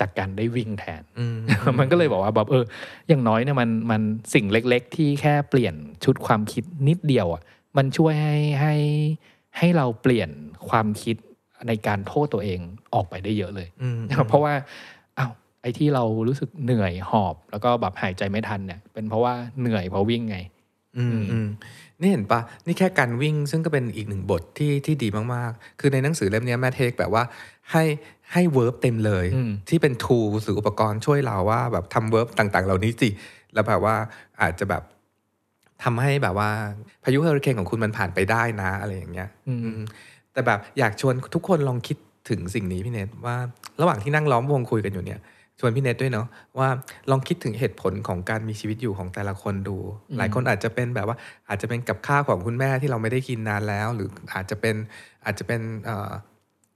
[0.00, 1.38] จากการได้วิ่งแทนอืม
[1.78, 2.64] มันก็เลยบอกว่าแบบเออ
[3.08, 4.02] อย่างน้อยเนี่ยมันมัน
[4.34, 5.74] สิ่งเล็ก ๆ ที่แค่เปลี่ยน
[6.04, 7.42] ชุดความคิดนิดเดียวอะ
[7.76, 8.74] มันช่วยให้ให้
[9.58, 10.30] ให้เราเปลี่ยน
[10.68, 11.16] ความคิด
[11.68, 12.60] ในการโทษตัวเอง
[12.94, 14.54] ออกไปได้เยอะเลยอืมเพราะว่า
[15.18, 20.38] อ้าวไอ้ที่เรารู้สึกเหนื่อยหอบ แล้วก็แบบหายใจไม่ทันเนี่ย เป็นเพราะว่าเหนื่อยเพราะวิ่งไง
[20.98, 21.48] อืมอืม
[22.00, 27.22] นี่เห็นปะนี่แค่การวิ่งซึ่งก็เป็นอีกหนึ่งบทที่ที่ดีมากๆ คือในหนังสือเล่มเนี้แมท take แบบว่า
[27.72, 27.84] ให้
[28.32, 33.08] ให้ verb เต็มเลยอืมที่เป็น tools หรืออุปกรณ์ช่วยเราว่าแบบทำ verb ต่าง ๆ เหล่านี้สิ
[33.54, 33.94] แล้วแบบว่า
[34.40, 34.82] อาจจะแบบ
[35.84, 36.50] ทำให้แบบว่า
[37.04, 39.86] พายุเฮอริเคนของคุณมันผ่านไปได้นะอะไรอย่างเงี้ยอืมอืม
[40.32, 41.96] แต่แบบอยากชวนทุกคนลองคิด
[42.30, 43.36] ถึงสิ่งนี้พี่เนทว่า
[43.80, 45.20] ระหว่างที่นั่งล้อมวงคุยกันอยู่เนี่ย
[45.60, 46.26] ชวนพี่เนทด้วยเนาะ
[46.58, 46.68] ว่า
[47.10, 49.76] ลองคิดถึงเหตุผลของการมีชีวิตอยู่ของแต่ละคนดู
[50.16, 51.16] หลายคนอาจจะเป็นแบบว่า
[51.48, 54.76] อาจจะเป็นกับข้าวของคุณแม่ที่เราไม่ได้กินนานแล้ว หรืออาจจะเป็น
[55.24, 56.10] อาจจะเป็นเอ่อ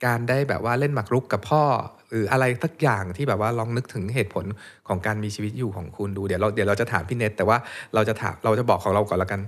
[0.05, 1.65] การได้แบบว่าเล่นหมากรุกกับพ่อ
[2.11, 4.45] หรืออะไรสักอย่างที่แบบว่าลองนึกถึงเหตุผล
[4.89, 7.57] ของการมีชีวิตอยู่ของคุณดูเดี๋ยวเราเดี๋ยวเราจะถามพี่เนทแต่ว่า
[7.95, 9.41] เราจะถามเราจะบอกของเราก่อนละกัน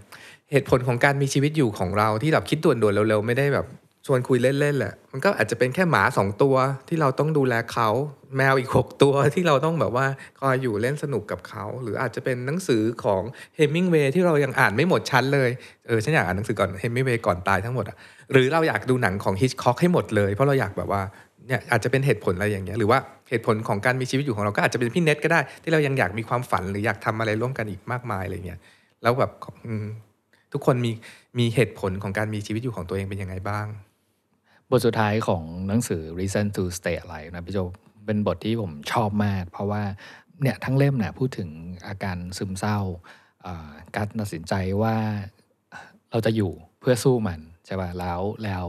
[0.53, 3.67] เหตุผลของการมีชีวิตอยู่ของเราที่แบบคิดด่วนๆเร็วๆไม่ได้แบบ
[4.07, 6.57] ชวนคุยเล่นๆแหละ มันก็อาจจะเป็นแค่หมาสองตัว
[6.89, 7.89] ที่เราต้องดูแลเขา
[8.37, 10.07] แมวอีกหกตัวที่เราต้องแบบว่า
[10.41, 13.23] คอยอยู่เล่นสนุกกับเขา หรืออาจจะเป็นหนังสือของ
[13.57, 15.51] เฮมิงเวย์ที่เรายังอ่านไม่หมดชั้นเลย
[15.87, 17.97] เออฉันอยากอ่านหนังสือก่อนเฮมิงเวย์ก่อนตายทั้งหมดอะ
[18.33, 21.03] หรือเราอยากดูหนังของฮิชคอกให้หมดเลย เพราะเราอยากแบบว่า
[21.47, 22.99] เนี่ยอาจจะเป็นเหตุผลอะไรอย่างเงี้ยหรือว่า
[23.31, 28.61] เหตุผลของการมีชีวิตอยู่ของเราก็อาจจะเป็นพี่เน็ตก็ได้ ที่เรายังอยากมีความฝันหรืออยากทำอะไรร่วมกันอีกมากมายอะไรเงี้ย
[29.03, 29.31] แล้วแบบ
[30.53, 30.93] ทุกคนมี
[31.39, 33.67] มีเหตุผลของการมีชีวิตอยู่ของตัวเองเป็นยังไงบ้าง
[34.71, 37.59] บทสุดท้ายของหนังสือ Reason to Stay Alive นะพี่โจ
[38.07, 39.83] เป็นบทที่ผมชอบมาก เพราะว่า
[40.43, 41.51] เนี่ยทั้งเล่มเนี่ยพูดถึง
[41.87, 42.79] อาการซึมเศร้า
[43.47, 44.97] อ่าการตัดสินใจว่า
[46.11, 48.67] เราจะอยู่เพื่อสู้มันใช่ป่ะแล้วแล้ว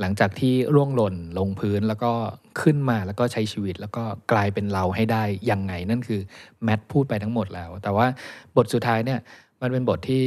[0.00, 2.12] หลังจากที่ร่วงหล่นลงพื้นแล้วก็
[2.60, 6.20] ขึ้นมาแล้วก็ใช้ชีวิต แล้วก็กลายเป็นเราให้ได้ยังไงนั่นคือ
[6.64, 8.06] แมทพูดไปทั้งหมดแล้ว แต่ว่า
[8.56, 9.20] บทสุดท้ายเนี่ย
[9.60, 10.24] มันเป็นบทที่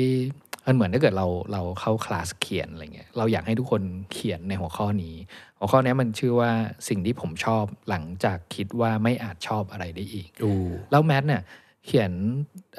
[0.68, 3.82] มันเหมือนถ้าเกิดเราเราเข้าคลาสเขียนอะไรเงี้ยเราอยากให้ทุกคน
[4.14, 5.16] เขียนในหัวข้อนี้
[5.58, 6.52] หัวข้อนี้มันชื่อว่า
[6.90, 10.52] สิ่งที่ผมชอบหลังจากคิดว่าไม่อาจชอบอะไรได้อีกอู
[10.92, 11.42] แล้วแมทเนี่ย
[11.86, 12.12] เขียน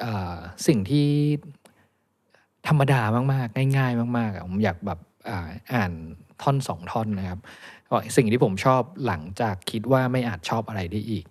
[0.03, 0.37] อ่า
[0.67, 1.07] สิ่งที่
[2.67, 3.01] ธรรมดา
[3.33, 5.91] มากๆ ง่าย ๆ มากๆอะผมอยากแบบอาอ่าน
[6.41, 7.39] ท่อนสองท่อนนะครับ
[7.91, 11.25] บอกสิ่งที่ผมชอบหลังจากคิดว่าไม่อาจชอบอะไรได้อีก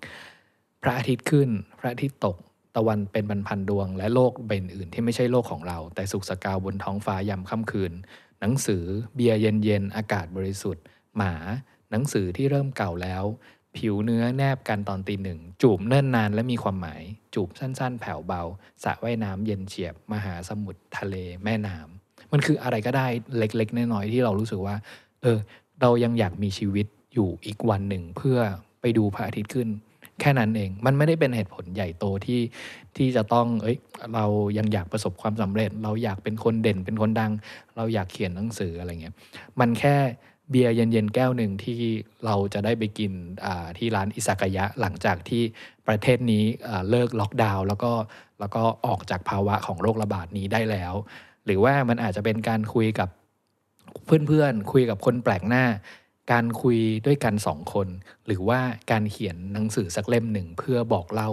[0.82, 1.48] พระอาทิตย์ขึ้น
[1.78, 7.92] พระอาทิตย์ตกตะวันเป็นบรรพันดวง และโลกใบอื่นที่ไม่ใช่โลกของเรา แต่สุกสกาวบนท้องฟ้ายามค่ำคืน
[8.40, 10.84] หนังสือเบียร์เย็นๆอากาศบริสุทธิ์
[11.16, 11.34] หมา
[11.90, 13.24] หนังสือที่เริ่มเก่าแล้ว
[13.76, 17.02] ผิวเนื้อแนบกันตอนตีหนึ่ง จูบเนิ่นนานและมีความหมาย
[17.34, 18.42] จูบสั้นๆ แผ่วเบา
[18.84, 21.14] สระว่ายน้ำเย็นเฉียบ มหาสมุทรทะเล
[21.44, 23.06] แม่น้ำมันคืออะไรก็ได้
[23.38, 24.76] เล็กๆน้อยๆที่เรารู้สึกว่า
[25.22, 25.38] เออ
[25.80, 28.38] เรายังอยากมีชีวิตอยู่อีกวันหนึ่งเพื่อ
[28.80, 29.68] ไปดูพระอาทิตย์ขึ้น
[30.20, 32.40] แค่นั้นเอง มันไม่ได้เป็นเหตุผลใหญ่โตที่
[32.96, 33.76] ที่จะต้อง เอ้ย
[34.14, 34.24] เรา
[34.58, 37.32] ยังอยากประสบความสำเร็จ เราอยากเป็นคนเด่น เป็นคนดัง
[37.76, 39.14] เราอยากเขียนหนังสืออะไรเงี้ย
[39.60, 39.96] มันแค่
[40.50, 41.78] เบียร์เย็นๆแก้วหนึ่งที่
[42.24, 43.12] เราจะได้ไปกิน
[43.78, 45.42] ที่ร้านอิซากายะหลังจากที่
[45.88, 46.44] ประเทศนี้
[46.90, 47.92] เลิกล็อกดาวน์แล้วก็
[48.40, 50.94] แล้วก็ออกจากภาวะของโรคระบาดนี้ได้แล้ว
[51.44, 53.08] หรือว่ามันอาจจะเป็นการคุยกับ
[54.06, 55.64] เพื่อนๆคุยกับคนแปลกหน้า
[56.32, 57.88] การคุยด้วยกันสองคน
[58.26, 58.60] หรือว่า
[58.90, 61.30] การเขียนหนังสือสักเล่มหนึ่งเพื่อบอกเล่า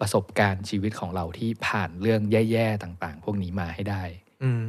[0.00, 2.20] ประสบการณ์ชีวิตของเราที่ผ่านเรื่อง
[2.50, 4.02] แย่ๆต่างๆ พวกนี้มาให้ได้
[4.42, 4.62] อืม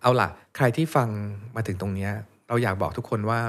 [0.00, 1.08] เอาล่ะ ใครที่ฟัง
[1.56, 2.12] มาถึงตรงเนี้ย
[2.48, 3.40] เราอยากบอกทุกคนว่า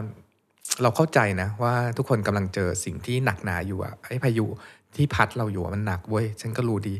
[0.81, 4.45] เราเข้าใจนะ ว่าทุกคนกำลังเจอสิ่งที่หนักหนาอยู่อะไอ้พายุ
[4.95, 6.95] ที่พัดเราอยู่มันหนักเว้ยฉันก็รู้ดี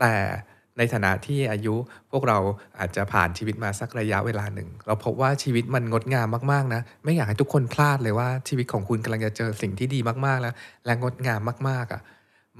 [0.00, 0.14] แต่
[0.78, 1.74] ในฐานะที่อายุ
[2.10, 2.38] พวกเรา
[2.78, 10.54] อาจจะผ่านชีวิตมาสักระยะเวลาหนึ่ง เราพบว่าชีวิตมันงดงามมากๆนะ ไม่อยากให้ทุกคนพลาดเลยว่าชีวิตของคุณกำลังจะเจอสิ่งที่ดีมากๆ แล้ว
[10.84, 12.00] และงดงามมากๆอะ่ะ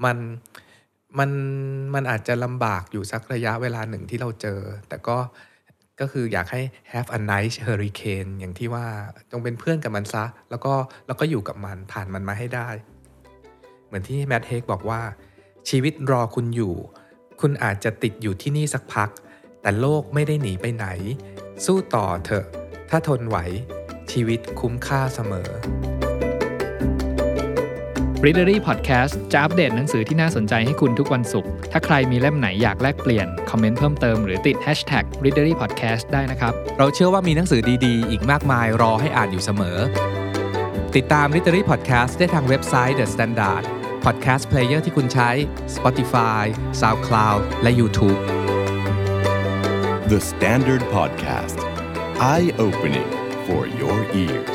[0.03, 0.17] มัน
[1.19, 1.29] มัน
[1.93, 4.59] มันอาจจะลำบากอยู่สักระยะเวลาหนึ่งที่เราเจอ
[4.89, 5.17] แต่ก็
[5.99, 6.61] ก็คืออยากให้
[6.93, 8.85] have a nice hurricane อย่างที่ว่า
[9.31, 10.73] จงเป็นเพื่อนกับมันซะ แล้วก็
[11.07, 12.69] แล้วก็อยู่กับมันผ่านมันมาให้ได้
[13.85, 15.01] เหมือนที่แมทเฮกบอกว่า
[15.69, 16.75] ชีวิตรอคุณอยู่
[17.41, 19.09] คุณอาจจะติดอยู่ที่นี่สักพัก
[19.61, 20.85] แต่โลกไม่ได้หนีไปไหน
[21.65, 22.45] สู้ต่อเถอะ
[22.89, 23.37] ถ้าทนไหว
[24.11, 25.49] ชีวิตคุ้มค่าเสมอ
[28.23, 39.77] Readery Podcast จะอัปเดตหนังสือที่น่าสนใจให้คุณทุกวันศุกร์ ถ้าใครมีเล่มไหนอยากแลกเปลี่ยน คอมเมนต์เพิ่มเติมหรือติด Hashtag Readery Podcast ได้นะครับ เราเชื่อว่ามีหนังสือดีๆ อีกมากมายรอให้อ่านอยู่เสมอ
[40.95, 43.63] ติดตาม Literary Podcast ได้ทางเว็บไซต์ The Standard
[44.05, 45.31] Podcast Player ที่คุณใช้
[45.75, 46.45] Spotify
[46.81, 48.19] SoundCloud และ YouTube
[50.11, 51.57] The Standard Podcast.
[52.33, 53.09] Eye opening
[53.45, 54.54] for your ears.